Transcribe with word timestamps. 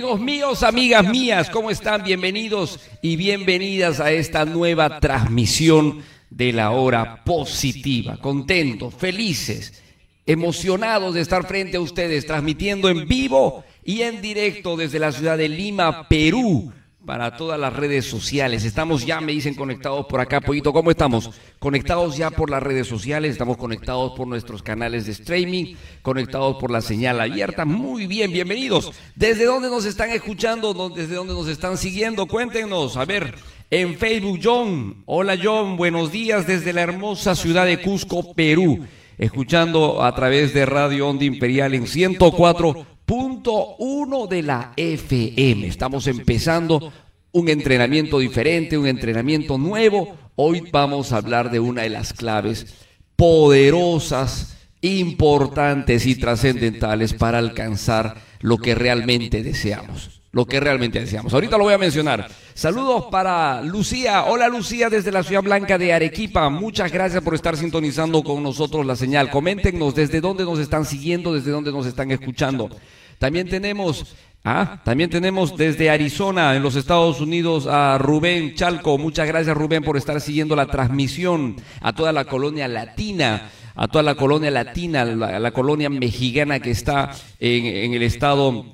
Amigos 0.04 0.20
míos, 0.20 0.64
amigas 0.64 1.08
mías, 1.08 1.50
¿cómo 1.50 1.72
están? 1.72 2.04
Bienvenidos 2.04 2.78
y 3.02 3.16
bienvenidas 3.16 4.02
a 4.02 4.12
esta 4.12 4.44
nueva 4.44 5.00
transmisión 5.00 6.04
de 6.30 6.52
la 6.52 6.72
hora 6.72 7.23
positiva. 7.23 8.18
Contentos, 8.18 8.94
felices, 8.94 9.81
emocionados 10.26 11.14
de 11.14 11.22
estar 11.22 11.48
frente 11.48 11.78
a 11.78 11.80
ustedes, 11.80 12.26
transmitiendo 12.26 12.90
en 12.90 13.08
vivo 13.08 13.64
y 13.86 14.02
en 14.02 14.22
directo 14.22 14.75
desde 14.75 15.00
la 15.00 15.14
ciudad 15.14 15.38
de 15.38 15.47
Lima, 15.47 16.09
Perú, 16.09 16.74
para 17.06 17.36
todas 17.36 17.59
las 17.59 17.74
redes 17.74 18.06
sociales. 18.06 18.64
Estamos 18.64 19.06
ya, 19.06 19.19
me 19.19 19.34
dicen, 19.34 19.56
conectados 19.56 20.06
por 20.06 20.22
acá. 20.22 20.40
Pollito, 20.40 20.72
¿cómo 20.72 20.91
estamos? 20.91 21.31
Conectados 21.59 22.16
ya 22.18 22.31
por 22.31 22.50
las 22.50 22.64
redes 22.64 22.88
sociales, 22.88 23.31
estamos 23.31 23.58
conectados 23.58 24.14
por 24.16 24.28
nuestros 24.28 24.64
canales 24.64 25.06
de 25.06 25.12
streaming, 25.12 25.75
conectados 26.02 26.58
por 26.58 26.72
la 26.72 26.81
señal 26.81 27.19
abierta. 27.19 27.66
Muy 27.66 28.08
bien, 28.08 28.31
bienvenidos. 28.31 28.91
¿Desde 29.16 29.46
dónde 29.46 29.69
nos 29.69 29.86
están 29.86 30.12
escuchando? 30.12 30.74
¿Desde 30.90 31.16
dónde 31.16 31.34
nos 31.34 31.47
están 31.47 31.78
siguiendo? 31.78 32.25
Cuéntenos. 32.25 32.96
A 32.96 33.06
ver, 33.06 33.35
en 33.70 33.96
Facebook, 33.97 34.40
John. 34.41 35.03
Hola, 35.06 35.38
John. 35.41 35.75
Buenos 35.75 36.12
días 36.12 36.47
desde 36.47 36.74
la 36.74 36.81
hermosa 36.81 37.35
ciudad 37.35 37.66
de 37.66 37.81
Cusco, 37.81 38.34
Perú. 38.34 38.85
Escuchando 39.18 40.03
a 40.03 40.16
través 40.16 40.53
de 40.53 40.66
Radio 40.66 41.07
Onda 41.07 41.25
Imperial 41.25 41.74
en 41.75 41.85
104 41.88 42.88
punto 43.06 43.75
uno 43.78 44.28
de 44.28 44.41
la 44.41 44.74
FM. 44.75 45.68
Estamos 45.68 46.07
empezando 46.07 46.91
un 47.31 47.50
entrenamiento 47.50 48.19
diferente, 48.19 48.78
un 48.78 48.88
entrenamiento 48.88 49.57
nuevo. 49.57 50.16
Hoy 50.35 50.63
vamos 50.72 51.12
a 51.12 51.18
hablar 51.18 51.52
de 51.52 51.59
una 51.59 51.84
de 51.84 51.90
las 51.90 52.13
claves 52.13 52.73
poderosas, 53.16 54.57
importantes 54.81 56.06
y 56.07 56.16
trascendentales 56.16 57.13
para 57.13 57.38
alcanzar 57.38 58.16
lo 58.40 58.57
que 58.57 58.73
realmente 58.73 59.44
deseamos. 59.44 60.22
Lo 60.34 60.48
que 60.48 60.60
realmente 60.60 61.00
deseamos. 61.00 61.32
Ahorita 61.32 61.60
lo 61.60 61.66
voy 61.66 61.76
a 61.76 61.78
mencionar. 61.78 62.28
Saludos 62.56 63.06
para 63.12 63.62
Lucía. 63.62 64.24
Hola 64.24 64.48
Lucía 64.48 64.90
desde 64.90 65.12
la 65.12 65.22
Ciudad 65.22 65.44
Blanca 65.44 65.78
de 65.78 65.94
Arequipa. 65.94 66.50
Muchas 66.50 66.92
gracias 66.92 67.22
por 67.22 67.36
estar 67.36 67.56
sintonizando 67.56 68.24
con 68.24 68.42
nosotros 68.42 68.84
la 68.84 68.96
señal. 68.96 69.30
Coméntenos 69.30 69.94
desde 69.94 70.22
dónde 70.22 70.44
nos 70.44 70.58
están 70.58 70.86
siguiendo, 70.86 71.36
desde 71.36 71.52
dónde 71.52 71.72
nos 71.72 71.86
están 71.86 72.10
escuchando. 72.10 72.72
También 73.20 73.48
tenemos, 73.48 74.16
ah, 74.44 74.82
también 74.84 75.12
tenemos 75.12 75.56
desde 75.56 75.92
Arizona, 75.92 76.56
en 76.56 76.64
los 76.64 76.76
Estados 76.76 77.22
Unidos, 77.22 77.68
a 77.68 78.00
Rubén 78.00 78.56
Chalco. 78.56 78.98
Muchas 78.98 79.28
gracias, 79.28 79.56
Rubén, 79.56 79.84
por 79.84 79.98
estar 79.98 80.20
siguiendo 80.20 80.56
la 80.56 80.66
transmisión 80.66 81.58
a 81.80 81.94
toda 81.94 82.12
la 82.12 82.26
colonia 82.26 82.68
latina 82.68 83.52
a 83.76 83.88
toda 83.88 84.04
la 84.04 84.14
colonia 84.14 84.52
latina, 84.52 85.04
la, 85.04 85.40
la 85.40 85.52
colonia 85.52 85.90
mexicana 85.90 86.60
que 86.60 86.70
está 86.70 87.10
en, 87.40 87.66
en 87.66 87.94
el 87.96 88.04
estado 88.04 88.66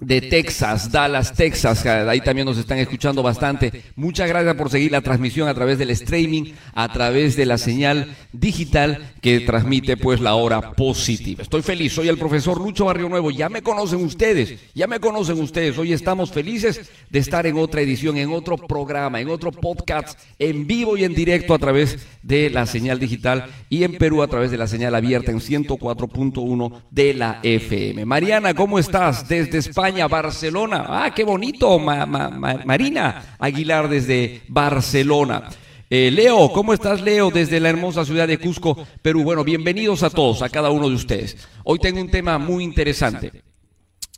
de 0.00 0.20
Texas, 0.20 0.92
Dallas, 0.92 1.32
Texas. 1.32 1.86
Ahí 1.86 2.20
también 2.20 2.46
nos 2.46 2.58
están 2.58 2.78
escuchando 2.78 3.22
bastante. 3.22 3.82
Muchas 3.94 4.28
gracias 4.28 4.54
por 4.54 4.70
seguir 4.70 4.92
la 4.92 5.00
transmisión 5.00 5.48
a 5.48 5.54
través 5.54 5.78
del 5.78 5.90
streaming, 5.90 6.52
a 6.74 6.92
través 6.92 7.34
de 7.34 7.46
la 7.46 7.56
señal 7.56 8.14
digital 8.32 9.14
que 9.22 9.40
transmite 9.40 9.96
pues 9.96 10.20
la 10.20 10.34
hora 10.34 10.72
positiva. 10.72 11.42
Estoy 11.42 11.62
feliz, 11.62 11.94
soy 11.94 12.08
el 12.08 12.18
profesor 12.18 12.60
Lucho 12.60 12.84
Barrio 12.84 13.08
Nuevo. 13.08 13.30
Ya 13.30 13.48
me 13.48 13.62
conocen 13.62 14.04
ustedes, 14.04 14.58
ya 14.74 14.86
me 14.86 15.00
conocen 15.00 15.40
ustedes. 15.40 15.78
Hoy 15.78 15.94
estamos 15.94 16.30
felices 16.30 16.90
de 17.08 17.18
estar 17.18 17.46
en 17.46 17.56
otra 17.56 17.80
edición, 17.80 18.18
en 18.18 18.32
otro 18.32 18.58
programa, 18.58 19.20
en 19.20 19.30
otro 19.30 19.50
podcast, 19.50 20.18
en 20.38 20.66
vivo 20.66 20.96
y 20.98 21.04
en 21.04 21.14
directo 21.14 21.54
a 21.54 21.58
través 21.58 22.06
de 22.22 22.50
la 22.50 22.66
señal 22.66 22.98
digital 22.98 23.46
y 23.70 23.84
en 23.84 23.96
Perú 23.96 24.22
a 24.22 24.28
través 24.28 24.50
de 24.50 24.58
la 24.58 24.66
señal 24.66 24.94
abierta 24.94 25.30
en 25.30 25.40
104.1 25.40 26.82
de 26.90 27.14
la 27.14 27.40
FM. 27.42 28.04
Mariana, 28.04 28.52
¿cómo 28.52 28.78
estás? 28.78 29.26
Desde 29.26 29.58
España. 29.58 29.85
Barcelona. 29.90 30.84
Ah, 30.88 31.12
qué 31.14 31.22
bonito, 31.24 31.78
Ma- 31.78 32.06
Ma- 32.06 32.28
Ma- 32.28 32.60
Marina 32.64 33.36
Aguilar 33.38 33.88
desde 33.88 34.42
Barcelona. 34.48 35.48
Eh, 35.88 36.10
Leo, 36.10 36.50
¿cómo 36.52 36.72
estás, 36.74 37.00
Leo? 37.00 37.30
Desde 37.30 37.60
la 37.60 37.68
hermosa 37.68 38.04
ciudad 38.04 38.26
de 38.26 38.38
Cusco, 38.38 38.76
Perú. 39.00 39.22
Bueno, 39.22 39.44
bienvenidos 39.44 40.02
a 40.02 40.10
todos, 40.10 40.42
a 40.42 40.48
cada 40.48 40.70
uno 40.70 40.88
de 40.88 40.96
ustedes. 40.96 41.36
Hoy 41.64 41.78
tengo 41.78 42.00
un 42.00 42.10
tema 42.10 42.38
muy 42.38 42.64
interesante. 42.64 43.44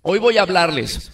Hoy 0.02 0.18
voy 0.18 0.38
a 0.38 0.42
hablarles. 0.42 1.12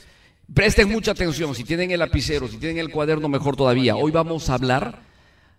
Presten 0.53 0.89
mucha 0.91 1.11
atención, 1.11 1.55
si 1.55 1.65
tienen 1.65 1.91
el 1.91 1.99
lapicero, 1.99 2.47
si 2.47 2.59
tienen 2.59 2.79
el 2.79 2.91
cuaderno, 2.91 3.29
mejor 3.29 3.57
todavía. 3.57 3.97
Hoy 3.97 4.13
vamos 4.13 4.49
a 4.49 4.55
hablar 4.55 5.01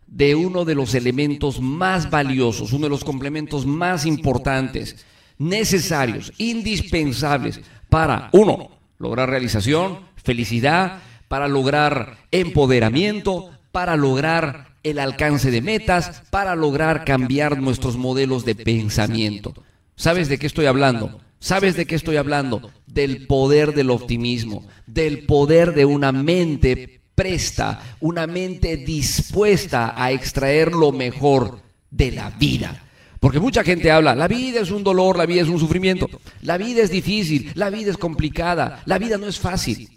de 0.07 0.35
uno 0.35 0.63
de 0.63 0.75
los 0.75 0.93
elementos 0.95 1.59
más 1.59 2.09
valiosos, 2.09 2.71
uno 2.71 2.85
de 2.85 2.91
los 2.91 3.03
complementos 3.03 3.65
más 3.65 4.05
importantes, 4.05 5.03
necesarios, 5.37 6.31
indispensables 6.37 7.59
para, 7.89 8.29
uno, 8.31 8.69
lograr 8.97 9.29
realización, 9.29 9.99
felicidad, 10.15 10.99
para 11.27 11.47
lograr 11.47 12.17
empoderamiento, 12.31 13.51
para 13.71 13.95
lograr 13.95 14.75
el 14.83 14.99
alcance 14.99 15.51
de 15.51 15.61
metas, 15.61 16.23
para 16.29 16.55
lograr 16.55 17.05
cambiar 17.05 17.59
nuestros 17.59 17.97
modelos 17.97 18.45
de 18.45 18.55
pensamiento. 18.55 19.53
¿Sabes 19.95 20.29
de 20.29 20.37
qué 20.37 20.47
estoy 20.47 20.67
hablando? 20.67 21.19
¿Sabes 21.39 21.75
de 21.75 21.85
qué 21.85 21.95
estoy 21.95 22.17
hablando? 22.17 22.71
Del 22.85 23.27
poder 23.27 23.73
del 23.73 23.89
optimismo, 23.89 24.65
del 24.85 25.25
poder 25.25 25.73
de 25.73 25.85
una 25.85 26.11
mente 26.11 27.01
presta, 27.15 27.81
una 27.99 28.27
mente 28.27 28.77
dispuesta 28.77 29.93
a 29.95 30.11
extraer 30.11 30.71
lo 30.73 30.91
mejor 30.91 31.61
de 31.89 32.11
la 32.11 32.29
vida. 32.29 32.84
Porque 33.19 33.39
mucha 33.39 33.63
gente 33.63 33.91
habla, 33.91 34.15
la 34.15 34.27
vida 34.27 34.61
es 34.61 34.71
un 34.71 34.83
dolor, 34.83 35.17
la 35.17 35.25
vida 35.25 35.41
es 35.41 35.47
un 35.47 35.59
sufrimiento, 35.59 36.09
la 36.41 36.57
vida 36.57 36.81
es 36.81 36.91
difícil, 36.91 37.51
la 37.55 37.69
vida 37.69 37.91
es 37.91 37.97
complicada, 37.97 38.81
la 38.85 38.97
vida 38.97 39.17
no 39.17 39.27
es 39.27 39.39
fácil. 39.39 39.89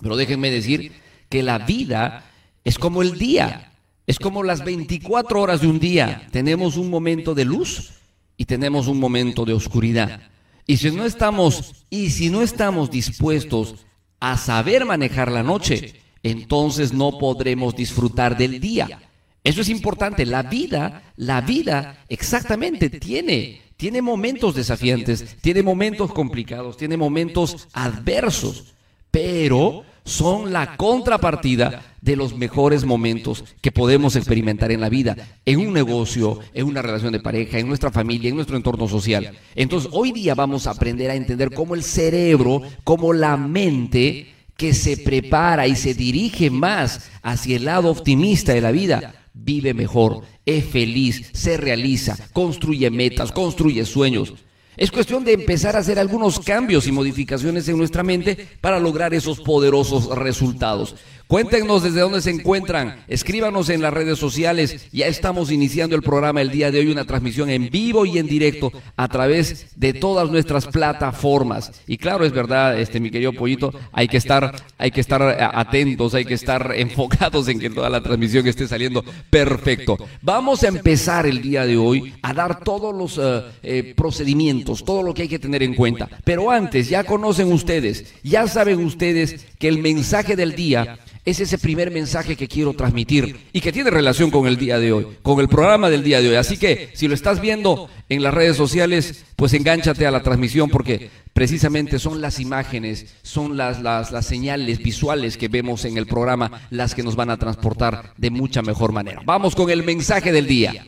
Pero 0.00 0.16
déjenme 0.16 0.50
decir 0.50 0.92
que 1.28 1.42
la 1.42 1.58
vida 1.58 2.24
es 2.64 2.78
como 2.78 3.02
el 3.02 3.18
día, 3.18 3.72
es 4.06 4.18
como 4.18 4.42
las 4.42 4.64
24 4.64 5.40
horas 5.40 5.60
de 5.60 5.68
un 5.68 5.78
día. 5.78 6.26
Tenemos 6.30 6.76
un 6.76 6.90
momento 6.90 7.34
de 7.34 7.44
luz 7.44 7.92
y 8.36 8.44
tenemos 8.44 8.88
un 8.88 8.98
momento 8.98 9.44
de 9.44 9.52
oscuridad. 9.52 10.20
Y 10.66 10.78
si 10.78 10.90
no 10.90 11.04
estamos 11.04 11.86
y 11.90 12.10
si 12.10 12.30
no 12.30 12.42
estamos 12.42 12.90
dispuestos 12.90 13.86
a 14.20 14.36
saber 14.36 14.84
manejar 14.84 15.30
la 15.30 15.42
noche, 15.42 16.00
entonces 16.22 16.92
no 16.92 17.18
podremos 17.18 17.76
disfrutar 17.76 18.36
del 18.36 18.60
día. 18.60 19.00
Eso 19.44 19.60
es 19.60 19.68
importante. 19.68 20.24
La 20.24 20.42
vida, 20.42 21.02
la 21.16 21.42
vida 21.42 22.04
exactamente 22.08 22.88
tiene, 22.88 23.60
tiene 23.76 24.00
momentos 24.00 24.54
desafiantes, 24.54 25.36
tiene 25.42 25.62
momentos 25.62 26.12
complicados, 26.12 26.78
tiene 26.78 26.96
momentos 26.96 27.68
adversos, 27.74 28.74
pero 29.10 29.84
son 30.04 30.52
la 30.52 30.76
contrapartida 30.76 31.94
de 32.00 32.16
los 32.16 32.36
mejores 32.36 32.84
momentos 32.84 33.44
que 33.60 33.72
podemos 33.72 34.16
experimentar 34.16 34.70
en 34.70 34.80
la 34.80 34.88
vida, 34.88 35.16
en 35.44 35.60
un 35.60 35.72
negocio, 35.72 36.40
en 36.52 36.66
una 36.66 36.82
relación 36.82 37.12
de 37.12 37.20
pareja, 37.20 37.58
en 37.58 37.68
nuestra 37.68 37.90
familia, 37.90 38.30
en 38.30 38.36
nuestro 38.36 38.56
entorno 38.56 38.88
social. 38.88 39.32
Entonces, 39.54 39.90
hoy 39.92 40.12
día 40.12 40.34
vamos 40.34 40.66
a 40.66 40.70
aprender 40.70 41.10
a 41.10 41.14
entender 41.14 41.52
cómo 41.52 41.74
el 41.74 41.82
cerebro, 41.82 42.62
cómo 42.82 43.12
la 43.12 43.36
mente 43.36 44.34
que 44.56 44.72
se 44.72 44.96
prepara 44.96 45.66
y 45.66 45.76
se 45.76 45.94
dirige 45.94 46.50
más 46.50 47.10
hacia 47.22 47.56
el 47.56 47.64
lado 47.64 47.90
optimista 47.90 48.52
de 48.52 48.60
la 48.60 48.70
vida, 48.70 49.14
vive 49.34 49.74
mejor, 49.74 50.22
es 50.46 50.64
feliz, 50.64 51.30
se 51.32 51.56
realiza, 51.56 52.16
construye 52.32 52.90
metas, 52.90 53.32
construye 53.32 53.84
sueños. 53.84 54.32
Es 54.76 54.90
cuestión 54.90 55.24
de 55.24 55.34
empezar 55.34 55.76
a 55.76 55.80
hacer 55.80 55.98
algunos 55.98 56.40
cambios 56.40 56.86
y 56.86 56.92
modificaciones 56.92 57.68
en 57.68 57.76
nuestra 57.76 58.02
mente 58.02 58.48
para 58.60 58.80
lograr 58.80 59.14
esos 59.14 59.40
poderosos 59.40 60.08
resultados. 60.16 60.96
Cuéntenos 61.26 61.82
desde 61.82 62.00
dónde 62.00 62.20
se 62.20 62.30
encuentran, 62.30 63.02
escríbanos 63.08 63.70
en 63.70 63.80
las 63.80 63.94
redes 63.94 64.18
sociales. 64.18 64.88
Ya 64.92 65.06
estamos 65.06 65.50
iniciando 65.50 65.96
el 65.96 66.02
programa 66.02 66.42
el 66.42 66.50
día 66.50 66.70
de 66.70 66.80
hoy, 66.80 66.90
una 66.90 67.06
transmisión 67.06 67.48
en 67.48 67.70
vivo 67.70 68.04
y 68.04 68.18
en 68.18 68.26
directo 68.26 68.70
a 68.94 69.08
través 69.08 69.68
de 69.74 69.94
todas 69.94 70.30
nuestras 70.30 70.66
plataformas. 70.66 71.72
Y 71.86 71.96
claro, 71.96 72.26
es 72.26 72.32
verdad, 72.32 72.78
este 72.78 73.00
mi 73.00 73.10
querido 73.10 73.32
pollito, 73.32 73.72
hay 73.92 74.06
que 74.06 74.18
estar, 74.18 74.54
hay 74.76 74.90
que 74.90 75.00
estar 75.00 75.22
atentos, 75.22 76.14
hay 76.14 76.26
que 76.26 76.34
estar 76.34 76.72
enfocados 76.76 77.48
en 77.48 77.58
que 77.58 77.70
toda 77.70 77.88
la 77.88 78.02
transmisión 78.02 78.46
esté 78.46 78.68
saliendo 78.68 79.02
perfecto. 79.30 79.96
Vamos 80.20 80.62
a 80.62 80.68
empezar 80.68 81.26
el 81.26 81.40
día 81.40 81.64
de 81.64 81.78
hoy 81.78 82.12
a 82.20 82.34
dar 82.34 82.60
todos 82.60 82.94
los 82.94 83.18
eh, 83.18 83.50
eh, 83.62 83.94
procedimientos, 83.96 84.84
todo 84.84 85.02
lo 85.02 85.14
que 85.14 85.22
hay 85.22 85.28
que 85.28 85.38
tener 85.38 85.62
en 85.62 85.74
cuenta. 85.74 86.06
Pero 86.22 86.50
antes, 86.50 86.90
ya 86.90 87.02
conocen 87.02 87.50
ustedes, 87.50 88.12
ya 88.22 88.46
saben 88.46 88.84
ustedes 88.84 89.46
que 89.58 89.68
el 89.68 89.78
mensaje 89.78 90.36
del 90.36 90.54
día 90.54 90.98
es 91.24 91.40
ese 91.40 91.58
primer 91.58 91.90
mensaje 91.90 92.36
que 92.36 92.48
quiero 92.48 92.74
transmitir 92.74 93.48
y 93.52 93.60
que 93.60 93.72
tiene 93.72 93.90
relación 93.90 94.30
con 94.30 94.46
el 94.46 94.56
día 94.56 94.78
de 94.78 94.92
hoy, 94.92 95.06
con 95.22 95.40
el 95.40 95.48
programa 95.48 95.88
del 95.88 96.02
día 96.02 96.20
de 96.20 96.28
hoy. 96.28 96.36
Así 96.36 96.56
que 96.56 96.90
si 96.92 97.08
lo 97.08 97.14
estás 97.14 97.40
viendo 97.40 97.88
en 98.08 98.22
las 98.22 98.34
redes 98.34 98.56
sociales, 98.56 99.24
pues 99.36 99.54
engánchate 99.54 100.06
a 100.06 100.10
la 100.10 100.22
transmisión 100.22 100.68
porque 100.68 101.10
precisamente 101.32 101.98
son 101.98 102.20
las 102.20 102.40
imágenes, 102.40 103.14
son 103.22 103.56
las, 103.56 103.80
las, 103.80 104.12
las 104.12 104.26
señales 104.26 104.78
visuales 104.78 105.36
que 105.36 105.48
vemos 105.48 105.84
en 105.84 105.96
el 105.96 106.06
programa 106.06 106.68
las 106.70 106.94
que 106.94 107.02
nos 107.02 107.16
van 107.16 107.30
a 107.30 107.38
transportar 107.38 108.12
de 108.18 108.30
mucha 108.30 108.60
mejor 108.62 108.92
manera. 108.92 109.22
Vamos 109.24 109.54
con 109.54 109.70
el 109.70 109.82
mensaje 109.82 110.30
del 110.30 110.46
día. 110.46 110.86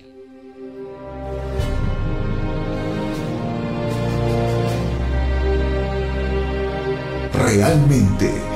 Realmente 7.33 8.56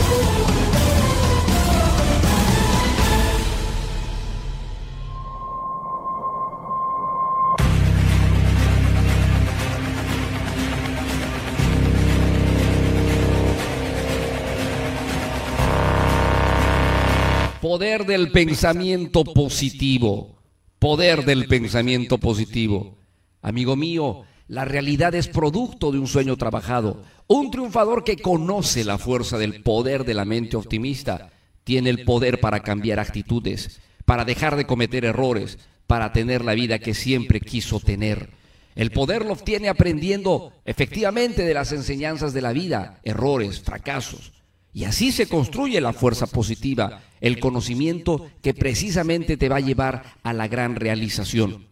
Poder 17.71 18.05
del 18.05 18.33
pensamiento 18.33 19.23
positivo. 19.23 20.35
Poder 20.77 21.23
del 21.23 21.47
pensamiento 21.47 22.17
positivo. 22.17 22.97
Amigo 23.41 23.77
mío, 23.77 24.23
la 24.49 24.65
realidad 24.65 25.15
es 25.15 25.29
producto 25.29 25.93
de 25.93 25.97
un 25.97 26.05
sueño 26.07 26.35
trabajado. 26.35 27.01
Un 27.27 27.49
triunfador 27.49 28.03
que 28.03 28.17
conoce 28.17 28.83
la 28.83 28.97
fuerza 28.97 29.37
del 29.37 29.63
poder 29.63 30.03
de 30.03 30.13
la 30.13 30.25
mente 30.25 30.57
optimista 30.57 31.29
tiene 31.63 31.91
el 31.91 32.03
poder 32.03 32.41
para 32.41 32.59
cambiar 32.59 32.99
actitudes, 32.99 33.79
para 34.03 34.25
dejar 34.25 34.57
de 34.57 34.65
cometer 34.65 35.05
errores, 35.05 35.57
para 35.87 36.11
tener 36.11 36.43
la 36.43 36.55
vida 36.55 36.79
que 36.79 36.93
siempre 36.93 37.39
quiso 37.39 37.79
tener. 37.79 38.31
El 38.75 38.91
poder 38.91 39.23
lo 39.23 39.31
obtiene 39.31 39.69
aprendiendo 39.69 40.51
efectivamente 40.65 41.45
de 41.45 41.53
las 41.53 41.71
enseñanzas 41.71 42.33
de 42.33 42.41
la 42.41 42.51
vida, 42.51 42.99
errores, 43.03 43.61
fracasos. 43.61 44.40
Y 44.73 44.85
así 44.85 45.11
se 45.11 45.27
construye 45.27 45.81
la 45.81 45.93
fuerza 45.93 46.27
positiva, 46.27 47.01
el 47.19 47.39
conocimiento 47.39 48.29
que 48.41 48.53
precisamente 48.53 49.35
te 49.35 49.49
va 49.49 49.57
a 49.57 49.61
llevar 49.61 50.15
a 50.23 50.33
la 50.33 50.47
gran 50.47 50.75
realización. 50.75 51.67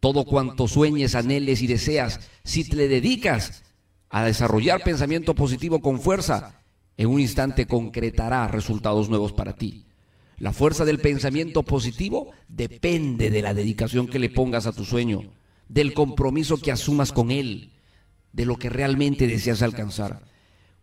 Todo 0.00 0.24
cuanto 0.24 0.66
sueñes, 0.66 1.14
anheles 1.14 1.62
y 1.62 1.66
deseas, 1.66 2.20
si 2.42 2.68
te 2.68 2.88
dedicas 2.88 3.62
a 4.08 4.24
desarrollar 4.24 4.82
pensamiento 4.82 5.34
positivo 5.34 5.80
con 5.80 6.00
fuerza, 6.00 6.60
en 6.96 7.08
un 7.08 7.20
instante 7.20 7.66
concretará 7.66 8.48
resultados 8.48 9.08
nuevos 9.08 9.32
para 9.32 9.54
ti. 9.54 9.86
La 10.38 10.52
fuerza 10.52 10.84
del 10.84 10.98
pensamiento 10.98 11.62
positivo 11.62 12.30
depende 12.48 13.30
de 13.30 13.42
la 13.42 13.54
dedicación 13.54 14.08
que 14.08 14.18
le 14.18 14.30
pongas 14.30 14.66
a 14.66 14.72
tu 14.72 14.84
sueño, 14.84 15.22
del 15.68 15.92
compromiso 15.92 16.56
que 16.56 16.72
asumas 16.72 17.12
con 17.12 17.30
él, 17.30 17.72
de 18.32 18.46
lo 18.46 18.56
que 18.56 18.70
realmente 18.70 19.26
deseas 19.26 19.62
alcanzar. 19.62 20.29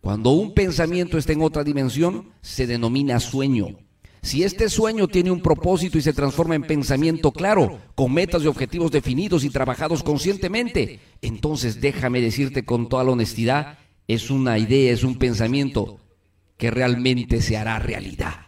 Cuando 0.07 0.29
un 0.29 0.53
pensamiento 0.53 1.17
está 1.17 1.33
en 1.33 1.41
otra 1.41 1.65
dimensión, 1.65 2.29
se 2.39 2.65
denomina 2.65 3.19
sueño. 3.19 3.77
Si 4.21 4.41
este 4.41 4.69
sueño 4.69 5.09
tiene 5.09 5.31
un 5.31 5.41
propósito 5.41 5.97
y 5.97 6.01
se 6.01 6.13
transforma 6.13 6.55
en 6.55 6.63
pensamiento 6.63 7.33
claro, 7.33 7.77
con 7.93 8.13
metas 8.13 8.41
y 8.41 8.47
objetivos 8.47 8.89
definidos 8.89 9.43
y 9.43 9.49
trabajados 9.49 10.03
conscientemente, 10.03 11.01
entonces 11.21 11.81
déjame 11.81 12.21
decirte 12.21 12.63
con 12.63 12.87
toda 12.87 13.03
la 13.03 13.11
honestidad, 13.11 13.79
es 14.07 14.29
una 14.29 14.57
idea, 14.57 14.93
es 14.93 15.03
un 15.03 15.17
pensamiento 15.17 15.99
que 16.55 16.71
realmente 16.71 17.41
se 17.41 17.57
hará 17.57 17.77
realidad. 17.77 18.47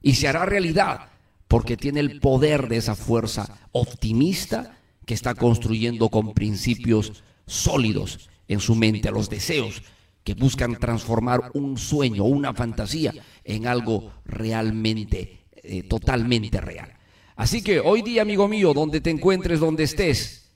Y 0.00 0.14
se 0.14 0.28
hará 0.28 0.46
realidad 0.46 1.10
porque 1.46 1.76
tiene 1.76 2.00
el 2.00 2.20
poder 2.20 2.68
de 2.68 2.78
esa 2.78 2.94
fuerza 2.94 3.68
optimista 3.72 4.78
que 5.04 5.12
está 5.12 5.34
construyendo 5.34 6.08
con 6.08 6.32
principios 6.32 7.22
sólidos 7.46 8.30
en 8.48 8.60
su 8.60 8.74
mente, 8.74 9.10
los 9.10 9.28
deseos 9.28 9.82
que 10.26 10.34
buscan 10.34 10.74
transformar 10.74 11.52
un 11.54 11.78
sueño, 11.78 12.24
una 12.24 12.52
fantasía, 12.52 13.14
en 13.44 13.68
algo 13.68 14.10
realmente, 14.24 15.44
eh, 15.54 15.84
totalmente 15.84 16.60
real. 16.60 16.92
Así 17.36 17.62
que 17.62 17.78
hoy 17.78 18.02
día, 18.02 18.22
amigo 18.22 18.48
mío, 18.48 18.74
donde 18.74 19.00
te 19.00 19.10
encuentres, 19.10 19.60
donde 19.60 19.84
estés, 19.84 20.50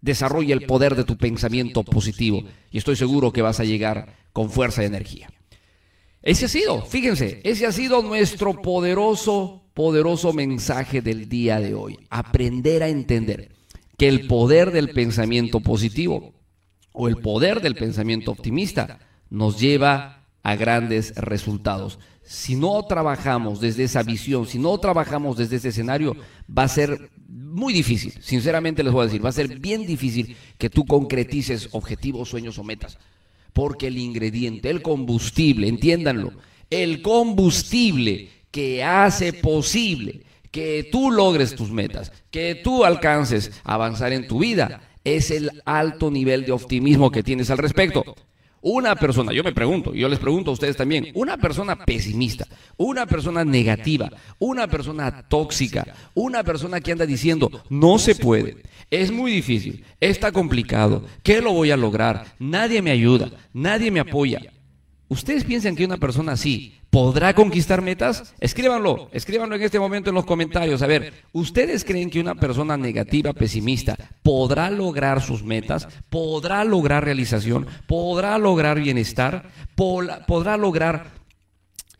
desarrolla 0.00 0.52
el 0.52 0.66
poder 0.66 0.96
de 0.96 1.04
tu 1.04 1.16
pensamiento 1.16 1.84
positivo 1.84 2.42
y 2.72 2.78
estoy 2.78 2.96
seguro 2.96 3.32
que 3.32 3.42
vas 3.42 3.60
a 3.60 3.64
llegar 3.64 4.16
con 4.32 4.50
fuerza 4.50 4.82
y 4.82 4.86
energía. 4.86 5.30
Ese 6.22 6.46
ha 6.46 6.48
sido, 6.48 6.84
fíjense, 6.84 7.40
ese 7.44 7.66
ha 7.66 7.72
sido 7.72 8.02
nuestro 8.02 8.62
poderoso, 8.62 9.62
poderoso 9.74 10.32
mensaje 10.32 11.02
del 11.02 11.28
día 11.28 11.60
de 11.60 11.74
hoy. 11.74 12.00
Aprender 12.10 12.82
a 12.82 12.88
entender 12.88 13.52
que 13.96 14.08
el 14.08 14.26
poder 14.26 14.72
del 14.72 14.90
pensamiento 14.90 15.60
positivo 15.60 16.35
o 16.96 17.08
el 17.08 17.18
poder 17.18 17.60
del 17.60 17.74
pensamiento 17.74 18.30
optimista 18.30 18.98
nos 19.28 19.60
lleva 19.60 20.24
a 20.42 20.56
grandes 20.56 21.14
resultados. 21.16 21.98
Si 22.22 22.56
no 22.56 22.82
trabajamos 22.84 23.60
desde 23.60 23.84
esa 23.84 24.02
visión, 24.02 24.46
si 24.46 24.58
no 24.58 24.76
trabajamos 24.78 25.36
desde 25.36 25.56
ese 25.56 25.68
escenario, 25.68 26.16
va 26.48 26.64
a 26.64 26.68
ser 26.68 27.10
muy 27.28 27.72
difícil, 27.72 28.14
sinceramente 28.20 28.82
les 28.82 28.92
voy 28.92 29.02
a 29.02 29.06
decir, 29.06 29.24
va 29.24 29.28
a 29.28 29.32
ser 29.32 29.58
bien 29.58 29.86
difícil 29.86 30.36
que 30.58 30.70
tú 30.70 30.86
concretices 30.86 31.68
objetivos, 31.72 32.30
sueños 32.30 32.58
o 32.58 32.64
metas. 32.64 32.98
Porque 33.52 33.88
el 33.88 33.98
ingrediente, 33.98 34.70
el 34.70 34.82
combustible, 34.82 35.68
entiéndanlo, 35.68 36.32
el 36.70 37.02
combustible 37.02 38.30
que 38.50 38.82
hace 38.82 39.32
posible 39.34 40.22
que 40.50 40.88
tú 40.90 41.10
logres 41.10 41.54
tus 41.54 41.70
metas, 41.70 42.12
que 42.30 42.54
tú 42.54 42.84
alcances 42.84 43.52
avanzar 43.64 44.12
en 44.12 44.26
tu 44.26 44.38
vida, 44.38 44.80
es 45.06 45.30
el 45.30 45.62
alto 45.64 46.10
nivel 46.10 46.44
de 46.44 46.52
optimismo 46.52 47.12
que 47.12 47.22
tienes 47.22 47.48
al 47.50 47.58
respecto. 47.58 48.16
Una 48.60 48.96
persona, 48.96 49.32
yo 49.32 49.44
me 49.44 49.52
pregunto, 49.52 49.94
yo 49.94 50.08
les 50.08 50.18
pregunto 50.18 50.50
a 50.50 50.54
ustedes 50.54 50.76
también, 50.76 51.12
una 51.14 51.36
persona 51.36 51.76
pesimista, 51.84 52.44
una 52.76 53.06
persona 53.06 53.44
negativa, 53.44 54.10
una 54.40 54.66
persona 54.66 55.22
tóxica, 55.28 55.86
una 56.14 56.42
persona 56.42 56.80
que 56.80 56.90
anda 56.90 57.06
diciendo, 57.06 57.48
no 57.70 58.00
se 58.00 58.16
puede, 58.16 58.64
es 58.90 59.12
muy 59.12 59.30
difícil, 59.30 59.84
está 60.00 60.32
complicado, 60.32 61.04
¿qué 61.22 61.40
lo 61.40 61.52
voy 61.52 61.70
a 61.70 61.76
lograr? 61.76 62.34
Nadie 62.40 62.82
me 62.82 62.90
ayuda, 62.90 63.30
nadie 63.52 63.92
me 63.92 64.00
apoya. 64.00 64.40
¿Ustedes 65.06 65.44
piensan 65.44 65.76
que 65.76 65.84
una 65.84 65.98
persona 65.98 66.32
así 66.32 66.74
podrá 66.96 67.34
conquistar 67.34 67.82
metas? 67.82 68.32
Escríbanlo, 68.40 69.10
escríbanlo 69.12 69.54
en 69.54 69.62
este 69.62 69.78
momento 69.78 70.08
en 70.08 70.14
los 70.14 70.24
comentarios. 70.24 70.80
A 70.80 70.86
ver, 70.86 71.12
¿ustedes 71.34 71.84
creen 71.84 72.08
que 72.08 72.18
una 72.18 72.34
persona 72.34 72.78
negativa, 72.78 73.34
pesimista, 73.34 73.98
podrá 74.22 74.70
lograr 74.70 75.20
sus 75.20 75.42
metas? 75.42 75.88
¿Podrá 76.08 76.64
lograr 76.64 77.04
realización? 77.04 77.66
¿Podrá 77.86 78.38
lograr 78.38 78.80
bienestar? 78.80 79.50
¿Podrá 79.74 80.56
lograr 80.56 81.10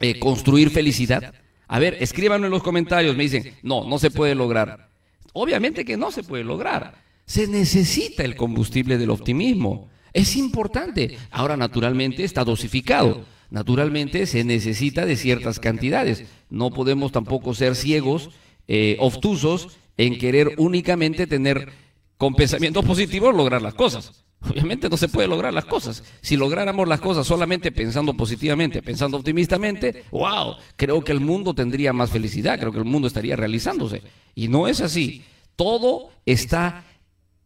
eh, 0.00 0.19
construir 0.19 0.71
felicidad? 0.71 1.35
A 1.69 1.79
ver, 1.79 1.99
escríbanlo 2.00 2.47
en 2.47 2.53
los 2.53 2.62
comentarios. 2.62 3.15
Me 3.15 3.25
dicen, 3.25 3.55
no, 3.62 3.87
no 3.87 3.99
se 3.99 4.11
puede 4.11 4.35
lograr. 4.35 4.88
Obviamente 5.35 5.85
que 5.85 5.99
no 5.99 6.11
se 6.11 6.23
puede 6.23 6.43
lograr. 6.43 7.05
Se 7.26 7.47
necesita 7.47 8.25
el 8.25 8.35
combustible 8.35 8.97
del 8.97 9.11
optimismo. 9.11 9.91
Es 10.15 10.37
importante. 10.37 11.19
Ahora, 11.31 11.55
naturalmente, 11.55 12.25
está 12.25 12.45
dosificado. 12.45 13.36
Naturalmente, 13.50 14.26
se 14.26 14.45
necesita 14.45 15.07
de 15.07 15.17
ciertas 15.17 15.61
cantidades. 15.61 16.25
No 16.50 16.71
podemos 16.71 17.12
tampoco 17.12 17.55
ser 17.55 17.76
ciegos, 17.76 18.31
eh, 18.69 18.97
obtusos, 19.00 19.79
en 19.97 20.19
querer 20.19 20.55
únicamente 20.59 21.26
tener 21.26 21.73
con 22.17 22.35
pensamientos 22.35 22.85
positivos 22.85 23.35
lograr 23.35 23.62
las 23.62 23.75
cosas. 23.75 24.25
Obviamente 24.41 24.88
no 24.88 24.97
se 24.97 25.09
puede 25.09 25.29
lograr 25.29 25.53
las 25.53 25.65
cosas. 25.65 26.05
Si 26.21 26.37
lográramos 26.37 26.87
las 26.87 27.00
cosas 27.00 27.26
solamente 27.26 27.73
pensando 27.73 28.15
positivamente, 28.15 28.83
pensando 28.83 29.17
optimistamente, 29.17 30.05
wow, 30.11 30.57
creo 30.76 31.03
que 31.03 31.12
el 31.12 31.21
mundo 31.21 31.55
tendría 31.55 31.93
más 31.93 32.11
felicidad, 32.11 32.59
creo 32.59 32.73
que 32.73 32.79
el 32.79 32.85
mundo 32.85 33.09
estaría 33.09 33.37
realizándose. 33.37 34.03
Y 34.35 34.49
no 34.49 34.69
es 34.69 34.81
así. 34.81 35.25
Todo 35.57 36.11
está 36.26 36.85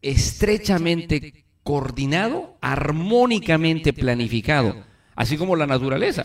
estrechamente 0.02 1.44
coordinado, 1.62 2.56
armónicamente 2.60 3.92
planificado, 3.92 4.84
así 5.20 5.36
como 5.36 5.54
la 5.54 5.66
naturaleza. 5.66 6.24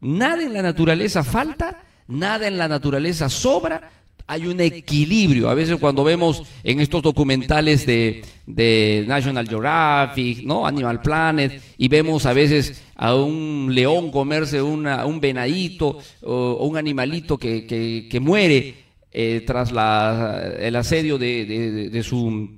Nada 0.00 0.44
en 0.44 0.52
la 0.52 0.62
naturaleza 0.62 1.24
falta, 1.24 1.82
nada 2.06 2.46
en 2.46 2.56
la 2.56 2.68
naturaleza 2.68 3.28
sobra, 3.28 3.90
hay 4.28 4.46
un 4.46 4.60
equilibrio. 4.60 5.50
A 5.50 5.54
veces 5.54 5.76
cuando 5.80 6.04
vemos 6.04 6.44
en 6.62 6.78
estos 6.78 7.02
documentales 7.02 7.84
de, 7.84 9.04
National 9.08 9.48
Geographic, 9.48 10.44
¿no? 10.44 10.68
Animal 10.68 11.02
Planet, 11.02 11.60
y 11.76 11.88
vemos 11.88 12.26
a 12.26 12.32
veces 12.32 12.80
a 12.94 13.16
un 13.16 13.70
león 13.72 14.12
comerse 14.12 14.62
una, 14.62 15.04
un 15.04 15.18
venadito 15.18 15.98
o, 16.22 16.64
un 16.64 16.76
animalito 16.76 17.38
que, 17.38 18.18
muere 18.22 18.74
eh, 19.10 19.42
tras 19.44 19.72
la, 19.72 20.52
el 20.60 20.76
asedio 20.76 21.18
de 21.18 22.02
su 22.04 22.56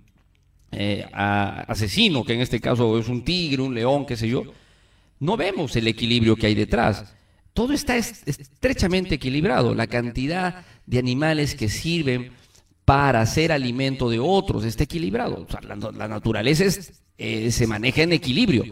eh, 0.73 1.07
asesino, 1.13 2.23
que 2.23 2.35
en 2.35 2.43
este 2.43 2.61
caso 2.61 2.99
es 2.99 3.09
un 3.09 3.25
tigre, 3.25 3.63
un 3.63 3.75
león, 3.75 4.05
qué 4.05 4.17
sé 4.17 4.29
yo, 4.29 4.45
no 5.21 5.37
vemos 5.37 5.77
el 5.77 5.87
equilibrio 5.87 6.35
que 6.35 6.47
hay 6.47 6.55
detrás. 6.55 7.15
Todo 7.53 7.73
está 7.73 7.97
estrechamente 7.97 9.17
equilibrado. 9.17 9.75
La 9.75 9.87
cantidad 9.87 10.65
de 10.87 10.99
animales 10.99 11.55
que 11.55 11.69
sirven 11.69 12.33
para 12.85 13.21
hacer 13.21 13.53
alimento 13.53 14.09
de 14.11 14.19
otros 14.19 14.65
está 14.65 14.85
equilibrado. 14.85 15.47
la, 15.63 16.09
naturaleza 16.09 16.65
eh, 17.19 17.51
se 17.53 17.67
maneja 17.67 18.03
en 18.03 18.13
equilibrio. 18.13 18.65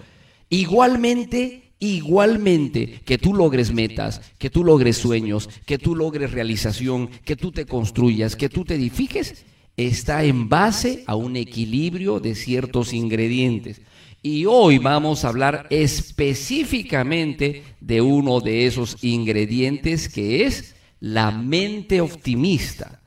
Igualmente, 0.48 1.74
igualmente 1.78 3.00
que 3.04 3.18
tú 3.18 3.34
logres 3.34 3.72
metas, 3.72 4.22
que 4.38 4.48
tú 4.48 4.64
logres 4.64 4.96
sueños, 4.96 5.50
que 5.66 5.78
tú 5.78 5.94
logres 5.94 6.32
realización, 6.32 7.08
que 7.24 7.36
tú 7.36 7.52
te 7.52 7.66
construyas, 7.66 8.36
que 8.36 8.48
tú 8.48 8.64
te 8.64 8.76
edifiques, 8.76 9.44
está 9.76 10.24
en 10.24 10.48
base 10.48 11.04
a 11.06 11.14
un 11.14 11.36
equilibrio 11.36 12.20
de 12.20 12.34
ciertos 12.34 12.94
ingredientes. 12.94 13.82
Y 14.30 14.44
hoy 14.44 14.76
vamos 14.76 15.24
a 15.24 15.28
hablar 15.28 15.66
específicamente 15.70 17.64
de 17.80 18.02
uno 18.02 18.42
de 18.42 18.66
esos 18.66 19.02
ingredientes 19.02 20.06
que 20.06 20.44
es 20.44 20.74
la 21.00 21.30
mente 21.30 22.02
optimista. 22.02 23.00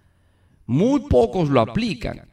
Muy 0.66 1.02
pocos 1.02 1.48
lo 1.48 1.62
aplican. 1.62 2.28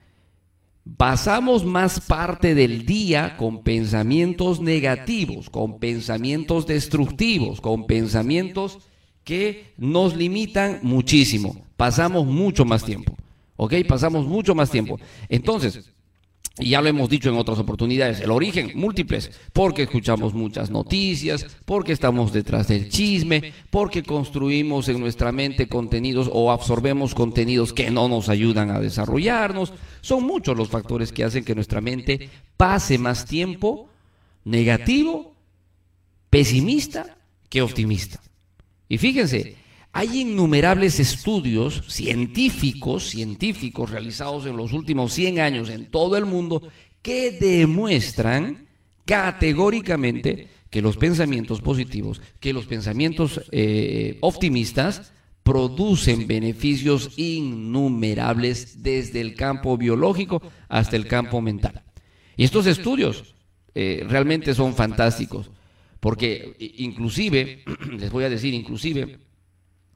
Pasamos 0.97 1.67
más 1.67 2.01
parte 2.01 2.55
del 2.55 2.87
día 2.87 3.37
con 3.37 3.63
pensamientos 3.63 4.59
negativos, 4.59 5.51
con 5.51 5.79
pensamientos 5.79 6.67
destructivos, 6.67 7.61
con 7.61 7.87
pensamientos 7.87 8.79
que 9.23 9.75
nos 9.77 10.17
limitan 10.17 10.79
muchísimo. 10.81 11.63
Pasamos 11.77 12.25
mucho 12.25 12.65
más 12.65 12.83
tiempo. 12.83 13.15
¿Ok? 13.57 13.75
Pasamos 13.87 14.27
mucho 14.27 14.55
más 14.55 14.71
tiempo. 14.71 14.99
Entonces, 15.29 15.93
y 16.59 16.71
ya 16.71 16.81
lo 16.81 16.89
hemos 16.89 17.09
dicho 17.09 17.29
en 17.29 17.37
otras 17.37 17.59
oportunidades, 17.59 18.21
el 18.21 18.31
origen 18.31 18.73
múltiples, 18.75 19.31
porque 19.53 19.83
escuchamos 19.83 20.35
muchas 20.35 20.71
noticias, 20.71 21.47
porque 21.65 21.93
estamos 21.93 22.33
detrás 22.33 22.69
del 22.69 22.89
chisme, 22.89 23.53
porque 23.71 24.03
construimos 24.03 24.89
en 24.89 25.01
nuestra 25.01 25.33
mente 25.33 25.69
contenidos 25.69 26.29
o 26.33 26.51
absorbemos 26.51 27.15
contenidos 27.15 27.73
que 27.73 27.91
no 27.91 28.09
nos 28.09 28.29
ayudan 28.29 28.71
a 28.71 28.81
desarrollarnos. 28.81 29.73
Son 30.01 30.25
muchos 30.25 30.57
los 30.57 30.69
factores 30.69 31.13
que 31.13 31.25
hacen 31.25 31.45
que 31.45 31.55
nuestra 31.55 31.81
mente 31.81 32.31
pase 32.57 32.99
más 32.99 33.25
tiempo 33.27 33.89
negativo, 34.45 35.35
pesimista 36.31 37.17
que 37.49 37.63
optimista. 37.63 38.21
Y 38.89 38.99
fíjense, 38.99 39.58
hay 39.99 40.21
innumerables 40.21 41.01
estudios 41.01 41.83
científicos, 41.89 43.11
científicos 43.11 43.91
realizados 43.91 44.47
en 44.47 44.57
los 44.57 44.73
últimos 44.73 45.13
100 45.13 45.41
años 45.41 45.71
en 45.71 45.91
todo 45.91 46.17
el 46.17 46.25
mundo 46.25 46.63
que 47.03 47.33
demuestran 47.33 48.69
categóricamente 49.05 50.47
que 50.71 50.83
los 50.83 50.97
pensamientos 50.97 51.61
positivos, 51.61 52.23
que 52.39 52.53
los 52.53 52.67
pensamientos 52.67 53.41
eh, 53.51 54.19
optimistas 54.21 55.13
producen 55.43 56.29
beneficios 56.29 57.19
innumerables 57.19 58.85
desde 58.85 59.21
el 59.21 59.35
campo 59.35 59.77
biológico 59.77 60.41
hasta 60.69 60.95
el 60.95 61.09
campo 61.09 61.41
mental. 61.41 61.83
Y 62.37 62.45
estos 62.45 62.69
estudios 62.69 63.35
eh, 63.75 64.07
realmente 64.09 64.55
son 64.55 64.77
fantásticos, 64.77 65.51
porque 65.99 66.55
inclusive, 66.79 67.65
les 67.99 68.13
voy 68.13 68.23
a 68.23 68.31
decir, 68.31 68.55
inclusive, 68.55 69.27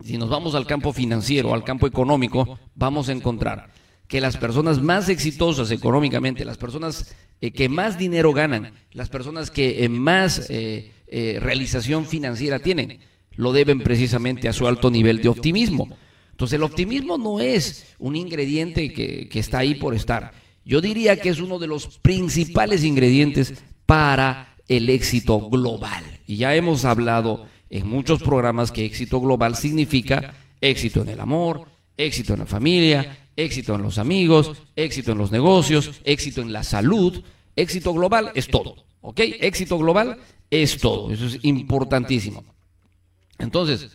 si 0.05 0.19
nos 0.19 0.29
vamos 0.29 0.55
al 0.55 0.67
campo 0.67 0.93
financiero, 0.93 1.55
al 1.55 1.65
campo 1.65 1.87
económico, 1.87 2.59
vamos 2.75 3.09
a 3.09 3.13
encontrar 3.13 3.71
que 4.09 4.21
las 4.21 4.37
personas 4.37 4.83
más 4.83 5.09
exitosas 5.09 5.71
económicamente, 5.71 6.45
las 6.45 6.59
personas 6.59 7.15
eh, 7.41 7.51
que 7.51 7.69
más 7.69 7.99
dinero 7.99 8.33
ganan, 8.33 8.73
las 8.93 9.09
personas 9.09 9.51
que 9.51 9.85
eh, 9.85 9.89
más 9.89 10.49
eh, 10.51 10.93
realización 11.41 12.07
financiera 12.07 12.59
tienen, 12.59 13.01
lo 13.37 13.53
deben 13.53 13.81
precisamente 13.81 14.49
a 14.49 14.53
su 14.53 14.67
alto 14.67 14.91
nivel 14.91 15.23
de 15.23 15.29
optimismo. 15.29 15.89
Entonces 16.31 16.57
el 16.57 16.63
optimismo 16.63 17.17
no 17.17 17.41
es 17.41 17.95
un 17.99 18.17
ingrediente 18.17 18.93
que, 18.93 19.29
que 19.29 19.39
está 19.39 19.59
ahí 19.59 19.77
por 19.77 19.95
estar. 19.95 20.33
Yo 20.65 20.81
diría 20.81 21.19
que 21.19 21.29
es 21.29 21.41
uno 21.41 21.59
de 21.59 21.67
los 21.67 21.99
principales 21.99 22.85
ingredientes 22.85 23.55
para 23.87 24.57
el 24.69 24.91
éxito 24.91 25.49
global. 25.49 26.05
Y 26.27 26.37
ya 26.37 26.55
hemos 26.55 26.85
hablado 26.85 27.47
en 27.73 27.89
muchos 27.89 28.23
programas 28.23 28.71
que 28.71 28.85
éxito 28.85 29.19
global 29.19 29.57
significa 29.57 30.35
éxito 30.61 31.01
en 31.01 31.09
el 31.09 31.21
amor, 31.21 31.67
éxito 31.97 32.35
en 32.35 32.41
la 32.41 32.47
familia, 32.47 33.19
éxito 33.35 33.75
en 33.75 33.83
los 33.83 33.97
amigos, 33.97 34.53
éxito 34.77 35.13
en 35.13 35.19
los 35.19 35.33
negocios, 35.33 35.91
éxito 36.05 36.43
en 36.43 36.53
la 36.53 36.63
salud. 36.63 37.23
Éxito 37.57 37.93
global 37.93 38.31
es 38.35 38.49
todo, 38.49 38.77
¿ok? 39.01 39.21
Éxito 39.41 39.79
global 39.79 40.19
es 40.51 40.79
todo, 40.79 41.11
eso 41.11 41.27
es 41.27 41.39
importantísimo. 41.43 42.45
Entonces, 43.39 43.91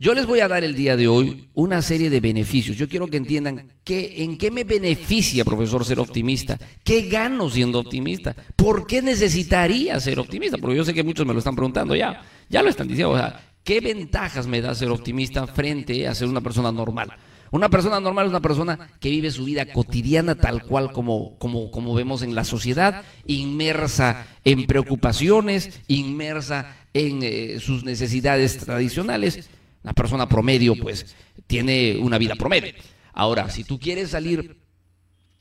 yo 0.00 0.14
les 0.14 0.26
voy 0.26 0.38
a 0.38 0.48
dar 0.48 0.62
el 0.62 0.76
día 0.76 0.96
de 0.96 1.08
hoy 1.08 1.48
una 1.54 1.82
serie 1.82 2.08
de 2.08 2.20
beneficios. 2.20 2.76
Yo 2.76 2.88
quiero 2.88 3.08
que 3.08 3.16
entiendan 3.16 3.72
que, 3.82 4.22
en 4.22 4.38
qué 4.38 4.52
me 4.52 4.62
beneficia, 4.62 5.44
profesor, 5.44 5.84
ser 5.84 5.98
optimista. 5.98 6.56
¿Qué 6.84 7.02
gano 7.02 7.50
siendo 7.50 7.80
optimista? 7.80 8.34
¿Por 8.54 8.86
qué 8.86 9.02
necesitaría 9.02 9.98
ser 9.98 10.20
optimista? 10.20 10.56
Porque 10.56 10.76
yo 10.76 10.84
sé 10.84 10.94
que 10.94 11.02
muchos 11.02 11.26
me 11.26 11.32
lo 11.32 11.40
están 11.40 11.56
preguntando 11.56 11.96
ya. 11.96 12.22
Ya 12.48 12.62
lo 12.62 12.70
están 12.70 12.88
diciendo. 12.88 13.12
O 13.12 13.16
sea, 13.16 13.40
¿qué 13.64 13.80
ventajas 13.80 14.46
me 14.46 14.60
da 14.60 14.74
ser 14.74 14.90
optimista 14.90 15.46
frente 15.46 16.06
a 16.06 16.14
ser 16.14 16.28
una 16.28 16.40
persona 16.40 16.72
normal? 16.72 17.12
Una 17.50 17.70
persona 17.70 17.98
normal 17.98 18.26
es 18.26 18.30
una 18.30 18.42
persona 18.42 18.90
que 19.00 19.08
vive 19.08 19.30
su 19.30 19.44
vida 19.44 19.72
cotidiana 19.72 20.34
tal 20.34 20.64
cual 20.64 20.92
como, 20.92 21.38
como, 21.38 21.70
como 21.70 21.94
vemos 21.94 22.22
en 22.22 22.34
la 22.34 22.44
sociedad, 22.44 23.04
inmersa 23.26 24.26
en 24.44 24.66
preocupaciones, 24.66 25.80
inmersa 25.88 26.76
en 26.92 27.20
eh, 27.22 27.58
sus 27.58 27.84
necesidades 27.84 28.58
tradicionales 28.58 29.48
una 29.82 29.92
persona 29.92 30.28
promedio, 30.28 30.74
pues, 30.76 31.14
tiene 31.46 31.96
una 31.98 32.18
vida 32.18 32.34
promedio. 32.34 32.72
Ahora, 33.12 33.48
si 33.50 33.64
tú 33.64 33.78
quieres 33.78 34.10
salir 34.10 34.60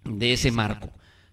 de 0.03 0.33
ese 0.33 0.51
marco, 0.51 0.89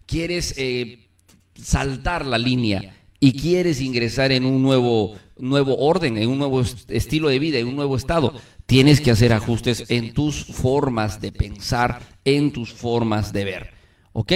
quieres 0.06 0.54
eh, 0.56 1.06
saltar 1.54 2.26
la 2.26 2.38
línea 2.38 2.96
y 3.20 3.32
quieres 3.40 3.80
ingresar 3.80 4.32
en 4.32 4.44
un 4.44 4.62
nuevo, 4.62 5.16
nuevo 5.38 5.76
orden, 5.78 6.16
en 6.18 6.28
un 6.28 6.38
nuevo 6.38 6.60
est- 6.60 6.90
estilo 6.90 7.28
de 7.28 7.38
vida, 7.38 7.58
en 7.58 7.66
un 7.66 7.76
nuevo 7.76 7.96
estado, 7.96 8.34
tienes 8.66 9.00
que 9.00 9.10
hacer 9.10 9.32
ajustes 9.32 9.84
en 9.88 10.14
tus 10.14 10.44
formas 10.44 11.20
de 11.20 11.32
pensar, 11.32 12.00
en 12.24 12.52
tus 12.52 12.72
formas 12.72 13.32
de 13.32 13.44
ver. 13.44 13.74
¿Ok? 14.12 14.32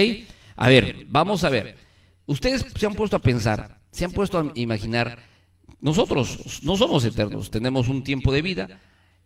A 0.55 0.67
ver, 0.69 1.05
vamos 1.07 1.43
a 1.43 1.49
ver. 1.49 1.77
Ustedes 2.25 2.65
se 2.75 2.85
han 2.85 2.93
puesto 2.95 3.15
a 3.15 3.21
pensar, 3.21 3.79
se 3.91 4.05
han 4.05 4.11
puesto 4.11 4.37
a 4.39 4.51
imaginar, 4.55 5.19
nosotros 5.81 6.61
no 6.63 6.75
somos 6.75 7.03
eternos, 7.05 7.49
tenemos 7.49 7.87
un 7.87 8.03
tiempo 8.03 8.31
de 8.31 8.41
vida, 8.41 8.79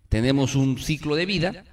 tenemos 0.10 0.56
un 0.56 0.78
ciclo 0.78 1.16
de 1.16 1.26
vida, 1.26 1.64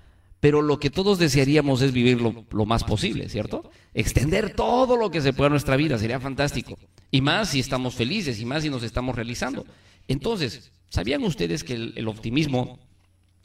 pero 0.40 0.62
lo 0.62 0.80
que 0.80 0.88
todos 0.88 1.18
desearíamos 1.18 1.82
es 1.82 1.92
vivir 1.92 2.20
lo, 2.22 2.46
lo 2.50 2.64
más 2.64 2.82
posible, 2.82 3.28
¿cierto? 3.28 3.70
Extender 3.92 4.54
todo 4.54 4.96
lo 4.96 5.10
que 5.10 5.20
se 5.20 5.34
pueda 5.34 5.48
en 5.48 5.52
nuestra 5.52 5.76
vida, 5.76 5.98
sería 5.98 6.18
fantástico. 6.18 6.78
Y 7.10 7.20
más 7.20 7.50
si 7.50 7.60
estamos 7.60 7.94
felices, 7.94 8.40
y 8.40 8.46
más 8.46 8.62
si 8.62 8.70
nos 8.70 8.82
estamos 8.82 9.14
realizando. 9.14 9.66
Entonces, 10.08 10.72
¿sabían 10.88 11.22
ustedes 11.24 11.64
que 11.64 11.74
el, 11.74 12.08
optimismo, 12.08 12.78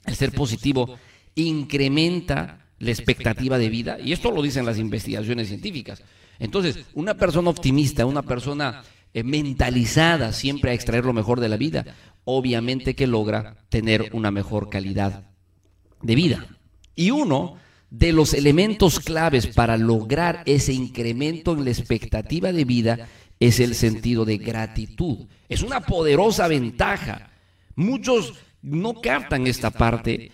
el 0.06 0.16
ser 0.16 0.32
positivo, 0.32 0.98
incrementa 1.36 2.68
la 2.80 2.92
expectativa 2.92 3.58
de 3.58 3.70
vida? 3.70 4.00
Y 4.00 4.14
esto 4.14 4.32
lo 4.32 4.42
dicen 4.42 4.66
las 4.66 4.80
investigaciones 4.80 5.48
científicas. 5.48 6.04
Entonces, 6.40 6.86
una 6.94 7.16
persona 7.16 7.50
optimista, 7.50 8.06
una 8.06 8.24
persona 8.24 8.84
eh, 9.14 9.24
mentalizada 9.24 10.34
siempre 10.34 10.72
a 10.72 10.74
extraer 10.74 11.06
lo 11.06 11.14
mejor 11.14 11.40
de 11.40 11.50
la 11.50 11.58
vida, 11.58 11.86
obviamente 12.26 12.96
que 12.96 13.08
logra 13.08 13.56
tener 13.70 14.10
una 14.14 14.32
mejor 14.32 14.70
calidad 14.70 15.30
de 16.02 16.16
vida. 16.16 16.48
Y 16.96 17.12
uno 17.12 17.58
de 17.90 18.12
los 18.12 18.34
elementos 18.34 19.00
claves 19.00 19.48
para 19.48 19.78
lograr 19.78 20.44
ese 20.46 20.74
incremento 20.74 21.54
en 21.54 21.64
la 21.64 21.72
expectativa 21.72 22.52
de 22.52 22.66
vida 22.66 23.08
es 23.40 23.60
el 23.60 23.76
sentido 23.76 24.26
de 24.26 24.38
gratitud. 24.38 25.28
Es 25.50 25.62
una 25.62 25.82
poderosa 25.82 26.48
ventaja. 26.48 27.30
Muchos 27.76 28.34
no 28.62 29.02
captan 29.02 29.48
esta 29.48 29.70
parte. 29.70 30.32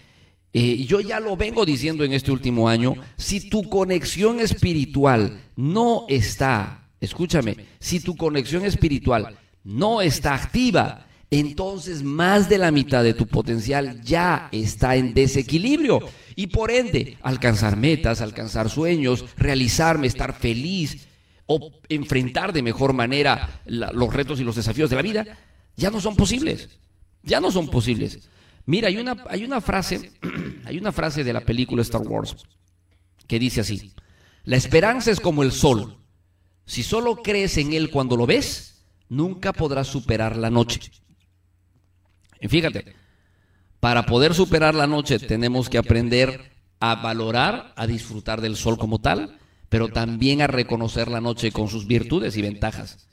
Eh, 0.54 0.86
yo 0.86 1.00
ya 1.00 1.20
lo 1.20 1.38
vengo 1.38 1.66
diciendo 1.66 2.04
en 2.04 2.14
este 2.14 2.32
último 2.32 2.68
año. 2.68 2.96
Si 3.18 3.50
tu 3.50 3.70
conexión 3.70 4.40
espiritual 4.40 5.42
no 5.56 6.06
está, 6.10 6.90
escúchame, 7.00 7.58
si 7.80 8.00
tu 8.00 8.16
conexión 8.16 8.66
espiritual 8.66 9.38
no 9.64 10.02
está 10.02 10.34
activa, 10.34 11.08
entonces 11.30 12.04
más 12.04 12.50
de 12.50 12.58
la 12.58 12.72
mitad 12.72 13.04
de 13.04 13.14
tu 13.14 13.26
potencial 13.26 14.02
ya 14.02 14.50
está 14.52 14.96
en 14.98 15.14
desequilibrio. 15.14 16.02
Y 16.36 16.48
por 16.48 16.72
ende, 16.72 17.18
alcanzar 17.22 17.78
metas, 17.78 18.22
alcanzar 18.22 18.70
sueños, 18.70 19.26
realizarme, 19.38 20.08
estar 20.08 20.34
feliz 20.34 21.08
o 21.46 21.72
enfrentar 21.90 22.54
de 22.54 22.62
mejor 22.62 22.94
manera 22.94 23.62
los 23.66 24.14
retos 24.14 24.40
y 24.40 24.44
los 24.44 24.56
desafíos 24.56 24.90
de 24.90 24.96
la 24.96 25.02
vida, 25.02 25.26
ya 25.76 25.90
no 25.90 26.00
son 26.00 26.16
posibles. 26.16 26.70
Ya 27.24 27.40
no 27.40 27.52
son 27.52 27.70
posibles. 27.70 28.28
Mira, 28.66 28.88
hay 28.88 28.98
una, 28.98 29.24
hay 29.30 29.44
una 29.44 29.62
frase, 29.62 30.12
hay 30.66 30.78
una 30.78 30.92
frase 30.92 31.24
de 31.24 31.34
la 31.34 31.42
película 31.42 31.82
Star 31.82 32.02
Wars 32.02 32.36
que 33.28 33.40
dice 33.40 33.62
así: 33.62 33.94
La 34.44 34.58
esperanza 34.58 35.12
es 35.12 35.20
como 35.20 35.44
el 35.44 35.52
sol. 35.52 35.98
Si 36.66 36.84
solo 36.84 37.18
crees 37.18 37.58
en 37.58 37.74
él 37.74 37.90
cuando 37.90 38.16
lo 38.16 38.26
ves, 38.26 38.86
nunca 39.10 39.52
podrás 39.52 39.88
superar 39.88 40.38
la 40.38 40.50
noche. 40.50 40.80
Fíjate, 42.48 42.96
para 43.80 44.06
poder 44.06 44.34
superar 44.34 44.74
la 44.74 44.88
noche 44.88 45.20
tenemos 45.20 45.70
que 45.70 45.78
aprender 45.78 46.52
a 46.80 46.96
valorar, 46.96 47.74
a 47.76 47.88
disfrutar 47.88 48.42
del 48.42 48.56
sol 48.56 48.78
como 48.78 49.00
tal, 49.00 49.38
pero 49.72 49.88
también 49.88 50.42
a 50.42 50.48
reconocer 50.48 51.08
la 51.08 51.22
noche 51.22 51.54
con 51.54 51.70
sus 51.70 51.88
virtudes 51.88 52.36
y 52.36 52.42
ventajas. 52.42 53.08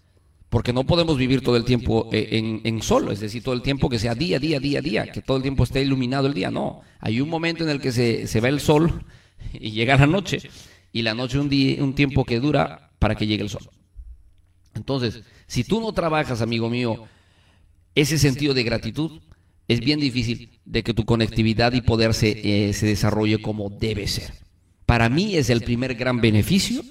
Porque 0.48 0.72
no 0.72 0.82
podemos 0.82 1.16
vivir 1.16 1.40
todo 1.40 1.56
el 1.56 1.64
tiempo 1.64 2.08
eh, 2.10 2.30
en, 2.32 2.62
en 2.64 2.82
sol, 2.82 3.12
es 3.12 3.20
decir, 3.20 3.44
todo 3.44 3.54
el 3.54 3.62
tiempo 3.62 3.88
que 3.88 4.00
sea 4.00 4.16
día, 4.16 4.40
día, 4.40 4.58
día, 4.58 4.80
día, 4.80 5.06
que 5.06 5.22
todo 5.22 5.36
el 5.36 5.44
tiempo 5.44 5.62
esté 5.62 5.82
iluminado 5.82 6.26
el 6.26 6.34
día. 6.34 6.50
No, 6.50 6.80
hay 6.98 7.20
un 7.20 7.28
momento 7.28 7.62
en 7.62 7.70
el 7.70 7.80
que 7.80 7.92
se, 7.92 8.26
se 8.26 8.40
va 8.40 8.48
el 8.48 8.58
sol 8.58 9.04
y 9.52 9.70
llega 9.70 9.96
la 9.96 10.08
noche, 10.08 10.40
y 10.92 11.02
la 11.02 11.14
noche 11.14 11.38
un, 11.38 11.48
día, 11.48 11.80
un 11.80 11.94
tiempo 11.94 12.24
que 12.24 12.40
dura 12.40 12.90
para 12.98 13.14
que 13.14 13.28
llegue 13.28 13.44
el 13.44 13.50
sol. 13.50 13.70
Entonces, 14.74 15.22
si 15.46 15.62
tú 15.62 15.80
no 15.80 15.92
trabajas, 15.92 16.42
amigo 16.42 16.68
mío, 16.68 17.04
ese 17.94 18.18
sentido 18.18 18.52
de 18.52 18.64
gratitud, 18.64 19.20
es 19.68 19.78
bien 19.78 20.00
difícil 20.00 20.58
de 20.64 20.82
que 20.82 20.92
tu 20.92 21.04
conectividad 21.04 21.72
y 21.74 21.82
poder 21.82 22.14
se, 22.14 22.30
eh, 22.68 22.72
se 22.72 22.86
desarrolle 22.86 23.40
como 23.40 23.70
debe 23.70 24.08
ser. 24.08 24.47
Para 24.88 25.10
mí 25.10 25.36
es 25.36 25.50
el 25.50 25.60
primer 25.60 25.96
gran 25.96 26.22
beneficio, 26.22 26.82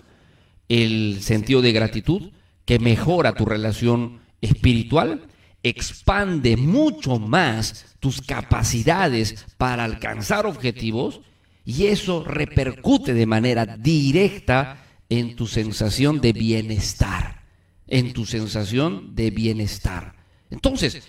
el 0.69 1.17
sentido 1.21 1.63
de 1.63 1.71
gratitud, 1.71 2.29
que 2.63 2.77
mejora 2.77 3.33
tu 3.33 3.43
relación 3.43 4.19
espiritual, 4.39 5.25
expande 5.63 6.57
mucho 6.57 7.17
más 7.17 7.95
tus 7.99 8.21
capacidades 8.21 9.47
para 9.57 9.83
alcanzar 9.83 10.45
objetivos 10.45 11.21
y 11.65 11.87
eso 11.87 12.23
repercute 12.23 13.15
de 13.15 13.25
manera 13.25 13.65
directa 13.65 14.85
en 15.09 15.35
tu 15.35 15.47
sensación 15.47 16.21
de 16.21 16.33
bienestar, 16.33 17.45
en 17.87 18.13
tu 18.13 18.27
sensación 18.27 19.15
de 19.15 19.31
bienestar. 19.31 20.13
Entonces, 20.51 21.01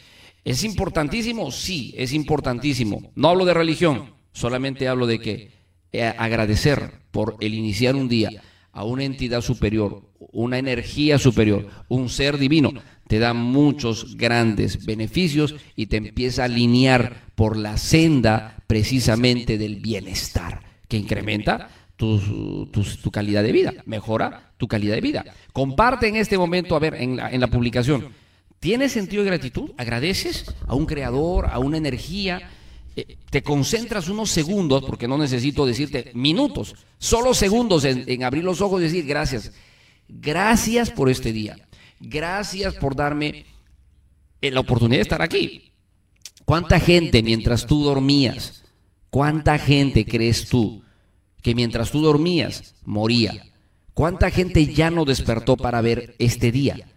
¿es 0.42 0.64
importantísimo? 0.64 1.51
Sí, 1.51 1.94
es 1.98 2.14
importantísimo. 2.14 3.12
No 3.14 3.29
hablo 3.29 3.44
de 3.44 3.53
religión, 3.53 4.14
solamente 4.33 4.88
hablo 4.88 5.07
de 5.07 5.18
que 5.18 5.58
agradecer 5.92 6.92
por 7.11 7.37
el 7.40 7.55
iniciar 7.55 7.96
un 7.96 8.09
día 8.09 8.42
a 8.72 8.85
una 8.85 9.05
entidad 9.05 9.40
superior, 9.40 10.03
una 10.33 10.59
energía 10.59 11.18
superior, 11.18 11.68
un 11.88 12.09
ser 12.09 12.38
divino, 12.38 12.72
te 13.09 13.18
da 13.18 13.35
muchos 13.35 14.16
grandes 14.16 14.85
beneficios 14.85 15.57
y 15.74 15.87
te 15.87 15.96
empieza 15.96 16.42
a 16.42 16.44
alinear 16.44 17.24
por 17.35 17.57
la 17.57 17.77
senda 17.77 18.62
precisamente 18.66 19.59
del 19.59 19.77
bienestar, 19.77 20.62
que 20.87 20.98
incrementa 20.98 21.70
tu, 21.96 22.68
tu, 22.70 22.85
tu 22.85 23.11
calidad 23.11 23.42
de 23.42 23.53
vida, 23.53 23.72
mejora 23.87 24.53
tu 24.59 24.68
calidad 24.68 24.94
de 24.94 25.01
vida. 25.01 25.24
Comparte 25.53 26.07
en 26.07 26.16
este 26.16 26.38
momento, 26.38 26.77
a 26.77 26.79
ver, 26.79 26.94
en 26.94 27.16
la, 27.16 27.31
en 27.31 27.40
la 27.40 27.48
publicación, 27.48 28.09
¿tienes 28.61 28.92
sentido 28.92 29.24
de 29.24 29.31
gratitud? 29.31 29.72
¿Agradeces 29.79 30.55
a 30.66 30.74
un 30.74 30.87
creador, 30.87 31.46
a 31.51 31.59
una 31.59 31.79
energía? 31.79 32.51
Eh, 32.99 33.17
te 33.31 33.45
concentras 33.45 34.09
unos 34.09 34.29
segundos, 34.29 34.83
porque 34.85 35.07
no 35.07 35.17
necesito 35.17 35.65
decirte 35.65 36.11
minutos, 36.15 36.75
solo 36.99 37.33
segundos 37.33 37.85
en, 37.85 38.25
abrir 38.25 38.43
los 38.43 38.61
ojos 38.61 38.81
y 38.81 38.85
decir 38.85 39.07
gracias. 39.07 39.53
Gracias 40.09 40.91
por 40.91 41.09
este 41.09 41.33
día. 41.33 41.69
Gracias 42.01 42.75
por 42.75 42.97
darme 42.97 43.47
eh, 44.41 44.51
la 44.51 44.59
oportunidad 44.59 44.99
de 44.99 45.03
estar 45.03 45.23
aquí. 45.23 45.71
¿Cuánta 46.45 46.81
gente 46.81 47.23
mientras 47.23 47.69
tú 47.69 47.85
dormías, 47.85 48.65
cuánta 49.11 49.59
gente 49.59 50.05
crees 50.05 50.49
tú 50.49 50.83
que 51.41 51.55
mientras 51.55 51.93
tú 51.93 52.01
dormías 52.01 52.75
moría? 52.85 53.45
¿Cuánta 53.95 54.29
gente 54.29 54.67
ya 54.67 54.91
no 54.91 55.05
despertó 55.05 55.57
para 55.57 55.81
ver 55.83 56.17
este 56.19 56.51
día? 56.51 56.89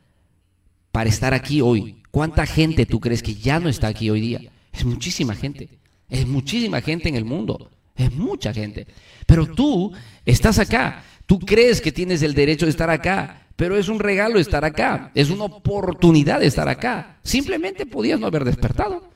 Para 0.92 1.12
estar 1.12 1.36
aquí 1.36 1.62
hoy. 1.62 2.02
¿Cuánta 2.10 2.48
gente 2.48 2.88
tú 2.88 3.00
crees 3.00 3.22
que 3.22 3.36
ya 3.36 3.60
no 3.60 3.70
está 3.70 3.90
aquí 3.90 4.10
hoy 4.10 4.22
día? 4.22 4.52
Es 4.74 4.84
muchísima 4.84 5.36
gente. 5.36 5.81
Es 6.12 6.28
muchísima 6.28 6.82
gente 6.82 7.08
en 7.08 7.15
el 7.15 7.24
mundo. 7.24 7.71
Es 7.95 8.12
mucha 8.12 8.54
gente. 8.54 8.86
Pero 9.26 9.47
tú 9.47 9.93
estás 10.26 10.60
acá. 10.60 11.06
Tú 11.26 11.39
crees 11.39 11.80
que 11.80 11.93
tienes 11.93 12.21
el 12.21 12.34
derecho 12.34 12.65
de 12.65 12.71
estar 12.71 12.89
acá. 12.89 13.47
Pero 13.56 13.78
es 13.78 13.88
un 13.88 13.97
regalo 13.97 14.38
estar 14.38 14.65
acá. 14.65 15.12
Es 15.15 15.30
una 15.30 15.45
oportunidad 15.45 16.41
de 16.41 16.47
estar 16.47 16.67
acá. 16.67 17.17
Simplemente 17.24 17.86
podías 17.86 18.19
no 18.19 18.28
haber 18.28 18.43
despertado. 18.43 19.10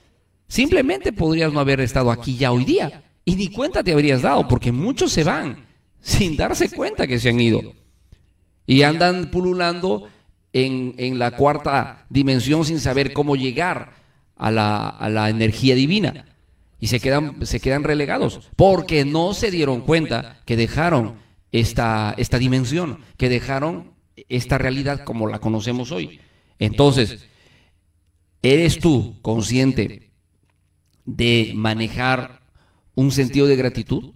Simplemente 0.48 1.12
podrías 1.12 1.52
no 1.52 1.60
haber 1.60 1.82
estado 1.82 2.12
aquí 2.12 2.38
ya 2.38 2.54
hoy 2.54 2.64
día. 2.64 3.04
Y 3.26 3.36
ni 3.36 3.50
cuenta 3.50 3.84
te 3.84 3.92
habrías 3.92 4.22
dado, 4.22 4.48
porque 4.48 4.72
muchos 4.72 5.12
se 5.12 5.26
van 5.26 5.66
sin 6.00 6.38
darse 6.38 6.70
cuenta 6.70 7.08
que 7.08 7.20
se 7.20 7.28
han 7.28 7.42
ido. 7.42 7.74
Y 8.66 8.84
andan 8.84 9.32
pululando 9.32 10.08
en, 10.54 10.96
en 10.98 11.20
la 11.20 11.32
cuarta 11.32 12.06
dimensión 12.10 12.64
sin 12.64 12.80
saber 12.80 13.12
cómo 13.12 13.36
llegar 13.36 13.96
a 14.38 14.50
la, 14.50 14.88
a 14.88 15.10
la 15.10 15.30
energía 15.30 15.76
divina. 15.76 16.26
Y 16.86 16.88
se 16.88 17.00
quedan, 17.00 17.44
se 17.48 17.60
quedan 17.60 17.84
relegados, 17.84 18.52
porque 18.56 19.06
no 19.06 19.34
se 19.34 19.50
dieron 19.50 19.82
cuenta 19.82 20.44
que 20.46 20.56
dejaron 20.56 21.16
esta, 21.52 22.14
esta 22.16 22.38
dimensión, 22.38 23.00
que 23.18 23.28
dejaron 23.28 23.96
esta 24.30 24.60
realidad 24.60 25.04
como 25.04 25.26
la 25.26 25.40
conocemos 25.40 25.92
hoy. 25.92 26.20
Entonces, 26.60 27.26
¿eres 28.44 28.78
tú 28.78 29.16
consciente 29.24 30.12
de 31.06 31.54
manejar 31.56 32.44
un 32.94 33.12
sentido 33.12 33.48
de 33.48 33.56
gratitud? 33.56 34.14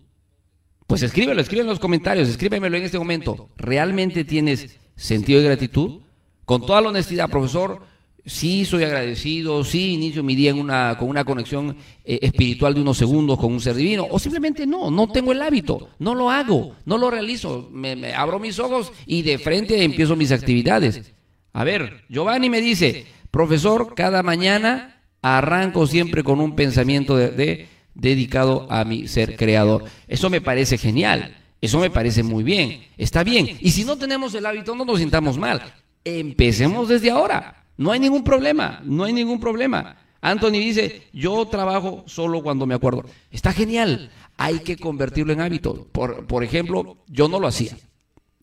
Pues 0.86 1.02
escríbelo, 1.02 1.42
escríbelo 1.42 1.70
en 1.70 1.74
los 1.74 1.80
comentarios, 1.80 2.30
escríbemelo 2.30 2.78
en 2.78 2.84
este 2.84 3.00
momento. 3.00 3.50
¿Realmente 3.58 4.26
tienes 4.26 4.78
sentido 4.96 5.40
de 5.40 5.48
gratitud? 5.48 6.02
Con 6.46 6.64
toda 6.64 6.82
la 6.82 6.90
honestidad, 6.90 7.32
profesor, 7.32 7.82
sí 8.30 8.64
soy 8.64 8.84
agradecido, 8.84 9.64
sí 9.64 9.94
inicio 9.94 10.24
mi 10.24 10.36
día 10.36 10.52
en 10.52 10.60
una, 10.60 10.96
con 10.98 11.10
una 11.10 11.26
conexión 11.26 11.76
eh, 12.06 12.20
espiritual 12.22 12.74
de 12.76 12.82
unos 12.82 12.98
segundos 12.98 13.38
con 13.40 13.52
un 13.52 13.60
ser 13.60 13.76
divino, 13.76 14.08
o 14.10 14.20
simplemente 14.20 14.66
no, 14.68 14.92
no 14.92 15.10
tengo 15.10 15.32
el 15.32 15.42
hábito, 15.42 15.90
no 16.00 16.16
lo 16.16 16.30
hago, 16.30 16.76
no 16.86 16.98
lo 16.98 17.10
realizo, 17.10 17.70
me, 17.72 18.14
abro 18.14 18.40
mis 18.40 18.60
ojos 18.60 18.92
y 19.06 19.24
de 19.24 19.40
frente 19.40 19.84
empiezo 19.84 20.16
mis 20.16 20.32
actividades. 20.32 21.12
A 21.52 21.64
ver, 21.64 22.06
Giovanni 22.08 22.50
me 22.50 22.62
dice, 22.62 23.06
profesor, 23.32 23.94
cada 23.96 24.22
mañana 24.24 25.02
arranco 25.22 25.88
siempre 25.88 26.24
con 26.24 26.40
un 26.40 26.56
pensamiento 26.56 27.18
de- 27.18 27.68
dedicado 27.96 28.68
a 28.70 28.86
mi 28.86 29.08
ser 29.08 29.36
creador. 29.36 29.84
Eso 30.08 30.30
me 30.30 30.40
parece 30.40 30.78
genial, 30.78 31.36
eso 31.60 31.80
me 31.80 31.90
parece 31.90 32.24
muy 32.24 32.44
bien, 32.44 32.84
está 32.98 33.24
bien. 33.24 33.58
Y 33.60 33.72
si 33.72 33.84
no 33.84 33.98
tenemos 33.98 34.34
el 34.36 34.46
hábito, 34.46 34.76
no 34.76 34.86
nos 34.86 35.00
sintamos 35.00 35.38
mal. 35.38 35.62
Empecemos 36.06 36.88
desde 36.88 37.10
ahora. 37.12 37.56
No 37.80 37.94
hay 37.94 38.02
ningún 38.02 38.26
problema, 38.26 38.82
no 38.84 39.06
hay 39.06 39.14
ningún 39.14 39.40
problema. 39.40 39.96
Anthony 40.20 40.60
dice, 40.60 41.04
yo 41.14 41.46
trabajo 41.46 42.04
solo 42.08 42.44
cuando 42.44 42.66
me 42.66 42.76
acuerdo. 42.76 43.06
Está 43.32 43.54
genial, 43.54 44.12
hay 44.36 44.60
que 44.60 44.76
convertirlo 44.76 45.32
en 45.32 45.40
hábito. 45.40 45.88
Por, 45.94 46.28
por 46.28 46.44
ejemplo, 46.44 46.98
yo 47.08 47.30
no 47.30 47.40
lo 47.40 47.48
hacía. 47.48 47.78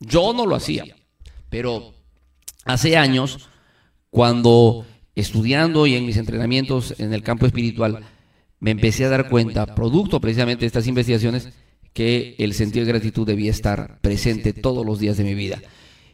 Yo 0.00 0.32
no 0.32 0.46
lo 0.46 0.54
hacía. 0.54 0.86
Pero 1.50 1.92
hace 2.64 2.96
años, 2.96 3.50
cuando 4.08 4.86
estudiando 5.14 5.86
y 5.86 5.96
en 5.96 6.06
mis 6.06 6.16
entrenamientos 6.16 6.94
en 6.98 7.12
el 7.12 7.22
campo 7.22 7.44
espiritual, 7.44 8.06
me 8.58 8.70
empecé 8.70 9.04
a 9.04 9.10
dar 9.10 9.28
cuenta, 9.28 9.74
producto 9.74 10.18
precisamente 10.18 10.60
de 10.60 10.68
estas 10.68 10.86
investigaciones, 10.86 11.50
que 11.92 12.36
el 12.38 12.54
sentido 12.54 12.86
de 12.86 12.92
gratitud 12.92 13.26
debía 13.26 13.50
estar 13.50 14.00
presente 14.00 14.54
todos 14.54 14.86
los 14.86 14.98
días 14.98 15.18
de 15.18 15.24
mi 15.24 15.34
vida. 15.34 15.60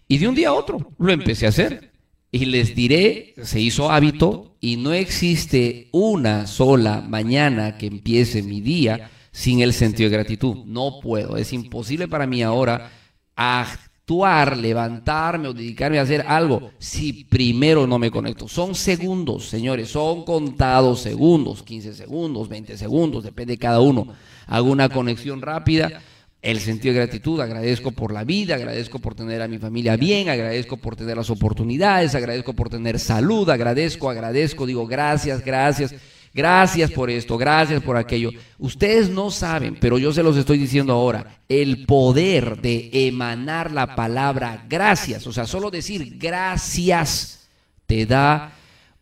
Y 0.09 0.19
de 0.19 0.27
un 0.27 0.35
día 0.35 0.49
a 0.49 0.55
otro 0.55 0.91
lo 0.99 1.13
empecé 1.13 1.47
a 1.47 1.51
hacer. 1.51 1.92
Y 2.35 2.47
les 2.47 2.75
diré, 2.75 3.35
se 3.43 3.61
hizo 3.61 3.91
hábito 3.91 4.57
y 4.59 4.79
no 4.79 4.95
existe 4.95 5.89
una 5.93 6.47
sola 6.47 7.05
mañana 7.07 7.77
que 7.77 7.85
empiece 7.85 8.43
mi 8.43 8.63
día 8.63 9.11
sin 9.33 9.61
el 9.61 9.75
sentido 9.75 10.09
de 10.09 10.17
gratitud. 10.17 10.65
No 10.65 10.99
puedo, 11.03 11.37
es 11.37 11.53
imposible 11.53 12.09
para 12.09 12.27
mí 12.27 12.43
ahora 12.43 12.91
actuar, 13.37 14.57
levantarme 14.57 15.49
o 15.49 15.53
dedicarme 15.53 15.99
a 15.99 16.03
hacer 16.03 16.25
algo 16.27 16.71
si 16.79 17.25
primero 17.25 17.87
no 17.87 17.99
me 17.99 18.11
conecto. 18.11 18.49
Son 18.49 18.75
segundos, 18.75 19.45
señores, 19.45 19.91
son 19.91 20.25
contados 20.25 21.01
segundos, 21.03 21.63
15 21.63 21.93
segundos, 21.93 22.49
20 22.49 22.79
segundos, 22.79 23.25
depende 23.25 23.53
de 23.53 23.59
cada 23.59 23.81
uno. 23.81 24.07
Hago 24.47 24.71
una 24.71 24.89
conexión 24.89 25.43
rápida 25.43 26.01
el 26.43 26.59
sentido 26.59 26.93
de 26.93 27.01
gratitud, 27.01 27.41
agradezco 27.41 27.93
por 27.93 28.13
la 28.13 28.25
vida, 28.25 28.57
agradezco 28.57 28.99
por 28.99 29.15
tener 29.15 29.41
a 29.41 29.49
mi 29.49 29.59
familia 29.59 29.97
bien, 29.97 30.29
agradezco 30.29 30.77
por 30.77 30.97
tener 30.97 31.17
las 31.17 31.31
oportunidades, 31.31 32.17
agradezco 32.17 32.53
por 32.53 32.69
tener 32.69 32.99
salud, 32.99 33.49
agradezco, 33.49 34.11
agradezco, 34.11 34.67
digo 34.67 34.85
gracias, 34.85 35.45
gracias, 35.45 35.95
gracias 36.35 36.91
por 36.91 37.11
esto, 37.11 37.39
gracias 37.39 37.81
por 37.81 37.97
aquello. 37.97 38.31
Ustedes 38.59 39.09
no 39.09 39.31
saben, 39.31 39.77
pero 39.81 39.99
yo 39.99 40.13
se 40.13 40.25
los 40.25 40.37
estoy 40.37 40.59
diciendo 40.59 40.95
ahora, 40.95 41.43
el 41.49 41.87
poder 41.87 42.61
de 42.61 42.91
emanar 42.93 43.71
la 43.71 43.95
palabra 43.95 44.67
gracias, 44.69 45.25
o 45.29 45.33
sea, 45.33 45.47
solo 45.47 45.71
decir 45.71 46.19
gracias 46.19 47.49
te 47.87 48.05
da 48.05 48.53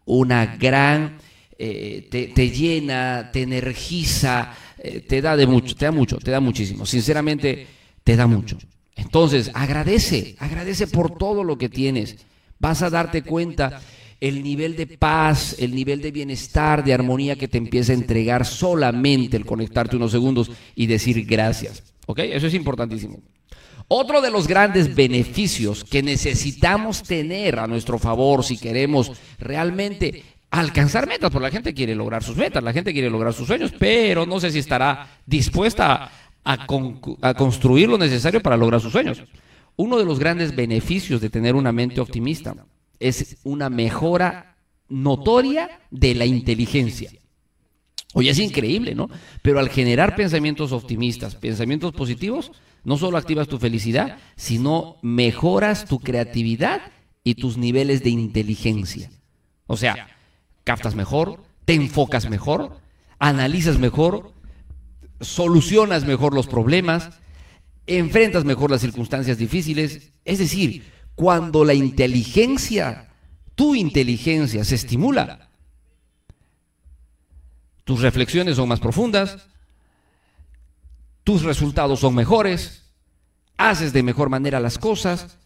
una 0.05 0.45
gran, 0.45 1.17
eh, 1.57 2.07
te, 2.11 2.27
te 2.27 2.51
llena, 2.51 3.31
te 3.33 3.43
energiza, 3.43 4.53
eh, 4.83 5.01
te 5.01 5.21
da 5.21 5.37
de 5.37 5.47
mucho, 5.47 5.75
te 5.75 5.85
da 5.85 5.93
mucho, 5.93 6.19
te 6.19 6.31
da 6.31 6.41
muchísimo. 6.41 6.87
Sinceramente, 6.87 7.67
te 8.03 8.17
da 8.17 8.27
mucho. 8.27 8.57
Entonces, 8.97 9.51
agradece, 9.55 10.37
agradece 10.39 10.87
por 10.87 11.17
todo 11.17 11.45
lo 11.45 11.59
que 11.59 11.69
tienes. 11.69 12.17
Vas 12.59 12.83
a 12.83 12.91
darte 12.91 13.23
cuenta 13.23 13.81
el 14.21 14.43
nivel 14.43 14.77
de 14.77 14.87
paz, 14.87 15.57
el 15.59 15.75
nivel 15.75 16.03
de 16.03 16.11
bienestar, 16.11 16.85
de 16.85 16.93
armonía 16.93 17.37
que 17.37 17.49
te 17.49 17.59
empieza 17.59 17.93
a 17.93 17.97
entregar 17.97 18.47
solamente 18.47 19.37
el 19.37 19.47
conectarte 19.47 19.97
unos 19.97 20.11
segundos 20.11 20.51
y 20.75 20.87
decir 20.87 21.25
gracias. 21.25 21.83
¿Ok? 22.07 22.21
Eso 22.21 22.47
es 22.47 22.55
importantísimo. 22.55 23.21
Otro 23.89 24.21
de 24.21 24.31
los 24.31 24.47
grandes 24.47 24.95
beneficios 24.95 25.85
que 25.85 26.03
necesitamos 26.03 27.03
tener 27.03 27.59
a 27.59 27.67
nuestro 27.67 27.99
favor 27.99 28.45
si 28.45 28.57
queremos 28.57 29.13
realmente 29.39 30.23
alcanzar 30.51 31.07
metas, 31.07 31.31
porque 31.31 31.45
la 31.47 31.51
gente 31.51 31.75
quiere 31.75 31.95
lograr 31.95 32.23
sus 32.23 32.37
metas, 32.37 32.63
la 32.63 32.73
gente 32.73 32.93
quiere 32.93 33.11
lograr 33.11 33.33
sus 33.33 33.47
sueños, 33.47 33.73
pero 33.79 34.27
no 34.27 34.41
sé 34.41 34.51
si 34.51 34.59
estará 34.59 35.09
dispuesta 35.27 36.11
a, 36.45 36.67
con- 36.67 37.01
a 37.23 37.35
construir 37.35 37.89
lo 37.89 37.99
necesario 37.99 38.41
para 38.41 38.57
lograr 38.57 38.81
sus 38.81 38.93
sueños. 38.93 39.23
Uno 39.77 39.97
de 39.99 40.05
los 40.05 40.19
grandes 40.19 40.55
beneficios 40.55 41.21
de 41.21 41.31
tener 41.31 41.55
una 41.55 41.73
mente 41.73 42.01
optimista 42.01 42.55
es 42.99 43.39
una 43.45 43.71
mejora 43.71 44.57
notoria 44.89 45.81
de 45.91 46.15
la 46.15 46.27
inteligencia. 46.27 47.11
Oye, 48.13 48.31
es 48.31 48.39
increíble, 48.41 48.95
¿no? 48.97 49.09
Pero 49.43 49.61
al 49.61 49.69
generar 49.69 50.17
pensamientos 50.17 50.73
optimistas, 50.73 51.37
pensamientos 51.37 51.93
positivos, 51.93 52.51
no 52.83 52.99
solo 52.99 53.17
activas 53.17 53.47
tu 53.47 53.59
felicidad, 53.59 54.19
sino 54.35 54.97
mejoras 55.01 55.85
tu 55.85 56.01
creatividad 56.01 56.81
y 57.23 57.37
tus 57.37 57.57
niveles 57.57 58.03
de 58.03 58.11
inteligencia. 58.11 59.11
O 59.67 59.77
sea, 59.77 60.09
captas 60.65 60.95
mejor, 60.95 61.43
te 61.65 61.75
enfocas 61.75 62.29
mejor, 62.29 62.79
analizas 63.19 63.79
mejor, 63.79 64.33
solucionas 65.21 66.05
mejor 66.05 66.35
los 66.35 66.47
problemas, 66.47 67.11
enfrentas 67.87 68.45
mejor 68.45 68.71
las 68.71 68.81
circunstancias 68.81 69.39
difíciles. 69.39 70.13
Es 70.25 70.39
decir, 70.39 70.85
cuando 71.15 71.65
la 71.65 71.75
inteligencia, 71.75 73.09
tu 73.55 73.75
inteligencia 73.75 74.65
se 74.65 74.75
estimula, 74.77 75.51
tus 77.85 78.01
reflexiones 78.01 78.57
son 78.57 78.69
más 78.69 78.81
profundas, 78.81 79.49
tus 81.25 81.43
resultados 81.43 82.01
son 82.01 82.15
mejores, 82.15 82.85
haces 83.57 83.93
de 83.93 84.03
mejor 84.03 84.31
manera 84.31 84.61
las 84.61 84.79
cosas, 84.79 85.39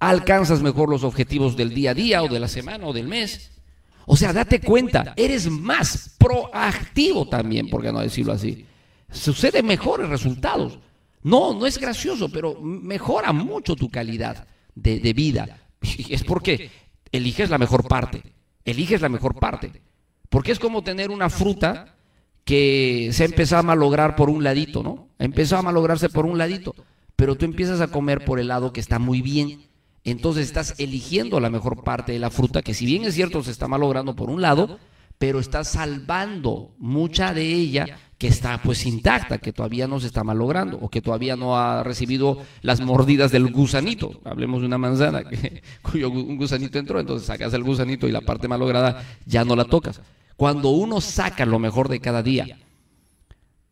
alcanzas 0.00 0.62
mejor 0.62 0.88
los 0.88 1.04
objetivos 1.04 1.56
del 1.56 1.74
día 1.74 1.92
a 1.92 1.94
día 1.94 2.22
o 2.22 2.28
de 2.28 2.40
la 2.40 2.48
semana 2.48 2.86
o 2.86 2.92
del 2.92 3.06
mes. 3.06 3.59
O 4.06 4.16
sea, 4.16 4.32
date 4.32 4.60
cuenta, 4.60 5.14
eres 5.16 5.48
más 5.48 6.16
proactivo 6.18 7.28
también, 7.28 7.68
por 7.68 7.82
qué 7.82 7.92
no 7.92 8.00
decirlo 8.00 8.32
así. 8.32 8.66
Suceden 9.10 9.66
mejores 9.66 10.08
resultados. 10.08 10.78
No, 11.22 11.54
no 11.54 11.66
es 11.66 11.78
gracioso, 11.78 12.30
pero 12.30 12.60
mejora 12.60 13.32
mucho 13.32 13.76
tu 13.76 13.90
calidad 13.90 14.46
de, 14.74 15.00
de 15.00 15.12
vida. 15.12 15.58
Y 15.82 16.14
es 16.14 16.24
porque 16.24 16.70
eliges 17.12 17.50
la 17.50 17.58
mejor 17.58 17.86
parte. 17.86 18.22
Eliges 18.64 19.00
la 19.00 19.08
mejor 19.08 19.38
parte. 19.38 19.82
Porque 20.28 20.52
es 20.52 20.58
como 20.58 20.82
tener 20.82 21.10
una 21.10 21.30
fruta 21.30 21.96
que 22.44 23.10
se 23.12 23.22
ha 23.22 23.26
empezado 23.26 23.60
a 23.60 23.64
malograr 23.64 24.16
por 24.16 24.30
un 24.30 24.42
ladito, 24.42 24.82
¿no? 24.82 25.08
Ha 25.18 25.24
empezado 25.24 25.60
a 25.60 25.64
malograrse 25.64 26.08
por 26.08 26.26
un 26.26 26.38
ladito. 26.38 26.74
Pero 27.16 27.36
tú 27.36 27.44
empiezas 27.44 27.80
a 27.80 27.88
comer 27.88 28.24
por 28.24 28.40
el 28.40 28.48
lado 28.48 28.72
que 28.72 28.80
está 28.80 28.98
muy 28.98 29.22
bien. 29.22 29.69
Entonces 30.04 30.46
estás 30.46 30.74
eligiendo 30.78 31.40
la 31.40 31.50
mejor 31.50 31.82
parte 31.84 32.12
de 32.12 32.18
la 32.18 32.30
fruta, 32.30 32.62
que 32.62 32.74
si 32.74 32.86
bien 32.86 33.04
es 33.04 33.14
cierto 33.14 33.42
se 33.42 33.50
está 33.50 33.68
malogrando 33.68 34.16
por 34.16 34.30
un 34.30 34.40
lado, 34.40 34.78
pero 35.18 35.38
estás 35.38 35.68
salvando 35.68 36.74
mucha 36.78 37.34
de 37.34 37.46
ella 37.46 37.98
que 38.16 38.28
está 38.28 38.60
pues 38.62 38.86
intacta, 38.86 39.38
que 39.38 39.52
todavía 39.52 39.86
no 39.86 40.00
se 40.00 40.06
está 40.06 40.24
malogrando 40.24 40.78
o 40.78 40.88
que 40.88 41.00
todavía 41.00 41.36
no 41.36 41.56
ha 41.56 41.82
recibido 41.82 42.38
las 42.62 42.80
mordidas 42.80 43.30
del 43.30 43.50
gusanito. 43.50 44.20
Hablemos 44.24 44.60
de 44.60 44.66
una 44.66 44.78
manzana 44.78 45.24
que, 45.24 45.62
cuyo 45.82 46.10
un 46.10 46.36
gusanito 46.36 46.78
entró, 46.78 47.00
entonces 47.00 47.26
sacas 47.26 47.52
el 47.54 47.62
gusanito 47.62 48.08
y 48.08 48.12
la 48.12 48.20
parte 48.20 48.48
malograda 48.48 49.04
ya 49.26 49.44
no 49.44 49.56
la 49.56 49.64
tocas. 49.64 50.00
Cuando 50.36 50.70
uno 50.70 51.02
saca 51.02 51.44
lo 51.44 51.58
mejor 51.58 51.88
de 51.88 52.00
cada 52.00 52.22
día, 52.22 52.58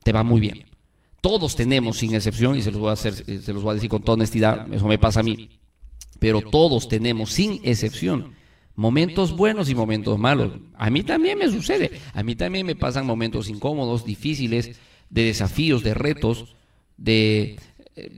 te 0.03 0.13
va 0.13 0.23
muy 0.23 0.41
bien. 0.41 0.67
Todos 1.21 1.57
tenemos, 1.57 1.99
sin 1.99 2.15
excepción, 2.15 2.57
y 2.57 2.63
se 2.63 2.71
los 2.71 2.81
voy 2.81 2.91
a, 2.91 2.93
hacer, 2.93 3.15
se 3.15 3.53
los 3.53 3.63
voy 3.63 3.73
a 3.73 3.75
decir 3.75 3.91
con 3.91 4.03
toda 4.03 4.15
honestidad, 4.15 4.73
eso 4.73 4.87
me 4.87 4.99
pasa 4.99 5.21
a 5.21 5.23
mí, 5.23 5.49
pero 6.19 6.41
todos 6.41 6.89
tenemos, 6.89 7.31
sin 7.31 7.61
excepción, 7.65 8.35
momentos 8.75 9.37
buenos 9.37 9.69
y 9.71 9.75
momentos 9.75 10.19
malos. 10.19 10.53
A 10.77 10.91
mí 10.91 11.03
también 11.03 11.39
me 11.39 11.51
sucede, 11.51 11.93
a 12.13 12.23
mí 12.23 12.35
también 12.35 12.67
me 12.67 12.77
pasan 12.77 13.07
momentos 13.07 13.49
incómodos, 13.49 14.05
difíciles, 14.05 14.79
de 15.11 15.25
desafíos, 15.25 15.83
de 15.83 15.95
retos, 15.95 16.55
de 16.97 17.59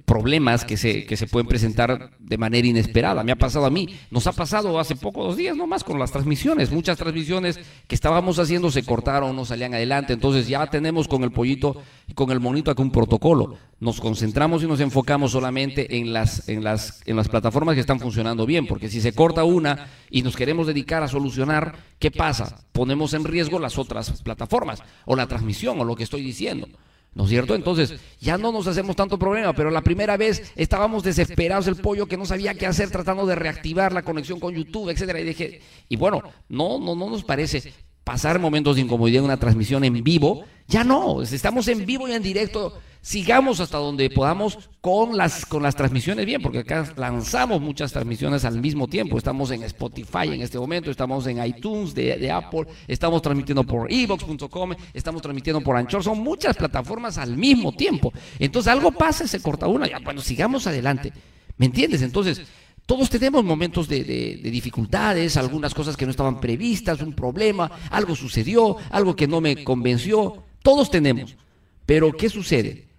problemas 0.04 0.64
que 0.64 0.76
se, 0.76 1.06
que 1.06 1.16
se 1.16 1.26
pueden 1.26 1.46
presentar 1.46 2.10
de 2.18 2.38
manera 2.38 2.66
inesperada. 2.66 3.22
Me 3.22 3.32
ha 3.32 3.36
pasado 3.36 3.66
a 3.66 3.70
mí, 3.70 3.88
nos 4.10 4.26
ha 4.26 4.32
pasado 4.32 4.78
hace 4.78 4.96
pocos 4.96 5.26
dos 5.26 5.36
días 5.36 5.56
nomás 5.56 5.84
con 5.84 5.98
las 5.98 6.12
transmisiones. 6.12 6.70
Muchas 6.70 6.98
transmisiones 6.98 7.58
que 7.86 7.94
estábamos 7.94 8.38
haciendo 8.38 8.70
se 8.70 8.82
cortaron, 8.82 9.34
no 9.36 9.44
salían 9.44 9.74
adelante. 9.74 10.12
Entonces 10.12 10.48
ya 10.48 10.66
tenemos 10.68 11.08
con 11.08 11.22
el 11.22 11.32
pollito 11.32 11.82
y 12.06 12.14
con 12.14 12.30
el 12.30 12.40
monito 12.40 12.70
acá 12.70 12.82
un 12.82 12.90
protocolo. 12.90 13.56
Nos 13.78 14.00
concentramos 14.00 14.62
y 14.62 14.66
nos 14.66 14.80
enfocamos 14.80 15.32
solamente 15.32 15.98
en 15.98 16.12
las, 16.12 16.48
en 16.48 16.62
las, 16.62 17.02
en 17.06 17.16
las 17.16 17.28
plataformas 17.28 17.74
que 17.74 17.80
están 17.80 18.00
funcionando 18.00 18.44
bien, 18.44 18.66
porque 18.66 18.88
si 18.88 19.00
se 19.00 19.12
corta 19.12 19.44
una 19.44 19.88
y 20.10 20.22
nos 20.22 20.36
queremos 20.36 20.66
dedicar 20.66 21.02
a 21.02 21.08
solucionar, 21.08 21.76
¿qué 21.98 22.10
pasa? 22.10 22.64
Ponemos 22.72 23.14
en 23.14 23.24
riesgo 23.24 23.58
las 23.58 23.78
otras 23.78 24.22
plataformas 24.22 24.82
o 25.06 25.16
la 25.16 25.26
transmisión 25.26 25.80
o 25.80 25.84
lo 25.84 25.96
que 25.96 26.04
estoy 26.04 26.22
diciendo. 26.22 26.68
¿No 27.12 27.24
es 27.24 27.30
cierto? 27.30 27.56
Entonces, 27.56 27.94
ya 28.20 28.38
no 28.38 28.52
nos 28.52 28.66
hacemos 28.68 28.94
tanto 28.94 29.18
problema, 29.18 29.52
pero 29.52 29.70
la 29.70 29.82
primera 29.82 30.16
vez 30.16 30.52
estábamos 30.54 31.02
desesperados 31.02 31.66
el 31.66 31.76
pollo 31.76 32.06
que 32.06 32.16
no 32.16 32.24
sabía 32.24 32.54
qué 32.54 32.66
hacer 32.66 32.90
tratando 32.90 33.26
de 33.26 33.34
reactivar 33.34 33.92
la 33.92 34.02
conexión 34.02 34.38
con 34.38 34.54
YouTube, 34.54 34.90
etcétera, 34.90 35.20
y 35.20 35.24
dije, 35.24 35.60
y 35.88 35.96
bueno, 35.96 36.22
no 36.48 36.78
no 36.78 36.94
no 36.94 37.10
nos 37.10 37.24
parece 37.24 37.72
pasar 38.04 38.38
momentos 38.38 38.76
de 38.76 38.82
incomodidad 38.82 39.20
en 39.20 39.24
una 39.24 39.38
transmisión 39.38 39.84
en 39.84 40.04
vivo, 40.04 40.44
ya 40.68 40.84
no, 40.84 41.22
estamos 41.22 41.66
en 41.68 41.84
vivo 41.84 42.06
y 42.06 42.12
en 42.12 42.22
directo 42.22 42.78
sigamos 43.02 43.60
hasta 43.60 43.78
donde 43.78 44.10
podamos 44.10 44.70
con 44.80 45.16
las, 45.16 45.46
con 45.46 45.62
las 45.62 45.74
transmisiones 45.74 46.26
bien, 46.26 46.42
porque 46.42 46.60
acá 46.60 46.92
lanzamos 46.96 47.60
muchas 47.60 47.92
transmisiones 47.92 48.44
al 48.44 48.60
mismo 48.60 48.88
tiempo. 48.88 49.18
Estamos 49.18 49.50
en 49.50 49.62
Spotify 49.64 50.28
en 50.28 50.42
este 50.42 50.58
momento, 50.58 50.90
estamos 50.90 51.26
en 51.26 51.44
iTunes 51.44 51.94
de, 51.94 52.30
Apple, 52.30 52.66
estamos 52.86 53.22
transmitiendo 53.22 53.64
por 53.64 53.90
evox.com, 53.92 54.72
estamos 54.92 55.22
transmitiendo 55.22 55.60
por 55.60 55.76
Anchor, 55.76 56.02
son 56.02 56.20
muchas 56.20 56.56
plataformas 56.56 57.18
al 57.18 57.36
mismo 57.36 57.72
tiempo. 57.72 58.12
Entonces 58.38 58.72
algo 58.72 58.92
pasa, 58.92 59.26
se 59.26 59.40
corta 59.40 59.66
una, 59.66 59.88
ya 59.88 59.98
bueno, 59.98 60.20
sigamos 60.20 60.66
adelante. 60.66 61.12
¿Me 61.56 61.66
entiendes? 61.66 62.00
Entonces, 62.00 62.40
todos 62.86 63.10
tenemos 63.10 63.44
momentos 63.44 63.86
de, 63.86 64.02
de, 64.02 64.50
dificultades, 64.50 65.36
algunas 65.36 65.74
cosas 65.74 65.96
que 65.96 66.06
no 66.06 66.10
estaban 66.10 66.40
previstas, 66.40 67.02
un 67.02 67.12
problema, 67.12 67.70
algo 67.90 68.16
sucedió, 68.16 68.76
algo 68.90 69.14
que 69.14 69.28
no 69.28 69.40
me 69.40 69.62
convenció. 69.62 70.42
Todos 70.62 70.90
tenemos. 70.90 71.36
Pero 71.84 72.12
¿qué 72.12 72.28
sucede? 72.28 72.89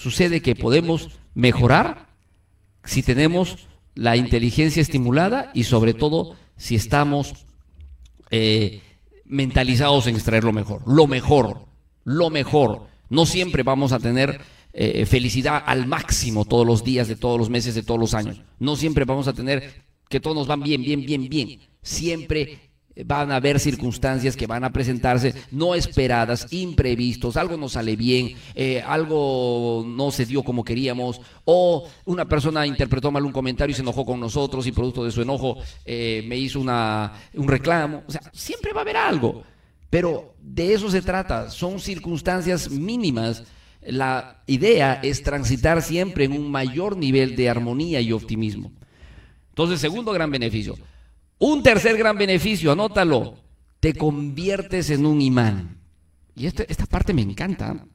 Sucede 0.00 0.40
que 0.40 0.56
podemos 0.56 1.10
mejorar 1.34 2.08
si 2.84 3.02
tenemos 3.02 3.68
la 3.94 4.16
inteligencia 4.16 4.80
estimulada 4.80 5.50
y 5.52 5.64
sobre 5.64 5.92
todo 5.92 6.36
si 6.56 6.74
estamos 6.74 7.34
eh, 8.30 8.80
mentalizados 9.26 10.06
en 10.06 10.14
extraer 10.14 10.44
lo 10.44 10.52
mejor. 10.52 10.82
Lo 10.86 11.06
mejor, 11.06 11.66
lo 12.04 12.30
mejor. 12.30 12.86
No 13.10 13.26
siempre 13.26 13.62
vamos 13.62 13.92
a 13.92 13.98
tener 13.98 14.40
eh, 14.72 15.04
felicidad 15.04 15.62
al 15.66 15.86
máximo 15.86 16.46
todos 16.46 16.66
los 16.66 16.82
días, 16.82 17.06
de 17.06 17.16
todos 17.16 17.38
los 17.38 17.50
meses, 17.50 17.74
de 17.74 17.82
todos 17.82 18.00
los 18.00 18.14
años. 18.14 18.40
No 18.58 18.76
siempre 18.76 19.04
vamos 19.04 19.28
a 19.28 19.34
tener 19.34 19.84
que 20.08 20.20
todos 20.20 20.34
nos 20.34 20.46
van 20.46 20.62
bien, 20.62 20.82
bien, 20.82 21.04
bien, 21.04 21.28
bien. 21.28 21.60
Siempre 21.82 22.69
van 23.04 23.30
a 23.30 23.36
haber 23.36 23.60
circunstancias 23.60 24.36
que 24.36 24.46
van 24.46 24.64
a 24.64 24.72
presentarse 24.72 25.34
no 25.50 25.74
esperadas, 25.74 26.46
imprevistos, 26.50 27.36
algo 27.36 27.56
no 27.56 27.68
sale 27.68 27.96
bien, 27.96 28.34
eh, 28.54 28.82
algo 28.84 29.84
no 29.86 30.10
se 30.10 30.26
dio 30.26 30.42
como 30.42 30.64
queríamos, 30.64 31.20
o 31.44 31.88
una 32.04 32.26
persona 32.26 32.66
interpretó 32.66 33.10
mal 33.10 33.24
un 33.24 33.32
comentario 33.32 33.72
y 33.72 33.76
se 33.76 33.82
enojó 33.82 34.04
con 34.04 34.20
nosotros 34.20 34.66
y 34.66 34.72
producto 34.72 35.04
de 35.04 35.10
su 35.10 35.22
enojo 35.22 35.58
eh, 35.84 36.24
me 36.26 36.36
hizo 36.36 36.60
una, 36.60 37.12
un 37.34 37.48
reclamo. 37.48 38.02
O 38.06 38.10
sea, 38.10 38.22
siempre 38.32 38.72
va 38.72 38.80
a 38.80 38.82
haber 38.82 38.96
algo, 38.96 39.44
pero 39.88 40.34
de 40.40 40.74
eso 40.74 40.90
se 40.90 41.02
trata, 41.02 41.50
son 41.50 41.80
circunstancias 41.80 42.70
mínimas. 42.70 43.44
La 43.82 44.42
idea 44.46 45.00
es 45.02 45.22
transitar 45.22 45.80
siempre 45.80 46.24
en 46.24 46.32
un 46.32 46.50
mayor 46.50 46.96
nivel 46.96 47.34
de 47.34 47.48
armonía 47.48 48.00
y 48.00 48.12
optimismo. 48.12 48.72
Entonces, 49.48 49.80
segundo 49.80 50.12
gran 50.12 50.30
beneficio, 50.30 50.76
un 51.40 51.62
tercer 51.62 51.96
gran 51.96 52.16
beneficio, 52.16 52.70
anótalo, 52.70 53.34
te 53.80 53.94
conviertes 53.94 54.90
en 54.90 55.06
un 55.06 55.20
imán. 55.20 55.78
Y 56.36 56.46
este, 56.46 56.70
esta 56.70 56.86
parte 56.86 57.12
me 57.12 57.22
encanta, 57.22 57.86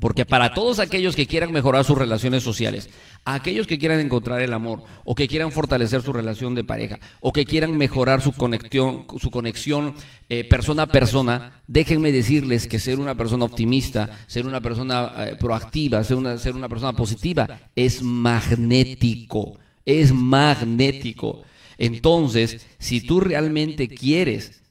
porque 0.00 0.26
para 0.26 0.52
todos 0.52 0.80
aquellos 0.80 1.14
que 1.14 1.26
quieran 1.26 1.52
mejorar 1.52 1.84
sus 1.84 1.96
relaciones 1.96 2.42
sociales, 2.42 2.90
aquellos 3.24 3.68
que 3.68 3.78
quieran 3.78 4.00
encontrar 4.00 4.40
el 4.42 4.52
amor, 4.52 4.82
o 5.04 5.14
que 5.14 5.28
quieran 5.28 5.52
fortalecer 5.52 6.02
su 6.02 6.12
relación 6.12 6.56
de 6.56 6.64
pareja, 6.64 6.98
o 7.20 7.32
que 7.32 7.44
quieran 7.44 7.76
mejorar 7.78 8.20
su 8.20 8.32
conexión, 8.32 9.06
su 9.20 9.30
conexión 9.30 9.94
eh, 10.28 10.42
persona 10.42 10.82
a 10.82 10.86
persona, 10.88 11.62
déjenme 11.68 12.10
decirles 12.10 12.66
que 12.66 12.80
ser 12.80 12.98
una 12.98 13.14
persona 13.14 13.44
optimista, 13.44 14.10
ser 14.26 14.46
una 14.46 14.60
persona 14.60 15.12
eh, 15.18 15.36
proactiva, 15.38 16.02
ser 16.02 16.16
una, 16.16 16.38
ser 16.38 16.56
una 16.56 16.68
persona 16.68 16.92
positiva, 16.92 17.48
es 17.76 18.02
magnético, 18.02 19.58
es 19.86 20.12
magnético. 20.12 21.44
Entonces, 21.78 22.66
si 22.78 23.00
tú 23.00 23.20
realmente 23.20 23.88
quieres 23.88 24.62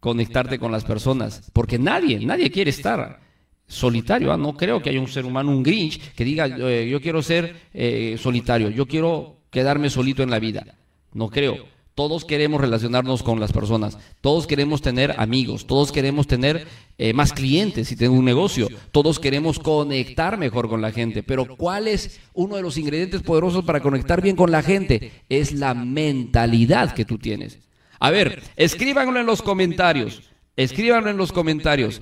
conectarte 0.00 0.58
con 0.58 0.72
las 0.72 0.84
personas, 0.84 1.50
porque 1.52 1.78
nadie, 1.78 2.18
nadie 2.24 2.50
quiere 2.50 2.70
estar 2.70 3.20
solitario, 3.66 4.32
¿ah? 4.32 4.36
no 4.36 4.56
creo 4.56 4.82
que 4.82 4.90
haya 4.90 5.00
un 5.00 5.08
ser 5.08 5.24
humano, 5.24 5.50
un 5.50 5.62
Grinch, 5.62 6.12
que 6.14 6.24
diga, 6.24 6.46
eh, 6.46 6.88
yo 6.88 7.00
quiero 7.00 7.22
ser 7.22 7.56
eh, 7.72 8.16
solitario, 8.18 8.68
yo 8.70 8.86
quiero 8.86 9.38
quedarme 9.50 9.90
solito 9.90 10.22
en 10.22 10.30
la 10.30 10.38
vida. 10.38 10.76
No 11.12 11.28
creo. 11.28 11.71
Todos 11.94 12.24
queremos 12.24 12.60
relacionarnos 12.60 13.22
con 13.22 13.38
las 13.38 13.52
personas, 13.52 13.98
todos 14.22 14.46
queremos 14.46 14.80
tener 14.80 15.14
amigos, 15.18 15.66
todos 15.66 15.92
queremos 15.92 16.26
tener 16.26 16.66
eh, 16.96 17.12
más 17.12 17.34
clientes 17.34 17.88
si 17.88 17.96
tengo 17.96 18.14
un 18.14 18.24
negocio, 18.24 18.68
todos 18.92 19.18
queremos 19.18 19.58
conectar 19.58 20.38
mejor 20.38 20.70
con 20.70 20.80
la 20.80 20.90
gente, 20.90 21.22
pero 21.22 21.56
¿cuál 21.56 21.88
es 21.88 22.20
uno 22.32 22.56
de 22.56 22.62
los 22.62 22.78
ingredientes 22.78 23.20
poderosos 23.20 23.64
para 23.64 23.80
conectar 23.80 24.22
bien 24.22 24.36
con 24.36 24.50
la 24.50 24.62
gente? 24.62 25.12
Es 25.28 25.52
la 25.52 25.74
mentalidad 25.74 26.94
que 26.94 27.04
tú 27.04 27.18
tienes. 27.18 27.58
A 28.00 28.10
ver, 28.10 28.42
escríbanlo 28.56 29.20
en 29.20 29.26
los 29.26 29.42
comentarios, 29.42 30.22
escríbanlo 30.56 31.10
en 31.10 31.18
los 31.18 31.30
comentarios. 31.30 32.00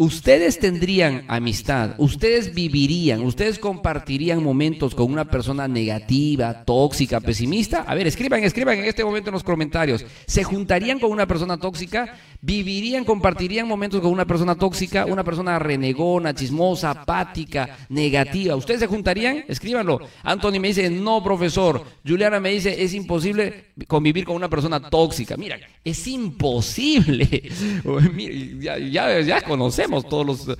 Ustedes 0.00 0.60
tendrían 0.60 1.24
amistad, 1.26 1.96
ustedes 1.98 2.54
vivirían, 2.54 3.20
ustedes 3.22 3.58
compartirían 3.58 4.40
momentos 4.40 4.94
con 4.94 5.10
una 5.10 5.24
persona 5.24 5.66
negativa, 5.66 6.62
tóxica, 6.62 7.18
pesimista. 7.18 7.82
A 7.82 7.96
ver, 7.96 8.06
escriban, 8.06 8.44
escriban 8.44 8.78
en 8.78 8.84
este 8.84 9.04
momento 9.04 9.30
en 9.30 9.34
los 9.34 9.42
comentarios. 9.42 10.06
¿Se 10.24 10.44
juntarían 10.44 11.00
con 11.00 11.10
una 11.10 11.26
persona 11.26 11.58
tóxica? 11.58 12.14
¿Vivirían, 12.40 13.04
compartirían 13.04 13.66
momentos 13.66 14.00
con 14.00 14.12
una 14.12 14.24
persona 14.24 14.54
tóxica, 14.54 15.04
una 15.04 15.24
persona 15.24 15.58
renegona, 15.58 16.32
chismosa, 16.32 16.90
apática, 16.90 17.78
negativa? 17.88 18.54
¿Ustedes 18.54 18.78
se 18.78 18.86
juntarían? 18.86 19.46
Escríbanlo. 19.48 19.98
Anthony 20.22 20.60
me 20.60 20.68
dice, 20.68 20.88
no, 20.90 21.24
profesor. 21.24 21.82
Juliana 22.06 22.38
me 22.38 22.50
dice, 22.50 22.84
es 22.84 22.94
imposible 22.94 23.70
convivir 23.88 24.24
con 24.24 24.36
una 24.36 24.48
persona 24.48 24.78
tóxica. 24.78 25.36
Mira, 25.36 25.58
es 25.82 26.06
imposible. 26.06 27.50
ya, 28.60 28.78
ya, 28.78 29.20
ya 29.22 29.40
conocemos 29.40 29.87
todos 30.08 30.26
los, 30.26 30.56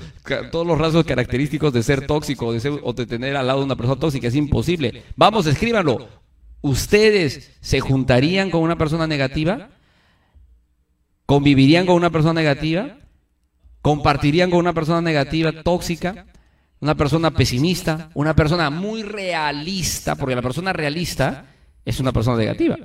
todos 0.50 0.66
los 0.66 0.78
rasgos 0.78 1.04
característicos 1.04 1.72
de 1.72 1.82
ser 1.82 2.06
tóxico 2.06 2.52
de 2.52 2.80
o 2.82 2.92
de 2.92 3.06
tener 3.06 3.36
al 3.36 3.46
lado 3.46 3.64
una 3.64 3.76
persona 3.76 4.00
tóxica. 4.00 4.28
Es 4.28 4.34
imposible. 4.34 5.04
Vamos, 5.16 5.46
escríbanlo. 5.46 6.08
¿Ustedes 6.60 7.56
se 7.60 7.80
juntarían 7.80 8.50
con 8.50 8.62
una 8.62 8.76
persona 8.76 9.06
negativa? 9.06 9.70
¿Convivirían 11.26 11.86
con 11.86 11.96
una 11.96 12.10
persona 12.10 12.34
negativa? 12.34 12.98
¿Compartirían 13.82 14.50
con 14.50 14.58
una 14.58 14.72
persona 14.72 15.00
negativa, 15.00 15.52
tóxica? 15.62 16.26
Una 16.80 16.94
persona 16.94 17.30
pesimista, 17.32 18.10
una 18.14 18.34
persona 18.34 18.70
muy 18.70 19.02
realista, 19.02 20.14
porque 20.16 20.34
la 20.34 20.42
persona 20.42 20.72
realista 20.72 21.46
es 21.84 22.00
una 22.00 22.12
persona 22.12 22.36
negativa. 22.36 22.76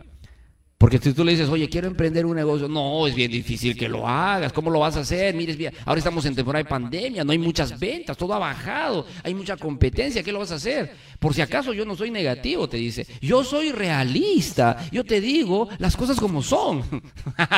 Porque 0.84 0.98
si 0.98 1.14
tú 1.14 1.24
le 1.24 1.32
dices, 1.32 1.48
oye, 1.48 1.70
quiero 1.70 1.88
emprender 1.88 2.26
un 2.26 2.36
negocio, 2.36 2.68
no, 2.68 3.08
es 3.08 3.16
bien 3.16 3.32
difícil 3.32 3.74
que 3.74 3.88
lo 3.88 4.06
hagas, 4.06 4.52
¿cómo 4.52 4.70
lo 4.70 4.80
vas 4.80 4.98
a 4.98 5.00
hacer? 5.00 5.34
Mires, 5.34 5.56
bien, 5.56 5.74
ahora 5.86 6.00
estamos 6.00 6.26
en 6.26 6.36
temporada 6.36 6.62
de 6.62 6.70
pandemia, 6.70 7.24
no 7.24 7.32
hay 7.32 7.38
muchas 7.38 7.80
ventas, 7.80 8.18
todo 8.18 8.34
ha 8.34 8.38
bajado, 8.38 9.06
hay 9.24 9.34
mucha 9.34 9.56
competencia, 9.56 10.22
¿qué 10.22 10.34
lo 10.34 10.40
vas 10.40 10.52
a 10.52 10.56
hacer? 10.56 10.94
Por 11.20 11.34
si 11.34 11.42
acaso 11.42 11.72
yo 11.72 11.86
no 11.86 11.96
soy 11.96 12.12
negativo, 12.12 12.68
te 12.68 12.76
dice, 12.76 13.08
yo 13.22 13.46
soy 13.46 13.72
realista, 13.72 14.90
yo 14.92 15.06
te 15.06 15.22
digo 15.22 15.70
las 15.78 15.96
cosas 15.96 16.20
como 16.20 16.42
son. 16.42 16.84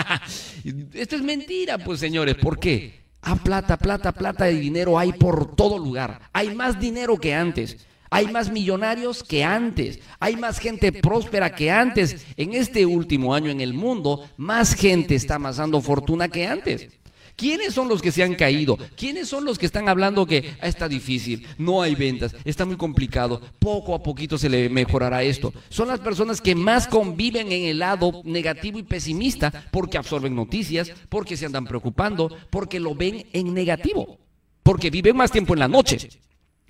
Esto 0.93 1.15
es 1.15 1.23
mentira, 1.23 1.79
pues 1.79 1.99
señores, 1.99 2.35
¿por 2.35 2.59
qué? 2.59 3.05
Ah, 3.23 3.37
plata, 3.37 3.75
plata, 3.77 4.11
plata 4.11 4.51
y 4.51 4.59
dinero 4.59 4.99
hay 4.99 5.13
por 5.13 5.55
todo 5.55 5.79
lugar, 5.79 6.29
hay 6.31 6.53
más 6.53 6.79
dinero 6.79 7.17
que 7.17 7.33
antes. 7.33 7.87
Hay 8.09 8.27
más 8.27 8.51
millonarios 8.51 9.23
que 9.23 9.43
antes, 9.43 9.99
hay 10.19 10.35
más 10.35 10.59
gente 10.59 10.91
próspera 10.91 11.53
que 11.55 11.71
antes. 11.71 12.25
En 12.37 12.53
este 12.53 12.85
último 12.85 13.33
año 13.33 13.49
en 13.49 13.61
el 13.61 13.73
mundo, 13.73 14.29
más 14.37 14.73
gente 14.73 15.15
está 15.15 15.35
amasando 15.35 15.81
fortuna 15.81 16.27
que 16.27 16.47
antes. 16.47 16.89
¿Quiénes 17.35 17.73
son 17.73 17.89
los 17.89 18.01
que 18.01 18.11
se 18.11 18.23
han 18.23 18.35
caído? 18.35 18.77
¿Quiénes 18.95 19.27
son 19.27 19.43
los 19.43 19.59
que 19.59 19.65
están 19.65 19.89
hablando 19.89 20.25
que 20.25 20.55
ah, 20.61 20.67
está 20.67 20.87
difícil, 20.87 21.45
no 21.57 21.81
hay 21.81 21.93
ventas, 21.93 22.33
está 22.45 22.63
muy 22.63 22.77
complicado, 22.77 23.41
poco 23.59 23.93
a 23.93 24.01
poquito 24.01 24.37
se 24.37 24.47
le 24.47 24.69
mejorará 24.69 25.21
esto? 25.21 25.53
Son 25.67 25.89
las 25.89 25.99
personas 25.99 26.39
que 26.39 26.55
más 26.55 26.87
conviven 26.87 27.51
en 27.51 27.65
el 27.65 27.79
lado 27.79 28.21
negativo 28.23 28.79
y 28.79 28.83
pesimista 28.83 29.65
porque 29.71 29.97
absorben 29.97 30.33
noticias, 30.33 30.91
porque 31.09 31.35
se 31.35 31.45
andan 31.45 31.65
preocupando, 31.65 32.33
porque 32.49 32.79
lo 32.79 32.95
ven 32.95 33.25
en 33.33 33.53
negativo, 33.53 34.17
porque 34.63 34.89
viven 34.89 35.17
más 35.17 35.31
tiempo 35.31 35.53
en 35.53 35.59
la 35.59 35.67
noche. 35.67 36.09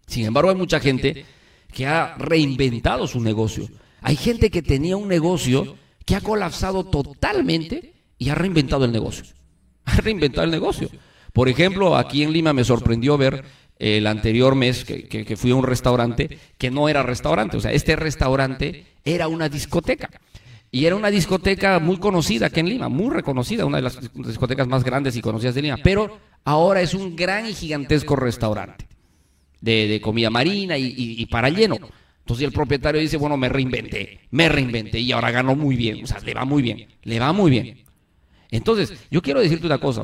Sin 0.07 0.25
embargo, 0.25 0.49
hay 0.49 0.55
mucha 0.55 0.79
gente 0.79 1.25
que 1.73 1.85
ha 1.85 2.15
reinventado 2.15 3.07
su 3.07 3.19
negocio. 3.19 3.67
Hay 4.01 4.15
gente 4.15 4.49
que 4.49 4.61
tenía 4.61 4.97
un 4.97 5.07
negocio 5.07 5.75
que 6.05 6.15
ha 6.15 6.21
colapsado 6.21 6.85
totalmente 6.85 7.93
y 8.17 8.29
ha 8.29 8.35
reinventado 8.35 8.85
el 8.85 8.91
negocio. 8.91 9.25
Ha 9.87 9.97
reinventado 9.97 10.45
el 10.45 10.49
negocio. 10.49 10.89
Por 11.31 11.47
ejemplo, 11.47 11.95
aquí 11.95 12.23
en 12.23 12.33
Lima 12.33 12.53
me 12.53 12.63
sorprendió 12.63 13.19
ver 13.19 13.43
el 13.77 14.07
anterior 14.07 14.55
mes 14.55 14.83
que, 14.83 15.35
fui 15.37 15.51
a 15.51 15.55
un 15.55 15.63
restaurante 15.63 16.39
que 16.57 16.71
no 16.71 16.89
era 16.89 17.03
restaurante. 17.03 17.57
O 17.57 17.59
sea, 17.59 17.71
este 17.71 17.95
restaurante 17.95 18.85
era 19.03 19.27
una 19.27 19.47
discoteca. 19.47 20.09
Y 20.71 20.85
era 20.85 20.95
una 20.95 21.11
discoteca 21.11 21.77
muy 21.79 21.97
conocida 21.97 22.47
aquí 22.47 22.61
en 22.61 22.69
Lima, 22.69 22.89
muy 22.89 23.13
reconocida, 23.13 23.65
una 23.65 23.77
de 23.77 23.83
las 23.83 23.99
discotecas 24.13 24.67
más 24.67 24.83
grandes 24.83 25.15
y 25.15 25.21
conocidas 25.21 25.53
de 25.53 25.61
Lima. 25.61 25.77
Pero 25.83 26.17
ahora 26.43 26.81
es 26.81 26.95
un 26.95 27.15
gran 27.15 27.45
y 27.45 27.53
gigantesco 27.53 28.15
restaurante. 28.15 28.87
De, 29.65 29.99
comida 30.01 30.29
marina 30.29 30.77
y, 30.77 30.93
y- 30.97 31.25
para 31.25 31.49
lleno. 31.49 31.77
Entonces 32.19 32.45
el 32.45 32.53
propietario 32.53 33.01
dice, 33.01 33.17
bueno, 33.17 33.37
me 33.37 33.49
reinventé, 33.49 34.21
me 34.31 34.49
reinventé 34.49 34.99
y 34.99 35.11
ahora 35.11 35.31
ganó 35.31 35.55
muy 35.55 35.75
bien, 35.75 36.03
o 36.03 36.07
sea, 36.07 36.19
le 36.19 36.33
va 36.33 36.45
muy 36.45 36.63
bien, 36.63 36.87
le 37.03 37.19
va 37.19 37.33
muy 37.33 37.51
bien. 37.51 37.83
Entonces, 38.49 38.93
yo 39.11 39.21
quiero 39.21 39.41
decirte 39.41 39.65
una 39.67 39.77
cosa, 39.77 40.03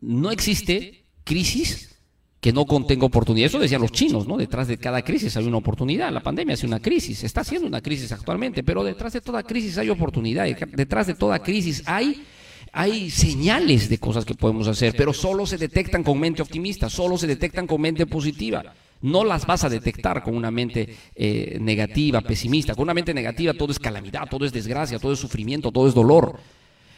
no 0.00 0.30
existe 0.30 1.04
crisis 1.24 1.92
que 2.40 2.52
no 2.52 2.66
contenga 2.66 3.06
oportunidad. 3.06 3.46
Eso 3.46 3.60
decían 3.60 3.80
los 3.80 3.92
chinos, 3.92 4.26
¿no? 4.26 4.36
Detrás 4.36 4.66
de 4.66 4.76
cada 4.76 5.02
crisis 5.02 5.36
hay 5.36 5.46
una 5.46 5.58
oportunidad. 5.58 6.10
La 6.12 6.24
pandemia 6.24 6.54
es 6.54 6.64
una 6.64 6.80
crisis, 6.80 7.22
está 7.22 7.44
siendo 7.44 7.68
una 7.68 7.80
crisis 7.80 8.10
actualmente, 8.10 8.64
pero 8.64 8.82
detrás 8.82 9.12
de 9.12 9.20
toda 9.20 9.44
crisis 9.44 9.78
hay 9.78 9.90
oportunidad. 9.90 10.46
Detrás 10.72 11.06
de 11.06 11.14
toda 11.14 11.38
crisis 11.38 11.84
hay, 11.86 12.20
hay 12.72 13.10
señales 13.10 13.88
de 13.90 13.98
cosas 13.98 14.24
que 14.24 14.34
podemos 14.34 14.66
hacer, 14.66 14.94
pero 14.96 15.12
solo 15.12 15.46
se 15.46 15.58
detectan 15.58 16.02
con 16.02 16.18
mente 16.18 16.40
optimista, 16.40 16.88
solo 16.88 17.18
se 17.18 17.26
detectan 17.26 17.66
con 17.66 17.80
mente 17.80 18.06
positiva. 18.06 18.62
No 19.02 19.24
las 19.24 19.46
vas 19.46 19.64
a 19.64 19.68
detectar 19.68 20.22
con 20.22 20.34
una 20.34 20.50
mente 20.50 20.96
eh, 21.14 21.58
negativa, 21.60 22.20
pesimista. 22.22 22.74
Con 22.74 22.84
una 22.84 22.94
mente 22.94 23.12
negativa 23.12 23.52
todo 23.52 23.72
es 23.72 23.78
calamidad, 23.78 24.28
todo 24.30 24.46
es 24.46 24.52
desgracia, 24.52 24.98
todo 24.98 25.12
es 25.12 25.18
sufrimiento, 25.18 25.70
todo 25.70 25.86
es 25.86 25.94
dolor. 25.94 26.38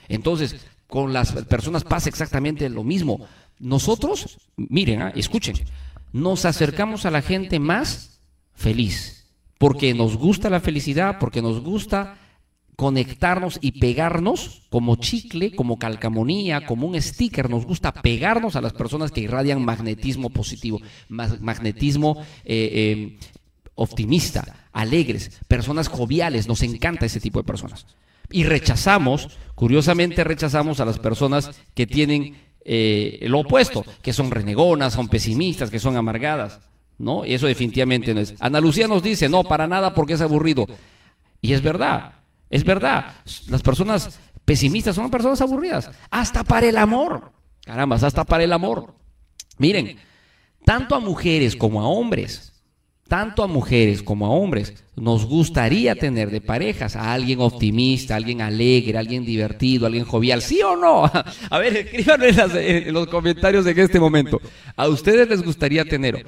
Entonces, 0.08 0.56
con 0.86 1.12
las 1.12 1.32
personas 1.32 1.82
pasa 1.82 2.08
exactamente 2.08 2.68
lo 2.68 2.84
mismo. 2.84 3.26
Nosotros, 3.58 4.38
miren, 4.56 5.02
ah, 5.02 5.12
escuchen, 5.16 5.56
nos 6.12 6.44
acercamos 6.44 7.06
a 7.06 7.10
la 7.10 7.22
gente 7.22 7.58
más 7.58 8.20
feliz, 8.54 9.24
porque 9.58 9.94
nos 9.94 10.16
gusta 10.16 10.50
la 10.50 10.60
felicidad, 10.60 11.18
porque 11.18 11.42
nos 11.42 11.60
gusta 11.62 12.18
conectarnos 12.76 13.58
y 13.60 13.72
pegarnos 13.80 14.62
como 14.70 14.96
chicle, 14.96 15.54
como 15.54 15.78
calcamonía, 15.78 16.66
como 16.66 16.86
un 16.86 17.00
sticker. 17.00 17.48
Nos 17.48 17.66
gusta 17.66 17.92
pegarnos 17.92 18.56
a 18.56 18.60
las 18.60 18.72
personas 18.72 19.10
que 19.12 19.20
irradian 19.20 19.64
magnetismo 19.64 20.30
positivo, 20.30 20.80
ma- 21.08 21.36
magnetismo 21.40 22.16
eh, 22.44 22.70
eh, 22.72 23.18
optimista, 23.74 24.68
alegres, 24.72 25.40
personas 25.48 25.88
joviales. 25.88 26.48
Nos 26.48 26.62
encanta 26.62 27.06
ese 27.06 27.20
tipo 27.20 27.38
de 27.40 27.44
personas. 27.46 27.86
Y 28.30 28.44
rechazamos, 28.44 29.28
curiosamente 29.54 30.24
rechazamos 30.24 30.80
a 30.80 30.84
las 30.84 30.98
personas 30.98 31.50
que 31.74 31.86
tienen 31.86 32.36
eh, 32.64 33.20
lo 33.28 33.40
opuesto, 33.40 33.84
que 34.02 34.12
son 34.12 34.30
renegonas, 34.30 34.94
son 34.94 35.08
pesimistas, 35.08 35.70
que 35.70 35.78
son 35.78 35.96
amargadas. 35.96 36.60
¿No? 36.96 37.26
Y 37.26 37.34
eso 37.34 37.48
definitivamente 37.48 38.14
no 38.14 38.20
es. 38.20 38.34
Ana 38.38 38.60
Lucía 38.60 38.86
nos 38.86 39.02
dice, 39.02 39.28
no, 39.28 39.42
para 39.42 39.66
nada 39.66 39.94
porque 39.94 40.12
es 40.12 40.20
aburrido. 40.20 40.66
Y 41.40 41.52
es 41.52 41.60
verdad, 41.60 42.12
es 42.54 42.64
verdad. 42.64 43.14
Las 43.48 43.62
personas 43.62 44.18
pesimistas 44.44 44.94
son 44.96 45.10
personas 45.10 45.40
aburridas. 45.40 45.90
Hasta 46.10 46.44
para 46.44 46.66
el 46.68 46.76
amor. 46.76 47.32
Caramba, 47.64 47.96
hasta 47.96 48.24
para 48.24 48.44
el 48.44 48.52
amor. 48.52 48.94
Miren, 49.58 49.96
tanto 50.64 50.94
a 50.94 51.00
mujeres 51.00 51.56
como 51.56 51.80
a 51.80 51.88
hombres, 51.88 52.52
tanto 53.08 53.42
a 53.42 53.46
mujeres 53.46 54.02
como 54.02 54.26
a 54.26 54.30
hombres, 54.30 54.74
nos 54.96 55.24
gustaría 55.26 55.94
tener 55.94 56.30
de 56.30 56.40
parejas 56.40 56.96
a 56.96 57.12
alguien 57.12 57.40
optimista, 57.40 58.16
alguien 58.16 58.40
alegre, 58.42 58.98
alguien 58.98 59.24
divertido, 59.24 59.86
alguien 59.86 60.04
jovial, 60.04 60.42
¿sí 60.42 60.60
o 60.62 60.76
no? 60.76 61.04
A 61.50 61.58
ver, 61.58 61.90
las- 62.36 62.54
en 62.54 62.92
los 62.92 63.06
comentarios 63.08 63.66
en 63.66 63.78
este 63.78 63.98
momento. 64.00 64.40
¿A 64.76 64.88
ustedes 64.88 65.28
les 65.28 65.42
gustaría 65.42 65.84
tener 65.84 66.26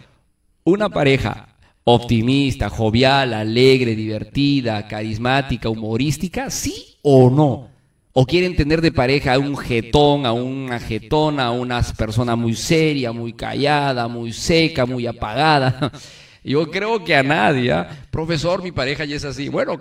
una 0.64 0.88
pareja 0.88 1.55
optimista, 1.88 2.68
jovial, 2.68 3.32
alegre, 3.32 3.94
divertida, 3.94 4.88
carismática, 4.88 5.68
humorística, 5.68 6.50
sí 6.50 6.98
o 7.02 7.30
no? 7.30 7.68
¿O 8.12 8.26
quieren 8.26 8.56
tener 8.56 8.80
de 8.80 8.90
pareja 8.90 9.34
a 9.34 9.38
un 9.38 9.56
jetón, 9.56 10.26
a 10.26 10.32
una 10.32 10.80
jetona, 10.80 11.46
a 11.46 11.50
una 11.52 11.80
persona 11.96 12.34
muy 12.34 12.54
seria, 12.54 13.12
muy 13.12 13.34
callada, 13.34 14.08
muy 14.08 14.32
seca, 14.32 14.84
muy 14.84 15.06
apagada? 15.06 15.92
Yo 16.42 16.70
creo 16.70 17.04
que 17.04 17.14
a 17.14 17.22
nadie, 17.22 17.72
¿ah? 17.72 17.88
profesor, 18.10 18.62
mi 18.62 18.72
pareja 18.72 19.04
ya 19.04 19.16
es 19.16 19.24
así. 19.24 19.48
Bueno, 19.48 19.78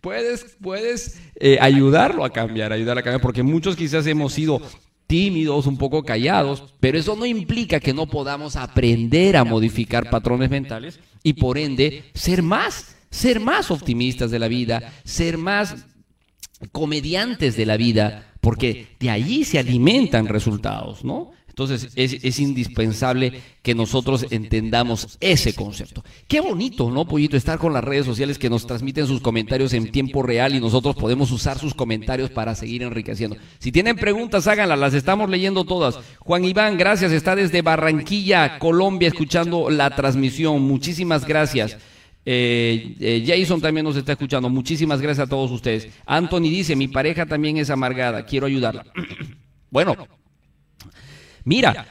puedes, 0.00 0.56
puedes 0.62 1.20
eh, 1.36 1.58
ayudarlo 1.60 2.24
a 2.24 2.30
cambiar, 2.30 2.72
ayudarlo 2.72 3.00
a 3.00 3.02
cambiar, 3.02 3.20
porque 3.20 3.42
muchos 3.42 3.74
quizás 3.74 4.06
hemos 4.06 4.32
sido 4.32 4.60
tímidos, 5.08 5.66
un 5.66 5.78
poco 5.78 6.04
callados, 6.04 6.62
pero 6.78 6.98
eso 6.98 7.16
no 7.16 7.24
implica 7.24 7.80
que 7.80 7.94
no 7.94 8.06
podamos 8.06 8.54
aprender 8.54 9.36
a 9.36 9.44
modificar 9.44 10.10
patrones 10.10 10.50
mentales 10.50 11.00
y 11.22 11.34
por 11.34 11.58
ende 11.58 12.04
ser 12.14 12.42
más, 12.42 12.96
ser 13.10 13.40
más 13.40 13.70
optimistas 13.70 14.30
de 14.30 14.38
la 14.38 14.48
vida, 14.48 14.92
ser 15.04 15.38
más 15.38 15.76
comediantes 16.72 17.56
de 17.56 17.66
la 17.66 17.76
vida, 17.76 18.32
porque 18.40 18.88
de 18.98 19.10
allí 19.10 19.44
se 19.44 19.58
alimentan 19.58 20.26
resultados, 20.26 21.04
¿no? 21.04 21.30
Entonces 21.58 21.90
es, 21.96 22.38
indispensable 22.38 23.42
que 23.62 23.74
nosotros 23.74 24.26
entendamos 24.30 25.18
ese 25.18 25.54
concepto. 25.54 26.04
Qué 26.28 26.40
bonito, 26.40 26.88
¿no, 26.88 27.04
Pollito? 27.04 27.36
Estar 27.36 27.58
con 27.58 27.72
las 27.72 27.82
redes 27.82 28.06
sociales 28.06 28.38
que 28.38 28.48
nos 28.48 28.64
transmiten 28.64 29.08
sus 29.08 29.20
comentarios 29.20 29.72
en 29.72 29.90
tiempo 29.90 30.22
real 30.22 30.54
y 30.54 30.60
nosotros 30.60 30.94
podemos 30.94 31.32
usar 31.32 31.58
sus 31.58 31.74
comentarios 31.74 32.30
para 32.30 32.54
seguir 32.54 32.84
enriqueciendo. 32.84 33.36
Si 33.58 33.72
tienen 33.72 33.96
preguntas, 33.96 34.46
háganlas, 34.46 34.78
las 34.78 34.94
estamos 34.94 35.28
leyendo 35.28 35.64
todas. 35.64 35.98
Juan 36.20 36.44
Iván, 36.44 36.78
gracias, 36.78 37.10
está 37.10 37.34
desde 37.34 37.60
Barranquilla, 37.60 38.60
Colombia, 38.60 39.08
escuchando 39.08 39.68
la 39.68 39.90
transmisión. 39.90 40.62
Muchísimas 40.62 41.26
gracias. 41.26 41.76
Eh, 42.24 42.94
eh, 43.00 43.24
Jason 43.26 43.60
también 43.60 43.82
nos 43.82 43.96
está 43.96 44.12
escuchando. 44.12 44.48
Muchísimas 44.48 45.00
gracias 45.00 45.26
a 45.26 45.28
todos 45.28 45.50
ustedes. 45.50 45.88
Anthony 46.06 46.42
dice, 46.42 46.76
mi 46.76 46.86
pareja 46.86 47.26
también 47.26 47.56
es 47.56 47.68
amargada, 47.68 48.24
quiero 48.26 48.46
ayudarla. 48.46 48.86
bueno, 49.70 49.96
mira, 51.48 51.86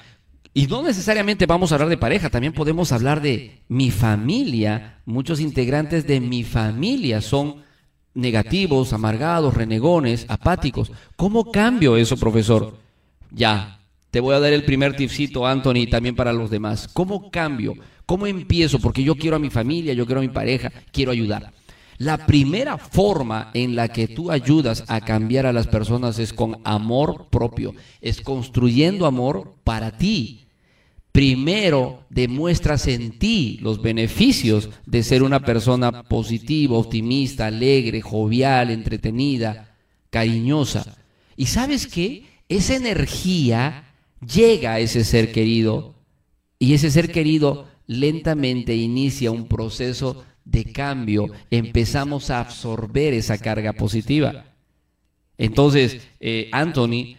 y 0.53 0.67
no 0.67 0.83
necesariamente 0.83 1.45
vamos 1.45 1.71
a 1.71 1.75
hablar 1.75 1.89
de 1.89 1.97
pareja, 1.97 2.29
también 2.29 2.53
podemos 2.53 2.91
hablar 2.91 3.21
de 3.21 3.63
mi 3.67 3.91
familia. 3.91 4.99
Muchos 5.05 5.39
integrantes 5.39 6.05
de 6.07 6.19
mi 6.19 6.43
familia 6.43 7.21
son 7.21 7.63
negativos, 8.13 8.93
amargados, 8.93 9.53
renegones, 9.53 10.25
apáticos. 10.29 10.91
¿Cómo 11.15 11.51
cambio 11.51 11.97
eso, 11.97 12.17
profesor? 12.17 12.77
Ya, 13.31 13.79
te 14.11 14.19
voy 14.19 14.35
a 14.35 14.39
dar 14.39 14.53
el 14.53 14.63
primer 14.63 14.95
tipcito, 14.95 15.45
Anthony, 15.45 15.87
también 15.89 16.15
para 16.15 16.33
los 16.33 16.49
demás. 16.49 16.87
¿Cómo 16.93 17.29
cambio? 17.29 17.73
¿Cómo 18.05 18.25
empiezo? 18.25 18.79
Porque 18.79 19.03
yo 19.03 19.15
quiero 19.15 19.35
a 19.35 19.39
mi 19.39 19.49
familia, 19.49 19.93
yo 19.93 20.05
quiero 20.05 20.21
a 20.21 20.23
mi 20.23 20.29
pareja, 20.29 20.71
quiero 20.91 21.11
ayudar. 21.11 21.51
La 21.97 22.27
primera 22.27 22.77
forma 22.77 23.49
en 23.55 23.75
la 23.75 23.87
que 23.87 24.07
tú 24.07 24.29
ayudas 24.29 24.83
a 24.87 25.01
cambiar 25.01 25.47
a 25.47 25.53
las 25.53 25.65
personas 25.65 26.19
es 26.19 26.31
con 26.31 26.59
amor 26.63 27.27
propio, 27.31 27.73
es 28.01 28.21
construyendo 28.21 29.07
amor 29.07 29.55
para 29.63 29.97
ti. 29.97 30.45
Primero 31.11 32.05
demuestras 32.11 32.85
en 32.85 33.17
ti 33.17 33.57
los 33.63 33.81
beneficios 33.81 34.69
de 34.85 35.01
ser 35.01 35.23
una 35.23 35.39
persona 35.39 36.03
positiva, 36.03 36.77
optimista, 36.77 37.47
alegre, 37.47 38.01
jovial, 38.01 38.69
entretenida, 38.69 39.75
cariñosa. 40.11 40.97
¿Y 41.35 41.47
sabes 41.47 41.87
qué? 41.87 42.25
Esa 42.47 42.75
energía 42.75 43.85
llega 44.21 44.73
a 44.73 44.79
ese 44.79 45.03
ser 45.03 45.31
querido 45.31 45.95
y 46.59 46.75
ese 46.75 46.91
ser 46.91 47.11
querido 47.11 47.65
lentamente 47.87 48.75
inicia 48.75 49.31
un 49.31 49.47
proceso 49.47 50.23
de 50.49 50.65
cambio. 50.71 51.27
Empezamos 51.51 52.29
a 52.29 52.39
absorber 52.39 53.13
esa 53.13 53.37
carga 53.37 53.73
positiva. 53.73 54.45
Entonces, 55.37 56.07
eh, 56.19 56.49
Anthony, 56.51 57.17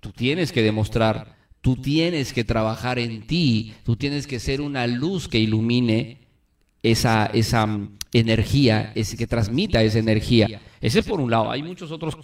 tú 0.00 0.12
tienes 0.12 0.52
que 0.52 0.62
demostrar, 0.62 1.36
tú 1.60 1.76
tienes 1.76 2.32
que 2.32 2.44
trabajar 2.44 2.98
en 2.98 3.26
ti, 3.26 3.74
tú 3.84 3.96
tienes 3.96 4.26
que 4.26 4.38
ser 4.38 4.60
una 4.60 4.86
luz 4.86 5.28
que 5.28 5.38
ilumine 5.38 6.18
esa, 6.82 7.26
esa 7.26 7.66
mm, 7.66 7.98
energía, 8.12 8.92
ese, 8.94 9.16
que 9.16 9.26
transmita 9.26 9.82
esa 9.82 9.98
energía. 9.98 10.60
Ese 10.80 11.00
es 11.00 11.06
por 11.06 11.20
un 11.20 11.30
lado. 11.30 11.50
Hay 11.50 11.62
muchos 11.62 11.90
otros 11.90 12.16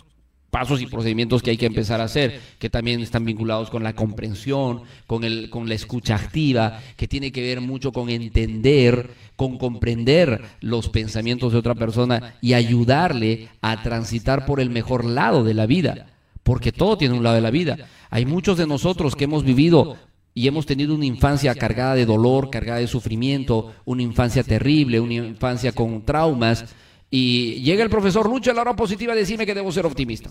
pasos 0.51 0.81
y 0.83 0.87
procedimientos 0.87 1.43
que 1.43 1.51
hay 1.51 1.57
que 1.57 1.67
empezar 1.67 2.01
a 2.01 2.05
hacer, 2.05 2.41
que 2.59 2.71
también 2.71 3.01
están 3.01 3.25
vinculados 3.25 3.71
con 3.71 3.83
la 3.83 3.95
comprensión, 3.95 4.83
con, 5.07 5.25
el, 5.25 5.49
con 5.49 5.69
la 5.69 5.75
escucha 5.75 6.17
activa, 6.17 6.81
que 6.97 7.09
tiene 7.09 7.33
que 7.33 7.43
ver 7.43 7.61
mucho 7.61 7.93
con 7.93 8.11
entender, 8.11 9.11
con 9.37 9.59
comprender 9.59 10.43
los 10.61 10.89
pensamientos 10.89 11.53
de 11.53 11.59
otra 11.59 11.75
persona 11.75 12.35
y 12.41 12.55
ayudarle 12.55 13.49
a 13.63 13.83
transitar 13.83 14.45
por 14.45 14.61
el 14.61 14.71
mejor 14.71 15.05
lado 15.05 15.45
de 15.45 15.55
la 15.55 15.67
vida, 15.67 16.09
porque 16.43 16.73
todo 16.73 16.99
tiene 16.99 17.17
un 17.17 17.23
lado 17.23 17.37
de 17.37 17.43
la 17.43 17.51
vida. 17.51 17.77
Hay 18.11 18.27
muchos 18.27 18.59
de 18.59 18.67
nosotros 18.67 19.15
que 19.15 19.25
hemos 19.25 19.45
vivido 19.45 19.97
y 20.35 20.49
hemos 20.49 20.67
tenido 20.67 20.95
una 20.95 21.05
infancia 21.05 21.55
cargada 21.55 21.95
de 21.95 22.07
dolor, 22.07 22.51
cargada 22.51 22.79
de 22.79 22.87
sufrimiento, 22.87 23.73
una 23.85 24.03
infancia 24.03 24.43
terrible, 24.43 25.01
una 25.01 25.15
infancia 25.15 25.73
con 25.73 26.05
traumas, 26.05 26.65
y 27.11 27.61
llega 27.63 27.83
el 27.83 27.91
profesor 27.91 28.29
Lucho 28.29 28.51
a 28.51 28.55
la 28.55 28.61
hora 28.63 28.77
positiva 28.77 29.13
a 29.13 29.17
decirme 29.17 29.45
que 29.45 29.55
debo 29.55 29.73
ser 29.73 29.85
optimista. 29.85 30.31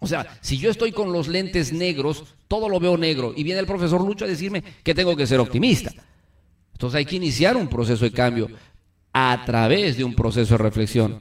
O 0.00 0.06
sea, 0.06 0.38
si 0.40 0.58
yo 0.58 0.70
estoy 0.70 0.92
con 0.92 1.12
los 1.12 1.28
lentes 1.28 1.72
negros, 1.72 2.24
todo 2.48 2.68
lo 2.68 2.80
veo 2.80 2.96
negro, 2.96 3.32
y 3.36 3.44
viene 3.44 3.60
el 3.60 3.66
profesor 3.66 4.00
Lucho 4.04 4.24
a 4.24 4.28
decirme 4.28 4.64
que 4.82 4.94
tengo 4.94 5.14
que 5.14 5.26
ser 5.26 5.38
optimista. 5.40 5.92
Entonces 6.72 6.96
hay 6.96 7.04
que 7.04 7.16
iniciar 7.16 7.56
un 7.56 7.68
proceso 7.68 8.04
de 8.04 8.10
cambio 8.10 8.48
a 9.12 9.42
través 9.44 9.96
de 9.96 10.04
un 10.04 10.14
proceso 10.14 10.54
de 10.54 10.58
reflexión. 10.58 11.20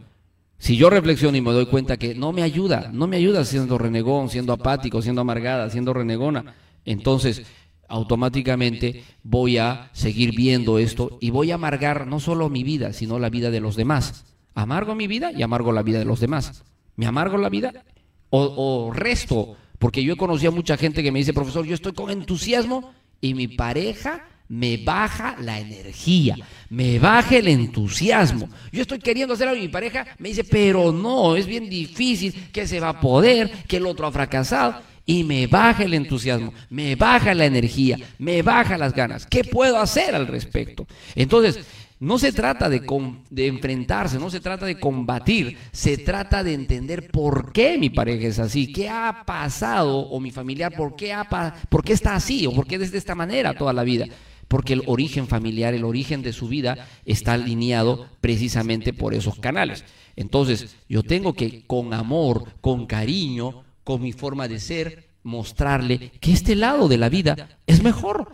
Si 0.57 0.77
yo 0.77 0.89
reflexiono 0.89 1.37
y 1.37 1.41
me 1.41 1.51
doy 1.51 1.65
cuenta 1.65 1.97
que 1.97 2.15
no 2.15 2.31
me 2.31 2.41
ayuda, 2.41 2.89
no 2.93 3.07
me 3.07 3.17
ayuda 3.17 3.45
siendo 3.45 3.77
renegón, 3.77 4.29
siendo 4.29 4.53
apático, 4.53 5.01
siendo 5.01 5.21
amargada, 5.21 5.69
siendo 5.69 5.93
renegona, 5.93 6.55
entonces 6.85 7.43
automáticamente 7.87 9.03
voy 9.23 9.57
a 9.57 9.89
seguir 9.93 10.35
viendo 10.35 10.77
esto 10.77 11.17
y 11.19 11.31
voy 11.31 11.51
a 11.51 11.55
amargar 11.55 12.07
no 12.07 12.19
solo 12.19 12.49
mi 12.49 12.63
vida, 12.63 12.93
sino 12.93 13.19
la 13.19 13.29
vida 13.29 13.51
de 13.51 13.59
los 13.59 13.75
demás. 13.75 14.25
Amargo 14.55 14.95
mi 14.95 15.07
vida 15.07 15.31
y 15.31 15.41
amargo 15.41 15.71
la 15.71 15.83
vida 15.83 15.99
de 15.99 16.05
los 16.05 16.19
demás. 16.19 16.63
¿Me 16.95 17.05
amargo 17.05 17.37
la 17.37 17.49
vida 17.49 17.85
o, 18.29 18.91
resto? 18.93 19.55
Porque 19.77 20.03
yo 20.03 20.13
he 20.13 20.17
conocido 20.17 20.51
a 20.51 20.55
mucha 20.55 20.75
gente 20.75 21.01
que 21.01 21.11
me 21.11 21.19
dice, 21.19 21.33
profesor, 21.33 21.65
yo 21.65 21.75
estoy 21.75 21.93
con 21.93 22.09
entusiasmo 22.09 22.93
y 23.21 23.33
mi 23.33 23.47
pareja 23.47 24.25
me 24.49 24.77
baja 24.77 25.37
la 25.39 25.59
energía, 25.59 26.35
me 26.69 26.99
baja 26.99 27.37
el 27.37 27.47
entusiasmo. 27.47 28.49
Yo 28.71 28.81
estoy 28.81 28.99
queriendo 28.99 29.35
hacer 29.35 29.47
algo 29.47 29.59
y 29.59 29.67
mi 29.67 29.71
pareja 29.71 30.07
me 30.17 30.29
dice, 30.29 30.43
pero 30.43 30.91
no, 30.91 31.35
es 31.35 31.45
bien 31.45 31.69
difícil, 31.69 32.49
que 32.51 32.67
se 32.67 32.79
va 32.79 32.89
a 32.89 32.99
poder, 32.99 33.49
que 33.67 33.77
el 33.77 33.85
otro 33.85 34.07
ha 34.07 34.11
fracasado. 34.11 34.81
Y 35.05 35.23
me 35.23 35.47
baja 35.47 35.85
el 35.85 35.95
entusiasmo, 35.95 36.53
me 36.69 36.95
baja 36.95 37.33
la 37.33 37.45
energía, 37.45 37.97
me 38.19 38.43
baja 38.43 38.77
las 38.77 38.93
ganas. 38.93 39.25
¿Qué 39.25 39.43
puedo 39.43 39.79
hacer 39.79 40.13
al 40.13 40.27
respecto? 40.27 40.85
Entonces, 41.15 41.65
no 41.99 42.17
se 42.17 42.31
trata 42.31 42.69
de, 42.69 42.81
de 43.29 43.47
enfrentarse, 43.47 44.17
no 44.19 44.29
se 44.29 44.39
trata 44.39 44.65
de 44.65 44.79
combatir, 44.79 45.57
se 45.71 45.97
trata 45.97 46.43
de 46.43 46.53
entender 46.53 47.11
por 47.11 47.51
qué 47.51 47.77
mi 47.77 47.89
pareja 47.89 48.27
es 48.27 48.39
así, 48.39 48.71
qué 48.71 48.87
ha 48.87 49.23
pasado 49.25 49.99
o 49.99 50.19
mi 50.21 50.31
familiar, 50.31 50.73
por 50.75 50.95
qué, 50.95 51.11
ha 51.11 51.27
por 51.67 51.83
qué 51.83 51.93
está 51.93 52.15
así 52.15 52.47
o 52.47 52.53
por 52.53 52.67
qué 52.67 52.75
es 52.75 52.91
de 52.91 52.97
esta 52.97 53.15
manera 53.15 53.53
toda 53.53 53.73
la 53.73 53.83
vida. 53.83 54.05
Porque 54.47 54.73
el 54.73 54.83
origen 54.87 55.27
familiar, 55.27 55.73
el 55.73 55.83
origen 55.83 56.23
de 56.23 56.33
su 56.33 56.47
vida 56.47 56.87
está 57.05 57.33
alineado 57.33 58.07
precisamente 58.21 58.93
por 58.93 59.13
esos 59.13 59.37
canales. 59.37 59.83
Entonces, 60.15 60.75
yo 60.87 61.03
tengo 61.03 61.33
que 61.33 61.65
con 61.67 61.93
amor, 61.93 62.53
con 62.61 62.87
cariño, 62.87 63.63
con 63.83 64.01
mi 64.01 64.11
forma 64.11 64.47
de 64.47 64.59
ser, 64.59 65.09
mostrarle 65.23 66.11
que 66.19 66.31
este 66.31 66.55
lado 66.55 66.87
de 66.87 66.97
la 66.97 67.09
vida 67.09 67.59
es 67.67 67.83
mejor. 67.83 68.31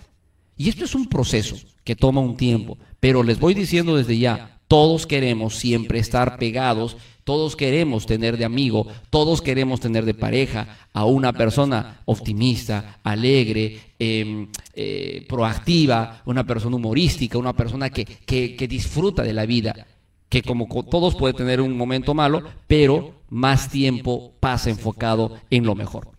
Y 0.58 0.70
esto 0.70 0.86
es 0.86 0.96
un 0.96 1.08
proceso 1.08 1.56
que 1.84 1.96
toma 1.96 2.22
un 2.22 2.38
tiempo, 2.38 2.78
pero 3.00 3.24
les 3.24 3.40
voy 3.40 3.54
diciendo 3.54 3.96
desde 3.96 4.18
ya, 4.18 4.60
todos 4.68 5.06
queremos 5.06 5.56
siempre 5.56 6.00
estar 6.00 6.38
pegados, 6.38 6.98
todos 7.24 7.56
queremos 7.56 8.06
tener 8.06 8.38
de 8.38 8.46
amigo, 8.46 8.88
todos 9.10 9.42
queremos 9.42 9.80
tener 9.80 10.06
de 10.06 10.14
pareja 10.14 10.88
a 10.94 11.06
una 11.06 11.34
persona 11.34 12.02
optimista, 12.06 13.00
alegre, 13.04 13.80
eh, 14.00 14.48
eh, 14.74 15.26
proactiva, 15.28 16.22
una 16.26 16.46
persona 16.46 16.76
humorística, 16.78 17.38
una 17.38 17.54
persona 17.54 17.90
que, 17.90 18.06
que, 18.06 18.56
que 18.56 18.68
disfruta 18.68 19.24
de 19.24 19.34
la 19.34 19.46
vida, 19.46 19.88
que 20.30 20.42
como 20.42 20.68
co- 20.68 20.84
todos 20.84 21.16
puede 21.16 21.34
tener 21.34 21.62
un 21.62 21.78
momento 21.78 22.14
malo, 22.14 22.44
pero 22.68 23.22
más 23.30 23.70
tiempo 23.70 24.34
pasa 24.40 24.70
enfocado 24.70 25.38
en 25.50 25.66
lo 25.66 25.76
mejor. 25.76 26.15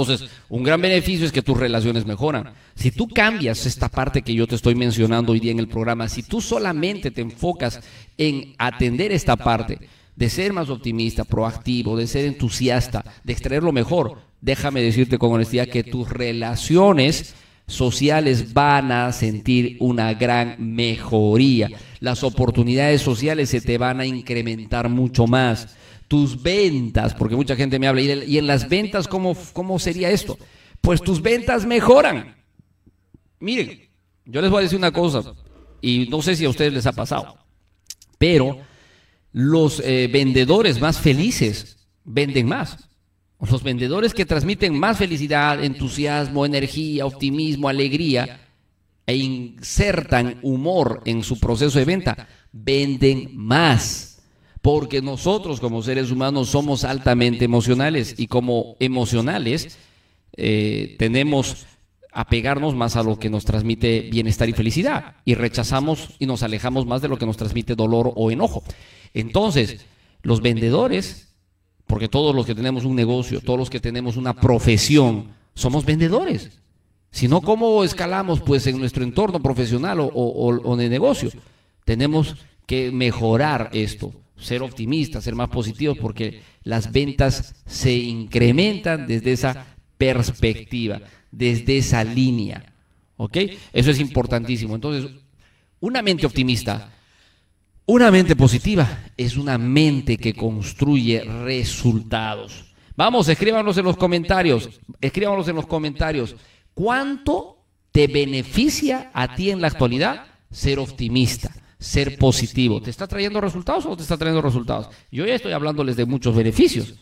Entonces, 0.00 0.28
un 0.50 0.62
gran 0.62 0.80
beneficio 0.80 1.24
es 1.24 1.32
que 1.32 1.40
tus 1.40 1.56
relaciones 1.56 2.04
mejoran. 2.04 2.52
Si 2.74 2.90
tú 2.90 3.08
cambias 3.08 3.64
esta 3.64 3.88
parte 3.88 4.20
que 4.20 4.34
yo 4.34 4.46
te 4.46 4.54
estoy 4.54 4.74
mencionando 4.74 5.32
hoy 5.32 5.40
día 5.40 5.52
en 5.52 5.58
el 5.58 5.68
programa, 5.68 6.08
si 6.08 6.22
tú 6.22 6.42
solamente 6.42 7.10
te 7.10 7.22
enfocas 7.22 7.80
en 8.18 8.54
atender 8.58 9.10
esta 9.10 9.36
parte, 9.36 9.78
de 10.14 10.30
ser 10.30 10.52
más 10.52 10.68
optimista, 10.68 11.24
proactivo, 11.24 11.96
de 11.96 12.06
ser 12.06 12.26
entusiasta, 12.26 13.04
de 13.24 13.32
extraer 13.32 13.62
lo 13.62 13.72
mejor, 13.72 14.18
déjame 14.40 14.82
decirte 14.82 15.18
con 15.18 15.32
honestidad 15.32 15.68
que 15.68 15.84
tus 15.84 16.10
relaciones 16.10 17.34
sociales 17.66 18.52
van 18.52 18.92
a 18.92 19.12
sentir 19.12 19.76
una 19.80 20.12
gran 20.12 20.56
mejoría. 20.58 21.70
Las 22.00 22.22
oportunidades 22.22 23.00
sociales 23.00 23.48
se 23.48 23.62
te 23.62 23.78
van 23.78 24.00
a 24.00 24.06
incrementar 24.06 24.88
mucho 24.90 25.26
más. 25.26 25.74
Tus 26.08 26.40
ventas, 26.42 27.14
porque 27.14 27.34
mucha 27.36 27.56
gente 27.56 27.78
me 27.78 27.88
habla, 27.88 28.00
¿y 28.00 28.10
en- 28.10 28.30
y 28.30 28.38
en 28.38 28.46
las 28.46 28.68
ventas 28.68 29.08
cómo, 29.08 29.36
cómo 29.52 29.78
sería 29.78 30.10
esto? 30.10 30.38
Pues 30.80 31.00
tus 31.02 31.20
ventas 31.20 31.66
mejoran. 31.66 32.36
Miren, 33.40 33.88
yo 34.24 34.40
les 34.40 34.50
voy 34.50 34.60
a 34.60 34.62
decir 34.62 34.78
una 34.78 34.92
cosa, 34.92 35.34
y 35.80 36.06
no 36.08 36.22
sé 36.22 36.36
si 36.36 36.44
a 36.44 36.48
ustedes 36.50 36.72
les 36.72 36.86
ha 36.86 36.92
pasado, 36.92 37.36
pero 38.18 38.58
los 39.32 39.80
eh, 39.84 40.08
vendedores 40.12 40.80
más 40.80 40.98
felices 40.98 41.76
venden 42.04 42.46
más. 42.46 42.88
Los 43.38 43.62
vendedores 43.62 44.14
que 44.14 44.24
transmiten 44.24 44.78
más 44.78 44.96
felicidad, 44.96 45.62
entusiasmo, 45.62 46.46
energía, 46.46 47.04
optimismo, 47.04 47.68
alegría 47.68 48.40
e 49.06 49.16
insertan 49.16 50.38
humor 50.42 51.02
en 51.04 51.22
su 51.22 51.38
proceso 51.38 51.78
de 51.78 51.84
venta, 51.84 52.28
venden 52.50 53.30
más. 53.36 54.15
Porque 54.66 55.00
nosotros 55.00 55.60
como 55.60 55.80
seres 55.80 56.10
humanos 56.10 56.48
somos 56.48 56.82
altamente 56.82 57.44
emocionales 57.44 58.16
y 58.18 58.26
como 58.26 58.74
emocionales 58.80 59.78
eh, 60.36 60.96
tenemos 60.98 61.66
apegarnos 62.12 62.74
más 62.74 62.96
a 62.96 63.04
lo 63.04 63.16
que 63.16 63.30
nos 63.30 63.44
transmite 63.44 64.08
bienestar 64.10 64.48
y 64.48 64.54
felicidad 64.54 65.14
y 65.24 65.34
rechazamos 65.34 66.16
y 66.18 66.26
nos 66.26 66.42
alejamos 66.42 66.84
más 66.84 67.00
de 67.00 67.06
lo 67.08 67.16
que 67.16 67.26
nos 67.26 67.36
transmite 67.36 67.76
dolor 67.76 68.12
o 68.16 68.30
enojo. 68.32 68.64
Entonces, 69.14 69.84
los 70.22 70.40
vendedores, 70.40 71.28
porque 71.86 72.08
todos 72.08 72.34
los 72.34 72.44
que 72.44 72.54
tenemos 72.56 72.84
un 72.84 72.96
negocio, 72.96 73.40
todos 73.40 73.58
los 73.60 73.70
que 73.70 73.78
tenemos 73.78 74.16
una 74.16 74.34
profesión, 74.34 75.28
somos 75.54 75.84
vendedores. 75.84 76.58
Si 77.12 77.28
no, 77.28 77.40
¿cómo 77.40 77.84
escalamos 77.84 78.40
pues 78.40 78.66
en 78.66 78.78
nuestro 78.78 79.04
entorno 79.04 79.40
profesional 79.40 80.00
o, 80.00 80.06
o- 80.06 80.70
o 80.72 80.76
de 80.76 80.88
negocio? 80.88 81.30
Tenemos 81.84 82.34
que 82.66 82.90
mejorar 82.90 83.70
esto, 83.72 84.12
ser 84.38 84.62
optimistas, 84.62 85.24
ser 85.24 85.34
más 85.34 85.48
positivos, 85.48 85.98
porque 85.98 86.42
las 86.62 86.92
ventas 86.92 87.54
se 87.66 87.94
incrementan 87.94 89.06
desde 89.06 89.32
esa 89.32 89.76
perspectiva, 89.96 91.00
desde 91.30 91.78
esa 91.78 92.04
línea. 92.04 92.72
¿Ok? 93.16 93.36
Eso 93.72 93.90
es 93.90 94.00
importantísimo. 94.00 94.74
Entonces, 94.74 95.10
una 95.80 96.02
mente 96.02 96.26
optimista, 96.26 96.92
una 97.86 98.10
mente 98.10 98.36
positiva, 98.36 99.04
es 99.16 99.36
una 99.36 99.58
mente 99.58 100.16
que 100.16 100.34
construye 100.34 101.22
resultados. 101.22 102.64
Vamos, 102.96 103.28
escríbanos 103.28 103.76
en 103.76 103.84
los 103.84 103.96
comentarios, 103.96 104.80
escríbanos 105.00 105.46
en 105.48 105.56
los 105.56 105.66
comentarios, 105.66 106.34
¿cuánto 106.74 107.58
te 107.92 108.06
beneficia 108.06 109.10
a 109.12 109.34
ti 109.34 109.50
en 109.50 109.60
la 109.60 109.68
actualidad 109.68 110.26
ser 110.50 110.78
optimista? 110.78 111.54
Ser 111.86 112.18
positivo. 112.18 112.80
¿Te 112.80 112.90
está 112.90 113.06
trayendo 113.06 113.40
resultados 113.40 113.86
o 113.86 113.90
no 113.90 113.96
te 113.96 114.02
está 114.02 114.16
trayendo 114.16 114.42
resultados? 114.42 114.88
Yo 115.10 115.26
ya 115.26 115.34
estoy 115.34 115.52
hablándoles 115.52 115.96
de 115.96 116.04
muchos 116.04 116.34
beneficios. 116.34 116.94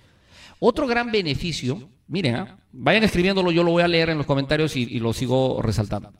Otro 0.59 0.87
gran 0.87 1.11
beneficio, 1.11 1.91
miren, 2.07 2.47
vayan 2.72 3.05
escribiéndolo, 3.05 3.51
yo 3.51 3.62
lo 3.62 3.70
voy 3.70 3.82
a 3.82 3.89
leer 3.89 4.11
en 4.11 4.18
los 4.18 4.26
comentarios 4.26 4.76
y, 4.76 4.82
y 4.82 4.99
lo 4.99 5.12
sigo 5.12 5.61
resaltando. 5.62 6.12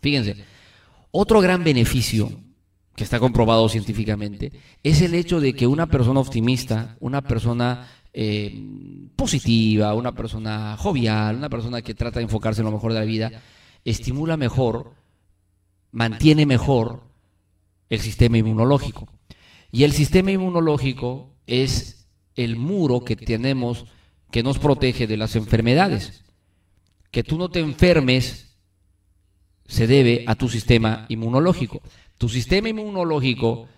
Fíjense, 0.00 0.44
otro 1.10 1.40
gran 1.40 1.62
beneficio 1.64 2.30
que 2.94 3.04
está 3.04 3.18
comprobado 3.18 3.68
científicamente 3.68 4.52
es 4.82 5.00
el 5.00 5.14
hecho 5.14 5.40
de 5.40 5.54
que 5.54 5.66
una 5.66 5.86
persona 5.86 6.20
optimista, 6.20 6.96
una 7.00 7.22
persona 7.22 7.88
eh, 8.12 8.62
positiva, 9.16 9.94
una 9.94 10.12
persona 10.12 10.76
jovial, 10.76 11.36
una 11.36 11.48
persona 11.48 11.80
que 11.82 11.94
trata 11.94 12.18
de 12.18 12.24
enfocarse 12.24 12.60
en 12.60 12.66
lo 12.66 12.72
mejor 12.72 12.92
de 12.92 12.98
la 12.98 13.04
vida, 13.04 13.42
estimula 13.84 14.36
mejor, 14.36 14.94
mantiene 15.92 16.44
mejor 16.44 17.11
el 17.92 18.00
sistema 18.00 18.38
inmunológico. 18.38 19.06
Y 19.70 19.84
el 19.84 19.92
sistema 19.92 20.30
inmunológico 20.30 21.36
es 21.46 22.08
el 22.36 22.56
muro 22.56 23.04
que 23.04 23.16
tenemos 23.16 23.84
que 24.30 24.42
nos 24.42 24.58
protege 24.58 25.06
de 25.06 25.18
las 25.18 25.36
enfermedades. 25.36 26.24
Que 27.10 27.22
tú 27.22 27.36
no 27.36 27.50
te 27.50 27.60
enfermes 27.60 28.56
se 29.66 29.86
debe 29.86 30.24
a 30.26 30.34
tu 30.36 30.48
sistema 30.48 31.04
inmunológico. 31.10 31.82
Tu 32.16 32.30
sistema 32.30 32.70
inmunológico 32.70 33.68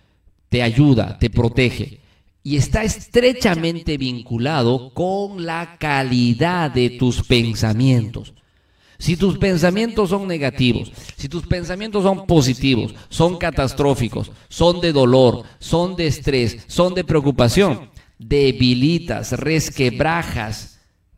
te 0.47 0.63
ayuda, 0.63 1.19
te 1.19 1.29
protege 1.29 1.99
y 2.41 2.55
está 2.55 2.83
estrechamente 2.85 3.97
vinculado 3.97 4.93
con 4.93 5.45
la 5.45 5.75
calidad 5.77 6.71
de 6.71 6.91
tus 6.91 7.21
pensamientos. 7.23 8.33
Si 8.97 9.17
tus 9.17 9.37
pensamientos 9.37 10.09
son 10.09 10.27
negativos, 10.27 10.91
si 11.17 11.27
tus 11.27 11.45
pensamientos 11.45 12.03
son 12.03 12.25
positivos, 12.25 12.93
son 13.09 13.37
catastróficos, 13.37 14.31
son 14.49 14.81
de 14.81 14.93
dolor, 14.93 15.43
son 15.59 15.95
de 15.95 16.07
estrés, 16.07 16.63
son 16.67 16.93
de 16.93 17.03
preocupación, 17.03 17.89
debilitas, 18.17 19.33
resquebrajas 19.33 20.75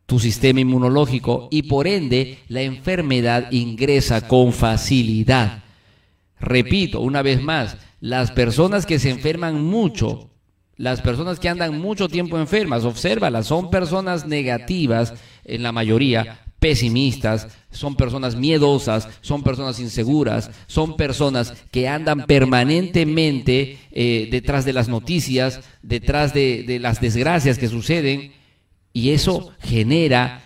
tu 0.08 0.18
sistema 0.18 0.60
inmunológico 0.60 1.48
y 1.50 1.64
por 1.64 1.86
ende 1.86 2.38
la 2.48 2.62
enfermedad 2.62 3.52
ingresa 3.52 4.26
con 4.26 4.54
facilidad. 4.54 5.62
Repito, 6.40 7.02
una 7.02 7.20
vez 7.20 7.42
más, 7.42 7.76
las 8.00 8.30
personas 8.30 8.86
que 8.86 8.98
se 8.98 9.10
enferman 9.10 9.62
mucho, 9.62 10.30
las 10.76 11.02
personas 11.02 11.38
que 11.38 11.50
andan 11.50 11.78
mucho 11.78 12.08
tiempo 12.08 12.38
enfermas, 12.38 12.84
obsérvalas, 12.84 13.46
son 13.46 13.70
personas 13.70 14.26
negativas 14.26 15.12
en 15.44 15.62
la 15.62 15.72
mayoría, 15.72 16.40
pesimistas, 16.58 17.48
son 17.70 17.96
personas 17.96 18.34
miedosas, 18.34 19.08
son 19.20 19.42
personas 19.42 19.78
inseguras, 19.80 20.50
son 20.66 20.96
personas 20.96 21.54
que 21.70 21.88
andan 21.88 22.26
permanentemente 22.26 23.78
eh, 23.92 24.28
detrás 24.30 24.64
de 24.64 24.72
las 24.72 24.88
noticias, 24.88 25.60
detrás 25.82 26.34
de, 26.34 26.64
de 26.64 26.78
las 26.78 27.00
desgracias 27.00 27.58
que 27.58 27.68
suceden, 27.68 28.32
y 28.92 29.10
eso 29.10 29.52
genera 29.60 30.42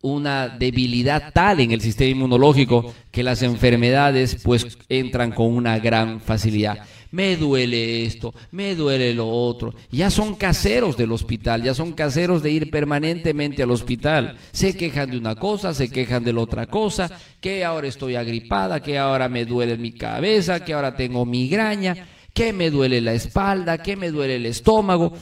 una 0.00 0.48
debilidad 0.48 1.32
tal 1.32 1.60
en 1.60 1.72
el 1.72 1.80
sistema 1.80 2.10
inmunológico 2.10 2.94
que 3.10 3.24
las 3.24 3.42
enfermedades 3.42 4.38
pues 4.44 4.78
entran 4.88 5.32
con 5.32 5.46
una 5.52 5.78
gran 5.78 6.20
facilidad. 6.20 6.86
Me 7.10 7.36
duele 7.36 8.04
esto, 8.04 8.34
me 8.50 8.74
duele 8.74 9.14
lo 9.14 9.28
otro. 9.28 9.74
Ya 9.90 10.10
son 10.10 10.34
caseros 10.34 10.96
del 10.96 11.12
hospital, 11.12 11.62
ya 11.62 11.72
son 11.72 11.92
caseros 11.92 12.42
de 12.42 12.50
ir 12.50 12.70
permanentemente 12.70 13.62
al 13.62 13.70
hospital. 13.70 14.36
Se 14.52 14.76
quejan 14.76 15.10
de 15.10 15.18
una 15.18 15.34
cosa, 15.34 15.72
se 15.72 15.88
quejan 15.88 16.22
de 16.24 16.34
la 16.34 16.40
otra 16.40 16.66
cosa, 16.66 17.10
que 17.40 17.64
ahora 17.64 17.88
estoy 17.88 18.16
agripada, 18.16 18.82
que 18.82 18.98
ahora 18.98 19.28
me 19.28 19.46
duele 19.46 19.78
mi 19.78 19.92
cabeza, 19.92 20.62
que 20.62 20.74
ahora 20.74 20.96
tengo 20.96 21.24
migraña, 21.24 22.08
que 22.34 22.52
me 22.52 22.70
duele 22.70 23.00
la 23.00 23.14
espalda, 23.14 23.78
que 23.78 23.96
me 23.96 24.10
duele 24.10 24.36
el 24.36 24.46
estómago. 24.46 25.14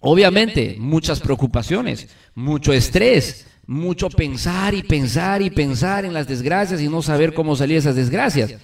Obviamente, 0.00 0.76
muchas 0.78 1.20
preocupaciones, 1.20 2.08
mucho 2.34 2.72
estrés, 2.72 3.46
mucho 3.66 4.08
pensar 4.08 4.74
y 4.74 4.82
pensar 4.82 5.42
y 5.42 5.50
pensar 5.50 6.04
en 6.04 6.12
las 6.12 6.26
desgracias 6.26 6.80
y 6.80 6.88
no 6.88 7.02
saber 7.02 7.34
cómo 7.34 7.54
salir 7.54 7.74
de 7.74 7.80
esas 7.80 7.96
desgracias. 7.96 8.56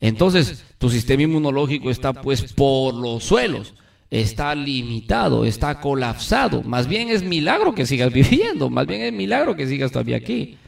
Entonces, 0.00 0.64
tu 0.78 0.90
sistema 0.90 1.22
inmunológico 1.22 1.90
está 1.90 2.12
pues 2.12 2.52
por 2.52 2.94
los 2.94 3.24
suelos, 3.24 3.74
está 4.10 4.54
limitado, 4.54 5.44
está 5.44 5.80
colapsado. 5.80 6.62
Más 6.62 6.86
bien 6.86 7.08
es 7.08 7.22
milagro 7.22 7.74
que 7.74 7.86
sigas 7.86 8.12
viviendo, 8.12 8.70
más 8.70 8.86
bien 8.86 9.02
es 9.02 9.12
milagro 9.12 9.56
que 9.56 9.66
sigas 9.66 9.92
todavía 9.92 10.16
aquí. 10.16 10.58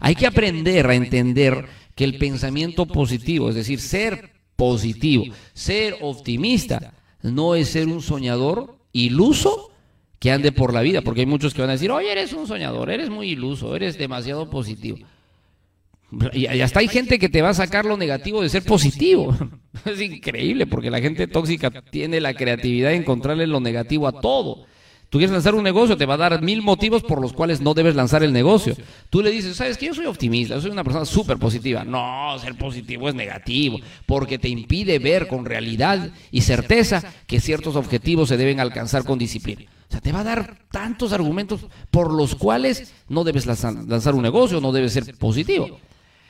Hay 0.00 0.14
que 0.14 0.26
aprender 0.26 0.86
a 0.86 0.94
entender 0.94 1.66
que 1.94 2.04
el 2.04 2.18
pensamiento 2.18 2.86
positivo, 2.86 3.48
es 3.48 3.54
decir, 3.54 3.80
ser 3.80 4.32
positivo, 4.56 5.24
ser 5.52 5.96
optimista, 6.00 6.94
no 7.22 7.54
es 7.54 7.68
ser 7.68 7.88
un 7.88 8.02
soñador 8.02 8.76
iluso 8.92 9.70
que 10.18 10.30
ande 10.30 10.52
por 10.52 10.72
la 10.72 10.82
vida, 10.82 11.02
porque 11.02 11.20
hay 11.20 11.26
muchos 11.26 11.54
que 11.54 11.60
van 11.60 11.70
a 11.70 11.74
decir, 11.74 11.90
oye, 11.90 12.10
eres 12.10 12.32
un 12.32 12.46
soñador, 12.46 12.90
eres 12.90 13.10
muy 13.10 13.30
iluso, 13.30 13.76
eres 13.76 13.98
demasiado 13.98 14.50
positivo. 14.50 14.98
Y 16.32 16.46
hasta 16.46 16.80
hay 16.80 16.88
gente 16.88 17.18
que 17.18 17.28
te 17.28 17.42
va 17.42 17.50
a 17.50 17.54
sacar 17.54 17.84
lo 17.84 17.96
negativo 17.96 18.42
de 18.42 18.48
ser 18.48 18.62
positivo. 18.64 19.36
Es 19.84 20.00
increíble, 20.00 20.66
porque 20.66 20.90
la 20.90 21.00
gente 21.00 21.26
tóxica 21.26 21.70
tiene 21.90 22.20
la 22.20 22.32
creatividad 22.32 22.90
de 22.90 22.96
encontrarle 22.96 23.46
lo 23.46 23.60
negativo 23.60 24.06
a 24.06 24.20
todo. 24.20 24.64
Tú 25.10 25.18
quieres 25.18 25.32
lanzar 25.32 25.54
un 25.54 25.62
negocio, 25.62 25.96
te 25.96 26.06
va 26.06 26.14
a 26.14 26.16
dar 26.16 26.42
mil 26.42 26.62
motivos 26.62 27.02
por 27.02 27.20
los 27.20 27.32
cuales 27.32 27.60
no 27.60 27.74
debes 27.74 27.94
lanzar 27.94 28.24
el 28.24 28.32
negocio. 28.32 28.76
Tú 29.10 29.22
le 29.22 29.30
dices, 29.30 29.56
sabes 29.56 29.76
que 29.76 29.86
yo 29.86 29.94
soy 29.94 30.06
optimista, 30.06 30.60
soy 30.60 30.70
una 30.70 30.82
persona 30.82 31.04
súper 31.04 31.38
positiva. 31.38 31.84
No, 31.84 32.36
ser 32.40 32.56
positivo 32.56 33.08
es 33.08 33.14
negativo, 33.14 33.78
porque 34.06 34.38
te 34.38 34.48
impide 34.48 34.98
ver 34.98 35.28
con 35.28 35.44
realidad 35.44 36.10
y 36.32 36.40
certeza 36.40 37.02
que 37.26 37.40
ciertos 37.40 37.76
objetivos 37.76 38.28
se 38.28 38.36
deben 38.36 38.58
alcanzar 38.58 39.04
con 39.04 39.18
disciplina. 39.18 39.70
O 39.88 39.92
sea, 39.92 40.00
te 40.00 40.10
va 40.10 40.20
a 40.20 40.24
dar 40.24 40.58
tantos 40.72 41.12
argumentos 41.12 41.60
por 41.90 42.12
los 42.12 42.34
cuales 42.34 42.92
no 43.08 43.22
debes 43.22 43.46
lanzar 43.46 44.14
un 44.14 44.22
negocio, 44.22 44.60
no 44.60 44.72
debes 44.72 44.94
ser 44.94 45.16
positivo. 45.16 45.78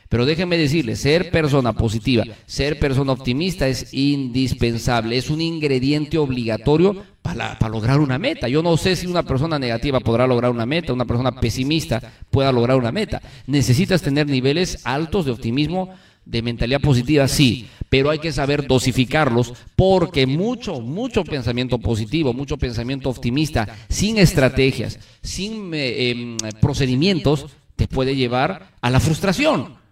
Pero 0.08 0.26
déjenme 0.26 0.56
decirles, 0.56 1.00
ser 1.00 1.30
persona 1.30 1.72
positiva, 1.72 2.24
ser 2.46 2.78
persona 2.78 3.12
optimista 3.12 3.68
es 3.68 3.92
indispensable, 3.92 5.16
es 5.16 5.30
un 5.30 5.40
ingrediente 5.40 6.18
obligatorio 6.18 7.04
para, 7.22 7.56
lograr 7.68 8.00
una 8.00 8.18
meta. 8.18 8.48
Yo 8.48 8.62
no 8.62 8.76
sé 8.76 8.96
si 8.96 9.06
una 9.06 9.22
persona 9.22 9.58
negativa 9.58 10.00
podrá 10.00 10.26
lograr 10.26 10.50
una 10.50 10.66
meta, 10.66 10.92
una 10.92 11.06
persona 11.06 11.32
pesimista 11.32 12.12
pueda 12.30 12.52
lograr 12.52 12.76
una 12.76 12.92
meta. 12.92 13.22
Necesitas 13.46 14.02
tener 14.02 14.26
niveles 14.26 14.80
altos 14.84 15.24
de 15.24 15.32
optimismo, 15.32 15.94
de 16.26 16.42
mentalidad 16.42 16.80
positiva, 16.80 17.26
sí, 17.26 17.66
pero 17.88 18.10
hay 18.10 18.18
que 18.18 18.32
saber 18.32 18.66
dosificarlos 18.66 19.52
porque 19.76 20.26
mucho, 20.26 20.80
mucho 20.80 21.24
pensamiento 21.24 21.78
positivo, 21.78 22.32
mucho 22.32 22.56
pensamiento 22.56 23.08
optimista, 23.08 23.68
sin 23.88 24.18
estrategias, 24.18 24.98
sin 25.22 25.72
eh, 25.74 26.10
em, 26.10 26.36
procedimientos, 26.60 27.46
te 27.76 27.88
puede 27.88 28.16
llevar 28.16 28.70
a 28.80 28.90
la 28.90 29.00
frustración. 29.00 29.83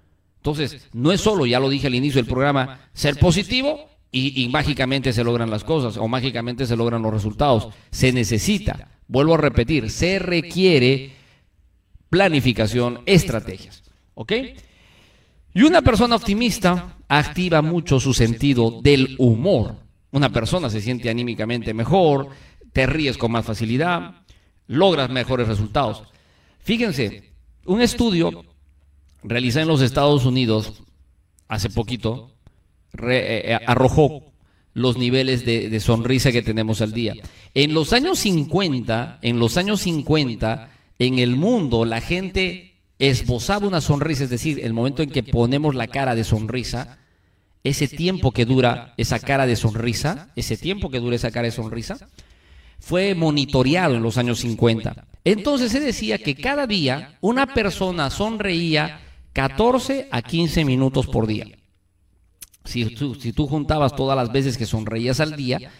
Entonces, 0.43 0.89
no 0.93 1.13
es 1.13 1.21
solo, 1.21 1.47
ya 1.47 1.61
lo 1.61 1.71
dije 1.71 1.87
al 1.87 1.95
inicio 1.95 2.21
del 2.21 2.29
programa, 2.29 2.81
ser 2.93 3.17
positivo 3.17 3.89
y, 4.11 4.49
mágicamente 4.49 5.13
se 5.13 5.23
logran 5.23 5.49
las 5.51 5.63
cosas 5.63 5.97
o 5.97 6.09
mágicamente 6.09 6.67
se 6.67 6.75
logran 6.75 7.01
los 7.01 7.13
resultados. 7.15 7.69
Se 7.93 8.13
necesita, 8.13 8.89
vuelvo 9.07 9.35
a 9.35 9.37
repetir, 9.37 9.89
se 9.89 10.19
requiere 10.19 11.13
planificación, 12.11 13.03
estrategias. 13.07 13.85
¿Ok? 14.15 14.33
Y 15.55 15.63
una 15.63 15.81
persona 15.81 16.17
optimista 16.17 16.97
activa 17.07 17.63
mucho 17.63 18.01
su 18.01 18.13
sentido 18.13 18.81
del 18.83 19.15
humor. 19.19 19.77
Una 20.11 20.31
persona 20.31 20.71
se 20.71 20.81
siente 20.81 21.09
anímicamente 21.09 21.73
mejor, 21.73 22.31
te 22.73 22.85
ríes 22.87 23.17
con 23.17 23.31
más 23.31 23.45
facilidad, 23.45 24.25
logras 24.67 25.09
mejores 25.09 25.47
resultados. 25.47 26.03
Fíjense, 26.59 27.31
un 27.65 27.81
estudio 27.81 28.52
realizada 29.23 29.63
en 29.63 29.69
los 29.69 29.83
Estados 29.83 30.25
Unidos 30.25 30.83
hace 31.49 31.71
poquito, 31.71 32.33
eh, 32.99 33.43
eh, 33.45 33.59
arrojó 33.67 34.33
los 34.75 34.97
niveles 34.97 35.45
de, 35.45 35.81
sonrisa 35.81 36.33
que 36.33 36.43
tenemos 36.43 36.81
al 36.81 36.93
día. 36.93 37.15
En 37.55 37.75
los 37.75 37.93
años 37.93 38.21
50, 38.21 39.19
en 39.23 39.39
los 39.39 39.57
años 39.57 39.83
50, 39.83 40.71
en 40.99 41.19
el 41.19 41.37
mundo 41.37 41.85
la 41.85 42.01
gente 42.01 42.77
esbozaba 42.99 43.67
una 43.67 43.81
sonrisa, 43.81 44.25
es 44.25 44.31
decir, 44.31 44.61
el 44.63 44.73
momento 44.73 45.03
en 45.03 45.11
que 45.11 45.23
ponemos 45.23 45.75
la 45.75 45.89
cara 45.89 46.15
de 46.15 46.25
sonrisa, 46.25 46.99
ese 47.65 47.87
tiempo 47.87 48.33
que 48.33 48.45
dura 48.45 48.95
esa 48.97 49.19
cara 49.19 49.47
de 49.47 49.57
sonrisa, 49.57 50.31
ese 50.37 50.57
tiempo 50.57 50.91
que 50.91 51.01
dura 51.01 51.17
esa 51.17 51.31
cara 51.31 51.47
de 51.47 51.53
sonrisa, 51.53 51.99
fue 52.79 53.15
monitoreado 53.15 53.95
en 53.95 54.03
los 54.03 54.19
años 54.19 54.41
50. 54.41 55.07
Entonces 55.25 55.71
se 55.71 55.81
decía 55.81 56.19
que 56.19 56.35
cada 56.35 56.67
día 56.67 57.17
una 57.21 57.47
persona 57.47 58.11
sonreía 58.11 59.02
14 59.33 60.09
a 60.11 60.23
15 60.23 60.65
minutos 60.65 61.07
por 61.07 61.27
día. 61.27 61.47
Si 62.65 62.85
tú, 62.95 63.47
juntabas 63.47 63.97
todas 63.97 64.17
las 64.17 64.33
veces 64.33 64.57
que 64.57 64.67
sonreías 64.67 65.21
al 65.21 65.37
día, 65.37 65.73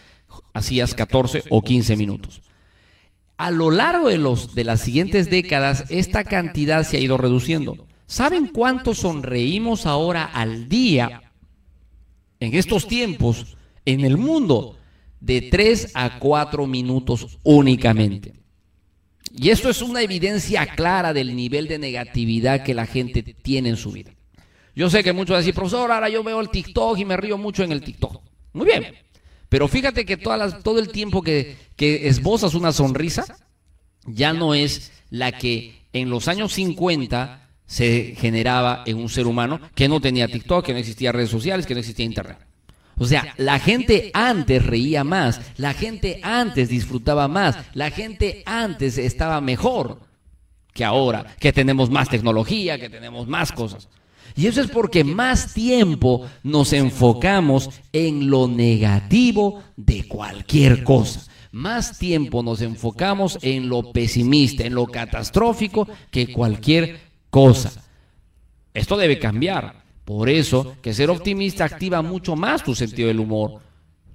hacías 0.53 0.93
14 0.93 1.43
o 1.49 1.61
15 1.61 1.95
minutos. 1.95 2.41
A 3.37 3.51
lo 3.51 3.71
largo 3.71 4.09
de, 4.09 4.17
los, 4.17 4.53
de 4.53 4.63
las 4.63 4.81
siguientes 4.81 5.29
décadas, 5.29 5.85
esta 5.89 6.23
cantidad 6.23 6.83
se 6.83 6.97
ha 6.97 6.99
ido 6.99 7.17
reduciendo. 7.17 7.87
¿Saben 8.05 8.47
cuánto 8.47 8.93
sonreímos 8.93 9.85
ahora 9.85 10.25
al 10.25 10.67
día 10.69 11.31
en 12.39 12.53
estos 12.53 12.87
tiempos 12.87 13.57
en 13.85 14.01
el 14.01 14.17
mundo? 14.17 14.77
De 15.19 15.41
3 15.41 15.91
a 15.93 16.19
4 16.19 16.67
minutos 16.67 17.39
únicamente. 17.43 18.42
Y 19.31 19.49
esto 19.49 19.69
es 19.69 19.81
una 19.81 20.01
evidencia 20.01 20.65
clara 20.67 21.13
del 21.13 21.35
nivel 21.35 21.67
de 21.67 21.79
negatividad 21.79 22.63
que 22.63 22.73
la 22.73 22.85
gente 22.85 23.23
tiene 23.23 23.69
en 23.69 23.77
su 23.77 23.91
vida. 23.91 24.11
Yo 24.75 24.89
sé 24.89 25.03
que 25.03 25.13
muchos 25.13 25.29
van 25.29 25.37
a 25.37 25.39
decir, 25.39 25.53
profesor, 25.53 25.91
ahora 25.91 26.09
yo 26.09 26.23
veo 26.23 26.41
el 26.41 26.49
TikTok 26.49 26.97
y 26.97 27.05
me 27.05 27.17
río 27.17 27.37
mucho 27.37 27.63
en 27.63 27.71
el 27.71 27.81
TikTok. 27.81 28.21
Muy 28.53 28.65
bien. 28.65 28.95
Pero 29.49 29.67
fíjate 29.67 30.05
que 30.05 30.17
todo 30.17 30.79
el 30.79 30.89
tiempo 30.89 31.21
que, 31.21 31.55
que 31.75 32.07
esbozas 32.07 32.55
una 32.55 32.71
sonrisa, 32.71 33.25
ya 34.05 34.33
no 34.33 34.55
es 34.55 34.91
la 35.09 35.31
que 35.31 35.75
en 35.93 36.09
los 36.09 36.27
años 36.27 36.53
50 36.53 37.49
se 37.65 38.15
generaba 38.17 38.83
en 38.85 38.97
un 38.97 39.09
ser 39.09 39.27
humano 39.27 39.59
que 39.75 39.87
no 39.87 40.01
tenía 40.01 40.27
TikTok, 40.27 40.65
que 40.65 40.73
no 40.73 40.79
existía 40.79 41.11
redes 41.11 41.29
sociales, 41.29 41.65
que 41.65 41.75
no 41.75 41.79
existía 41.79 42.05
Internet. 42.05 42.39
O 42.97 43.05
sea, 43.05 43.33
la 43.37 43.59
gente 43.59 44.11
antes 44.13 44.65
reía 44.65 45.03
más, 45.03 45.41
la 45.57 45.73
gente 45.73 46.19
antes 46.23 46.69
disfrutaba 46.69 47.27
más, 47.27 47.57
la 47.73 47.89
gente 47.89 48.43
antes 48.45 48.97
estaba 48.97 49.41
mejor 49.41 49.99
que 50.73 50.83
ahora, 50.83 51.35
que 51.39 51.53
tenemos 51.53 51.89
más 51.89 52.09
tecnología, 52.09 52.79
que 52.79 52.89
tenemos 52.89 53.27
más 53.27 53.51
cosas. 53.51 53.89
Y 54.35 54.47
eso 54.47 54.61
es 54.61 54.67
porque 54.69 55.03
más 55.03 55.53
tiempo 55.53 56.27
nos 56.41 56.73
enfocamos 56.73 57.69
en 57.91 58.29
lo 58.29 58.47
negativo 58.47 59.63
de 59.75 60.07
cualquier 60.07 60.83
cosa. 60.83 61.21
Más 61.51 61.99
tiempo 61.99 62.41
nos 62.41 62.61
enfocamos 62.61 63.37
en 63.43 63.69
lo 63.69 63.91
pesimista, 63.91 64.63
en 64.63 64.73
lo 64.73 64.87
catastrófico 64.87 65.87
que 66.09 66.33
cualquier 66.33 66.99
cosa. 67.29 67.71
Esto 68.73 68.97
debe 68.97 69.19
cambiar. 69.19 69.82
Por 70.05 70.29
eso 70.29 70.75
que 70.81 70.93
ser 70.93 71.09
optimista 71.09 71.65
activa 71.65 72.01
mucho 72.01 72.35
más 72.35 72.63
tu 72.63 72.75
sentido 72.75 73.07
del 73.07 73.19
humor, 73.19 73.61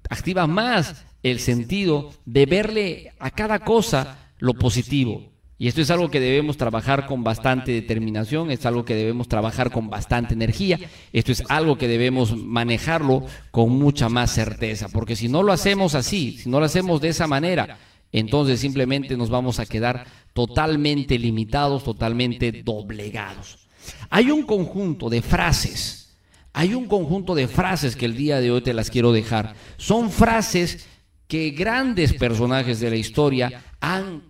activa 0.08 0.46
más 0.46 1.04
el 1.22 1.40
sentido 1.40 2.10
de 2.24 2.46
verle 2.46 3.12
a 3.18 3.30
cada 3.30 3.60
cosa 3.60 4.32
lo 4.38 4.54
positivo. 4.54 5.32
Y 5.60 5.66
esto 5.66 5.80
es 5.80 5.90
algo 5.90 6.08
que 6.08 6.20
debemos 6.20 6.56
trabajar 6.56 7.06
con 7.06 7.24
bastante 7.24 7.72
determinación, 7.72 8.52
es 8.52 8.64
algo 8.64 8.84
que 8.84 8.94
debemos 8.94 9.26
trabajar 9.26 9.72
con 9.72 9.90
bastante 9.90 10.34
energía, 10.34 10.78
esto 11.12 11.32
es 11.32 11.42
algo 11.48 11.76
que 11.76 11.88
debemos 11.88 12.36
manejarlo 12.36 13.24
con 13.50 13.70
mucha 13.70 14.08
más 14.08 14.30
certeza, 14.30 14.88
porque 14.88 15.16
si 15.16 15.28
no 15.28 15.42
lo 15.42 15.52
hacemos 15.52 15.96
así, 15.96 16.38
si 16.38 16.48
no 16.48 16.60
lo 16.60 16.66
hacemos 16.66 17.00
de 17.00 17.08
esa 17.08 17.26
manera, 17.26 17.76
entonces 18.12 18.60
simplemente 18.60 19.16
nos 19.16 19.30
vamos 19.30 19.58
a 19.58 19.66
quedar 19.66 20.06
totalmente 20.32 21.18
limitados, 21.18 21.82
totalmente 21.82 22.62
doblegados. 22.62 23.67
Hay 24.10 24.30
un 24.30 24.42
conjunto 24.42 25.08
de 25.08 25.22
frases, 25.22 26.16
hay 26.52 26.74
un 26.74 26.86
conjunto 26.86 27.34
de 27.34 27.48
frases 27.48 27.96
que 27.96 28.06
el 28.06 28.16
día 28.16 28.40
de 28.40 28.50
hoy 28.50 28.60
te 28.60 28.74
las 28.74 28.90
quiero 28.90 29.12
dejar. 29.12 29.54
Son 29.76 30.10
frases 30.10 30.86
que 31.26 31.50
grandes 31.50 32.14
personajes 32.14 32.80
de 32.80 32.90
la 32.90 32.96
historia 32.96 33.64
han 33.80 34.28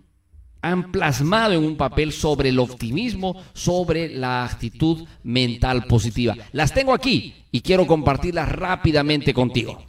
han 0.61 0.91
plasmado 0.91 1.53
en 1.53 1.63
un 1.63 1.77
papel 1.77 2.11
sobre 2.11 2.49
el 2.49 2.59
optimismo, 2.59 3.41
sobre 3.53 4.09
la 4.09 4.43
actitud 4.43 5.07
mental 5.23 5.85
positiva. 5.85 6.35
Las 6.51 6.73
tengo 6.73 6.93
aquí 6.93 7.33
y 7.51 7.61
quiero 7.61 7.87
compartirlas 7.87 8.49
rápidamente 8.49 9.33
contigo. 9.33 9.88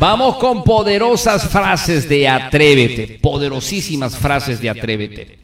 Vamos 0.00 0.36
con 0.36 0.62
poderosas 0.62 1.48
frases 1.48 2.08
de 2.08 2.28
Atrévete, 2.28 3.18
poderosísimas 3.20 4.16
frases 4.16 4.60
de 4.60 4.70
Atrévete. 4.70 5.40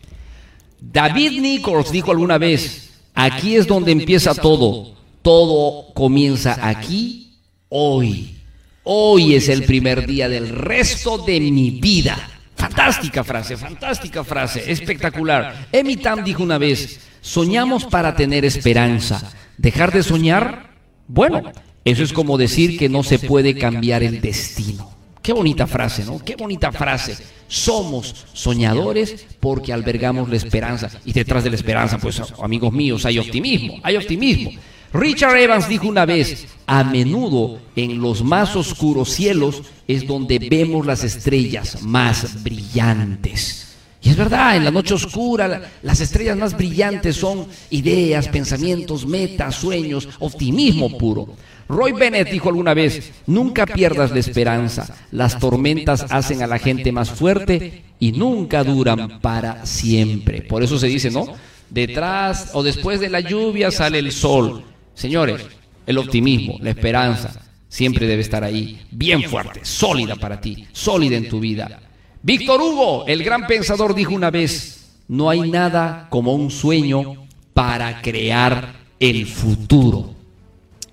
David 0.81 1.41
Nichols 1.41 1.91
dijo 1.91 2.13
alguna 2.13 2.39
vez, 2.39 2.93
aquí 3.15 3.57
es 3.57 3.67
donde 3.67 3.91
empieza 3.91 4.33
todo, 4.33 4.95
todo 5.23 5.93
comienza 5.93 6.57
aquí, 6.63 7.41
hoy. 7.69 8.37
Hoy 8.85 9.35
es 9.35 9.49
el 9.49 9.65
primer 9.65 10.07
día 10.07 10.29
del 10.29 10.49
resto 10.49 11.19
de 11.19 11.41
mi 11.41 11.71
vida. 11.71 12.17
Fantástica 12.55 13.25
frase, 13.25 13.57
fantástica 13.57 14.23
frase, 14.23 14.71
espectacular. 14.71 15.67
Amy 15.75 15.97
Tam 15.97 16.23
dijo 16.23 16.45
una 16.45 16.59
vez, 16.59 17.01
soñamos 17.21 17.87
para 17.87 18.15
tener 18.15 18.45
esperanza. 18.45 19.33
¿Dejar 19.59 19.93
de 19.93 20.05
soñar? 20.05 20.71
Bueno, 21.09 21.51
eso 21.85 22.03
es 22.03 22.13
como 22.13 22.39
decir 22.39 22.79
que 22.79 22.89
no 22.89 23.03
se 23.03 23.19
puede 23.19 23.57
cambiar 23.57 24.03
el 24.03 24.21
destino. 24.21 24.91
Qué 25.23 25.33
bonita 25.33 25.67
frase, 25.67 26.05
¿no? 26.05 26.19
Qué 26.19 26.37
bonita 26.37 26.71
frase. 26.73 27.17
Somos 27.49 28.27
soñadores 28.33 29.27
porque 29.41 29.73
albergamos 29.73 30.29
la 30.29 30.37
esperanza. 30.37 30.91
Y 31.05 31.13
detrás 31.13 31.45
de 31.45 31.51
la 31.51 31.57
esperanza, 31.57 31.99
pues 31.99 32.21
amigos 32.43 32.73
míos, 32.73 33.05
hay 33.07 33.19
optimismo, 33.19 33.79
hay 33.83 33.97
optimismo. 33.97 34.51
Richard 34.93 35.37
Evans 35.37 35.69
dijo 35.69 35.89
una 35.89 36.07
vez, 36.07 36.47
a 36.67 36.85
menudo 36.85 37.59
en 37.75 38.01
los 38.01 38.23
más 38.23 38.55
oscuros 38.55 39.11
cielos 39.11 39.63
es 39.89 40.07
donde 40.07 40.39
vemos 40.39 40.87
las 40.87 41.05
estrellas 41.05 41.83
más 41.83 42.43
brillantes. 42.45 43.74
Y 44.05 44.11
es 44.11 44.17
verdad, 44.17 44.55
en 44.55 44.65
la 44.65 44.71
noche 44.71 44.93
oscura 44.93 45.63
las 45.83 46.01
estrellas 46.01 46.37
más 46.37 46.55
brillantes 46.55 47.17
son 47.17 47.47
ideas, 47.71 48.29
pensamientos, 48.29 49.07
metas, 49.07 49.55
sueños, 49.55 50.07
optimismo 50.19 50.99
puro. 50.99 51.35
Roy 51.71 51.93
Bennett 51.93 52.31
dijo 52.31 52.51
alguna 52.51 52.75
vez, 52.75 53.13
nunca 53.27 53.65
pierdas 53.65 54.11
la 54.11 54.19
esperanza, 54.19 54.95
las 55.11 55.39
tormentas 55.39 56.05
hacen 56.11 56.43
a 56.43 56.47
la 56.47 56.59
gente 56.59 56.93
más 56.93 57.11
fuerte 57.11 57.83
y 57.99 58.13
nunca 58.13 58.63
duran 58.63 59.21
para 59.23 59.65
siempre. 59.65 60.43
Por 60.43 60.63
eso 60.63 60.79
se 60.79 60.89
dice, 60.89 61.11
¿no? 61.11 61.27
Detrás 61.71 62.51
o 62.53 62.63
después 62.63 63.01
de 63.01 63.09
la 63.09 63.21
lluvia 63.21 63.71
sale 63.71 63.99
el 64.01 64.13
sol. 64.13 64.65
Señores, 64.93 65.41
el 65.87 65.97
optimismo, 65.97 66.59
la 66.61 66.71
esperanza, 66.71 67.41
siempre 67.69 68.07
debe 68.07 68.21
estar 68.21 68.45
ahí, 68.45 68.83
bien 68.91 69.23
fuerte, 69.23 69.61
sólida 69.63 70.17
para 70.17 70.43
ti, 70.43 70.67
sólida 70.73 71.17
en 71.17 71.31
tu 71.31 71.41
vida. 71.41 71.81
Víctor 72.25 72.59
Hugo, 72.63 73.05
el 73.07 73.23
gran 73.23 73.47
pensador, 73.47 73.95
dijo 73.95 74.15
una 74.15 74.31
vez, 74.31 74.97
no 75.09 75.29
hay 75.29 75.51
nada 75.51 76.07
como 76.09 76.33
un 76.33 76.51
sueño 76.51 77.27
para 77.53 78.01
crear 78.01 78.77
el 78.99 79.27
futuro. 79.27 80.15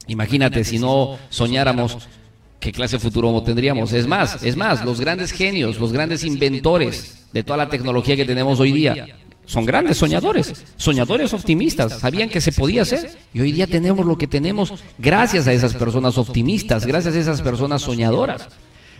Imagínate 0.07 0.65
si 0.65 0.77
no 0.77 1.17
soñáramos 1.29 1.99
qué 2.59 2.73
clase 2.73 2.97
de 2.97 2.99
futuro 2.99 3.41
tendríamos. 3.43 3.93
Es 3.93 4.07
más, 4.07 4.43
es 4.43 4.57
más, 4.57 4.83
los 4.83 4.99
grandes 4.99 5.31
genios, 5.31 5.79
los 5.79 5.93
grandes 5.93 6.25
inventores 6.25 7.23
de 7.31 7.43
toda 7.43 7.55
la 7.55 7.69
tecnología 7.69 8.17
que 8.17 8.25
tenemos 8.25 8.59
hoy 8.59 8.73
día, 8.73 9.07
son 9.45 9.65
grandes 9.65 9.95
soñadores, 9.95 10.65
soñadores 10.75 11.33
optimistas, 11.33 11.99
sabían 11.99 12.27
que 12.27 12.41
se 12.41 12.51
podía 12.51 12.81
hacer 12.81 13.09
y 13.33 13.39
hoy 13.39 13.53
día 13.53 13.67
tenemos 13.67 14.05
lo 14.05 14.17
que 14.17 14.27
tenemos 14.27 14.73
gracias 14.97 15.47
a 15.47 15.53
esas 15.53 15.75
personas 15.75 16.17
optimistas, 16.17 16.85
gracias 16.85 17.15
a 17.15 17.19
esas 17.19 17.41
personas 17.41 17.83
soñadoras. 17.83 18.49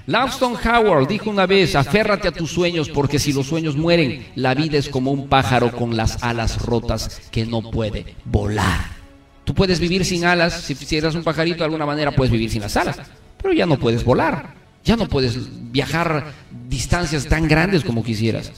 Langston 0.08 0.56
Howard 0.56 1.08
dijo 1.08 1.30
una 1.30 1.46
vez, 1.46 1.76
aférrate 1.76 2.28
a 2.28 2.32
tus 2.32 2.52
sueños 2.52 2.90
porque 2.90 3.20
si 3.20 3.34
los 3.34 3.48
sueños 3.48 3.76
mueren, 3.76 4.28
la 4.36 4.54
vida 4.54 4.78
es 4.78 4.90
como 4.90 5.12
un 5.12 5.28
pájaro 5.28 5.72
con 5.72 5.96
las 5.96 6.24
alas 6.24 6.62
rotas 6.62 7.22
que 7.32 7.46
no 7.46 7.62
puede 7.72 8.16
volar. 8.26 9.02
Tú 9.44 9.54
puedes 9.54 9.80
vivir 9.80 10.06
sin 10.06 10.26
alas, 10.26 10.62
si, 10.62 10.96
eres 10.96 11.16
un 11.16 11.24
pajarito 11.24 11.60
de 11.60 11.66
alguna 11.66 11.86
manera 11.86 12.12
puedes 12.12 12.32
vivir 12.32 12.50
sin 12.50 12.62
las 12.62 12.78
alas, 12.78 12.98
pero 13.42 13.54
ya 13.54 13.66
no 13.66 13.78
puedes 13.78 14.04
volar, 14.04 14.54
ya 14.84 14.96
no 14.96 15.08
puedes 15.08 15.38
viajar 15.72 16.34
distancias 16.68 17.28
tan 17.28 17.48
grandes 17.48 17.84
como 17.84 18.04
quisieras. 18.04 18.52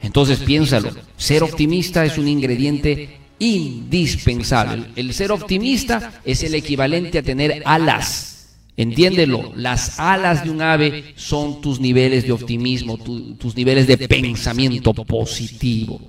Entonces 0.00 0.38
piénsalo, 0.38 0.90
ser 1.16 1.42
optimista 1.42 2.04
es 2.04 2.18
un 2.18 2.28
ingrediente 2.28 3.18
indispensable. 3.38 4.86
El 4.96 5.12
ser 5.12 5.32
optimista 5.32 6.20
es 6.24 6.42
el 6.44 6.54
equivalente 6.54 7.18
a 7.18 7.22
tener 7.22 7.62
alas. 7.64 8.37
Entiéndelo, 8.78 9.50
las 9.56 9.98
alas 9.98 10.44
de 10.44 10.50
un 10.50 10.62
ave 10.62 11.12
son 11.16 11.60
tus 11.60 11.80
niveles 11.80 12.22
de 12.24 12.30
optimismo, 12.30 12.96
tus 12.96 13.56
niveles 13.56 13.88
de 13.88 13.98
pensamiento 14.06 14.94
positivo. 14.94 16.00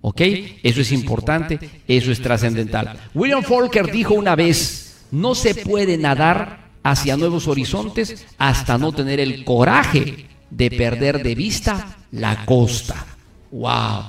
¿Ok? 0.00 0.22
Eso 0.62 0.80
es 0.80 0.90
importante, 0.90 1.58
eso 1.86 2.10
es 2.10 2.22
trascendental. 2.22 2.98
William 3.14 3.42
Folker 3.42 3.92
dijo 3.92 4.14
una 4.14 4.34
vez, 4.34 5.04
no 5.10 5.34
se 5.34 5.54
puede 5.54 5.98
nadar 5.98 6.70
hacia 6.82 7.18
nuevos 7.18 7.46
horizontes 7.46 8.24
hasta 8.38 8.78
no 8.78 8.92
tener 8.92 9.20
el 9.20 9.44
coraje 9.44 10.26
de 10.48 10.70
perder 10.70 11.22
de 11.22 11.34
vista 11.34 11.98
la 12.10 12.46
costa. 12.46 13.04
¡Wow! 13.50 14.04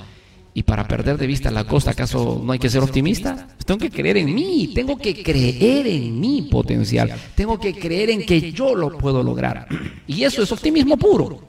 Y 0.56 0.62
para 0.62 0.88
perder 0.88 1.18
de 1.18 1.26
vista 1.26 1.50
la 1.50 1.64
costa, 1.64 1.90
¿acaso 1.90 2.40
no 2.42 2.50
hay 2.50 2.58
que 2.58 2.70
ser 2.70 2.82
optimista? 2.82 3.46
Tengo 3.66 3.76
que 3.78 3.90
creer 3.90 4.16
en 4.16 4.34
mí, 4.34 4.72
tengo 4.74 4.96
que 4.96 5.22
creer 5.22 5.86
en 5.86 6.18
mi 6.18 6.48
potencial, 6.50 7.14
tengo 7.34 7.60
que 7.60 7.74
creer 7.74 8.08
en 8.08 8.24
que 8.24 8.52
yo 8.52 8.74
lo 8.74 8.96
puedo 8.96 9.22
lograr. 9.22 9.68
Y 10.06 10.24
eso 10.24 10.42
es 10.42 10.50
optimismo 10.50 10.96
puro. 10.96 11.42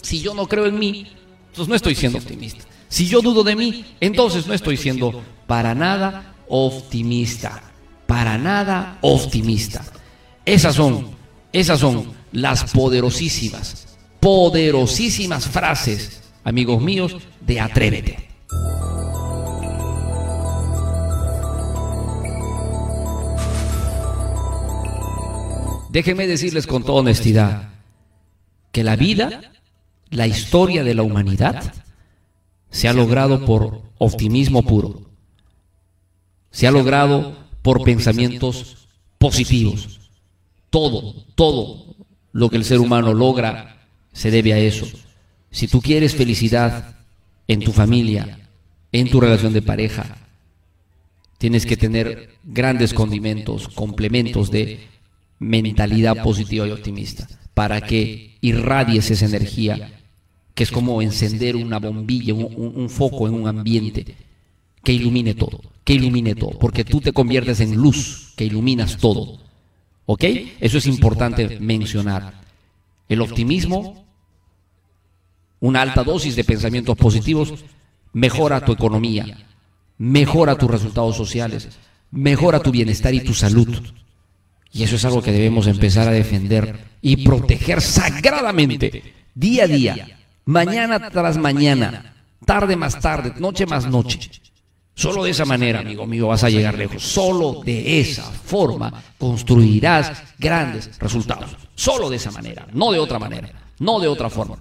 Si 0.00 0.20
yo 0.20 0.34
no 0.34 0.46
creo 0.46 0.66
en 0.66 0.78
mí, 0.78 1.04
entonces 1.48 1.68
no 1.68 1.74
estoy 1.74 1.96
siendo 1.96 2.18
optimista. 2.18 2.64
Si 2.86 3.08
yo 3.08 3.20
dudo 3.22 3.42
de 3.42 3.56
mí, 3.56 3.84
entonces 3.98 4.46
no 4.46 4.54
estoy 4.54 4.76
siendo 4.76 5.20
para 5.48 5.74
nada 5.74 6.36
optimista. 6.46 7.60
Para 8.06 8.38
nada 8.38 8.98
optimista. 9.00 9.84
Esas 10.44 10.76
son, 10.76 11.08
esas 11.52 11.80
son 11.80 12.12
las 12.30 12.70
poderosísimas, 12.70 13.98
poderosísimas 14.20 15.48
frases, 15.48 16.22
amigos 16.44 16.80
míos, 16.80 17.16
de 17.40 17.58
Atrévete. 17.58 18.33
Déjenme 25.94 26.26
decirles 26.26 26.66
con 26.66 26.82
toda 26.82 27.02
honestidad 27.02 27.68
que 28.72 28.82
la 28.82 28.96
vida, 28.96 29.52
la 30.10 30.26
historia 30.26 30.82
de 30.82 30.92
la 30.92 31.04
humanidad, 31.04 31.72
se 32.68 32.88
ha 32.88 32.92
logrado 32.92 33.44
por 33.44 33.80
optimismo 33.98 34.64
puro. 34.64 35.02
Se 36.50 36.66
ha 36.66 36.72
logrado 36.72 37.38
por 37.62 37.84
pensamientos 37.84 38.88
positivos. 39.18 40.10
Todo, 40.68 41.14
todo 41.36 41.94
lo 42.32 42.50
que 42.50 42.56
el 42.56 42.64
ser 42.64 42.80
humano 42.80 43.14
logra 43.14 43.86
se 44.12 44.32
debe 44.32 44.52
a 44.52 44.58
eso. 44.58 44.88
Si 45.52 45.68
tú 45.68 45.80
quieres 45.80 46.16
felicidad 46.16 46.96
en 47.46 47.60
tu 47.60 47.70
familia, 47.70 48.40
en 48.90 49.08
tu 49.08 49.20
relación 49.20 49.52
de 49.52 49.62
pareja, 49.62 50.16
tienes 51.38 51.64
que 51.64 51.76
tener 51.76 52.34
grandes 52.42 52.92
condimentos, 52.92 53.68
complementos 53.68 54.50
de 54.50 54.92
mentalidad 55.44 56.22
positiva 56.22 56.66
y 56.66 56.70
optimista 56.70 57.28
para 57.52 57.80
que 57.80 58.36
irradies 58.40 59.10
esa 59.10 59.26
energía 59.26 60.00
que 60.54 60.62
es 60.62 60.70
como 60.70 61.02
encender 61.02 61.56
una 61.56 61.78
bombilla, 61.78 62.32
un, 62.32 62.88
foco 62.88 63.26
en 63.26 63.34
un 63.34 63.48
ambiente 63.48 64.16
que 64.82 64.92
ilumine 64.92 65.34
todo, 65.34 65.60
que 65.82 65.94
ilumine 65.94 66.34
todo, 66.34 66.58
porque 66.58 66.84
tú 66.84 67.00
te 67.00 67.12
conviertes 67.12 67.60
en 67.60 67.74
luz, 67.74 68.32
que 68.36 68.44
iluminas 68.44 68.96
todo. 68.98 69.40
¿Ok? 70.06 70.24
Eso 70.60 70.78
es 70.78 70.86
importante 70.86 71.58
mencionar. 71.58 72.42
El 73.08 73.20
optimismo, 73.20 74.04
una 75.60 75.82
alta 75.82 76.04
dosis 76.04 76.36
de 76.36 76.44
pensamientos 76.44 76.96
positivos, 76.96 77.64
mejora 78.12 78.64
tu 78.64 78.72
economía, 78.72 79.48
mejora 79.98 80.56
tus 80.56 80.70
resultados 80.70 81.16
sociales, 81.16 81.68
mejora 82.12 82.60
tu 82.60 82.70
bienestar 82.70 83.12
y 83.12 83.20
tu 83.20 83.34
salud. 83.34 83.82
Y 84.74 84.82
eso 84.82 84.96
es 84.96 85.04
algo 85.04 85.22
que 85.22 85.32
debemos 85.32 85.66
empezar 85.68 86.08
a 86.08 86.10
defender 86.10 86.84
y 87.00 87.24
proteger 87.24 87.80
sagradamente, 87.80 89.14
día 89.34 89.64
a 89.64 89.66
día, 89.68 90.18
Mañana 90.46 91.10
tras 91.10 91.38
mañana, 91.38 92.14
tarde 92.44 92.76
más 92.76 93.00
tarde, 93.00 93.32
noche 93.38 93.64
más 93.64 93.86
noche. 93.86 94.30
Solo 94.94 95.24
de 95.24 95.30
esa 95.30 95.44
manera, 95.44 95.80
amigo 95.80 96.06
mío, 96.06 96.28
vas 96.28 96.44
a 96.44 96.50
llegar 96.50 96.76
lejos. 96.76 97.02
Solo 97.02 97.62
de 97.64 98.00
esa 98.00 98.24
forma 98.24 99.02
construirás 99.16 100.22
grandes 100.38 100.98
resultados. 100.98 101.56
Solo 101.74 102.10
de 102.10 102.16
esa 102.16 102.30
manera, 102.30 102.66
no 102.72 102.92
de 102.92 102.98
otra 102.98 103.18
manera, 103.18 103.50
no 103.78 103.98
de 103.98 104.08
otra 104.08 104.28
forma. 104.28 104.58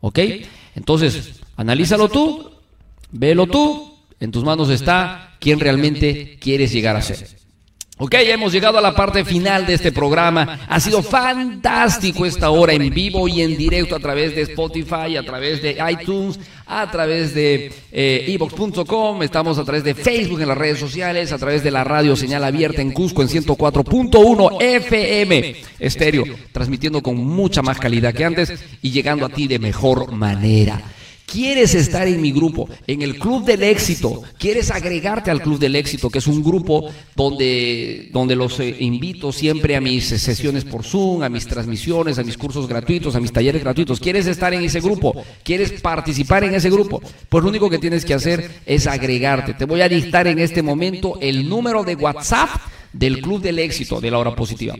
¿Ok? 0.00 0.18
Entonces, 0.74 1.40
analízalo 1.56 2.08
tú, 2.08 2.50
velo 3.10 3.46
tú, 3.46 3.94
en 4.18 4.32
tus 4.32 4.44
manos 4.44 4.70
está 4.70 5.36
quién 5.38 5.60
realmente 5.60 6.38
quieres 6.40 6.72
llegar 6.72 6.96
a 6.96 7.02
ser. 7.02 7.28
Ok, 8.00 8.14
hemos 8.14 8.52
llegado 8.52 8.78
a 8.78 8.80
la 8.80 8.94
parte 8.94 9.24
final 9.24 9.66
de 9.66 9.74
este 9.74 9.90
programa. 9.90 10.60
Ha 10.68 10.78
sido 10.78 11.02
fantástico 11.02 12.24
esta 12.24 12.50
hora 12.50 12.72
en 12.72 12.90
vivo 12.94 13.26
y 13.26 13.42
en 13.42 13.56
directo 13.56 13.96
a 13.96 13.98
través 13.98 14.36
de 14.36 14.42
Spotify, 14.42 15.16
a 15.16 15.24
través 15.24 15.60
de 15.60 15.76
iTunes, 15.90 16.38
a 16.66 16.88
través 16.92 17.34
de 17.34 17.72
eh, 17.90 18.24
evox.com, 18.28 19.20
estamos 19.24 19.58
a 19.58 19.64
través 19.64 19.82
de 19.82 19.96
Facebook 19.96 20.40
en 20.40 20.46
las 20.46 20.56
redes 20.56 20.78
sociales, 20.78 21.32
a 21.32 21.38
través 21.38 21.64
de 21.64 21.72
la 21.72 21.82
radio 21.82 22.14
señal 22.14 22.44
abierta 22.44 22.82
en 22.82 22.92
Cusco 22.92 23.20
en 23.22 23.28
104.1 23.28 24.62
FM 24.62 25.56
estéreo, 25.80 26.24
transmitiendo 26.52 27.02
con 27.02 27.16
mucha 27.16 27.62
más 27.62 27.80
calidad 27.80 28.14
que 28.14 28.24
antes 28.24 28.52
y 28.80 28.92
llegando 28.92 29.26
a 29.26 29.28
ti 29.28 29.48
de 29.48 29.58
mejor 29.58 30.12
manera. 30.12 30.80
¿Quieres 31.30 31.74
estar 31.74 32.08
en 32.08 32.22
mi 32.22 32.32
grupo, 32.32 32.70
en 32.86 33.02
el 33.02 33.18
Club 33.18 33.44
del 33.44 33.62
Éxito? 33.62 34.22
¿Quieres 34.38 34.70
agregarte 34.70 35.30
al 35.30 35.42
Club 35.42 35.58
del 35.58 35.76
Éxito, 35.76 36.08
que 36.08 36.20
es 36.20 36.26
un 36.26 36.42
grupo 36.42 36.90
donde, 37.14 38.08
donde 38.12 38.34
los 38.34 38.58
eh, 38.60 38.74
invito 38.78 39.30
siempre 39.30 39.76
a 39.76 39.80
mis 39.82 40.06
sesiones 40.06 40.64
por 40.64 40.84
Zoom, 40.84 41.22
a 41.22 41.28
mis 41.28 41.46
transmisiones, 41.46 42.18
a 42.18 42.24
mis 42.24 42.38
cursos 42.38 42.66
gratuitos, 42.66 43.14
a 43.14 43.20
mis 43.20 43.30
talleres 43.30 43.62
gratuitos? 43.62 44.00
¿Quieres 44.00 44.26
estar 44.26 44.54
en 44.54 44.64
ese 44.64 44.80
grupo? 44.80 45.22
¿Quieres 45.42 45.72
participar 45.82 46.44
en 46.44 46.54
ese 46.54 46.70
grupo? 46.70 47.02
Pues 47.28 47.44
lo 47.44 47.50
único 47.50 47.68
que 47.68 47.78
tienes 47.78 48.06
que 48.06 48.14
hacer 48.14 48.62
es 48.64 48.86
agregarte. 48.86 49.52
Te 49.52 49.66
voy 49.66 49.82
a 49.82 49.88
dictar 49.90 50.26
en 50.28 50.38
este 50.38 50.62
momento 50.62 51.18
el 51.20 51.46
número 51.46 51.84
de 51.84 51.94
WhatsApp 51.94 52.48
del 52.94 53.20
Club 53.20 53.42
del 53.42 53.58
Éxito 53.58 54.00
de 54.00 54.10
la 54.10 54.18
hora 54.18 54.34
positiva. 54.34 54.76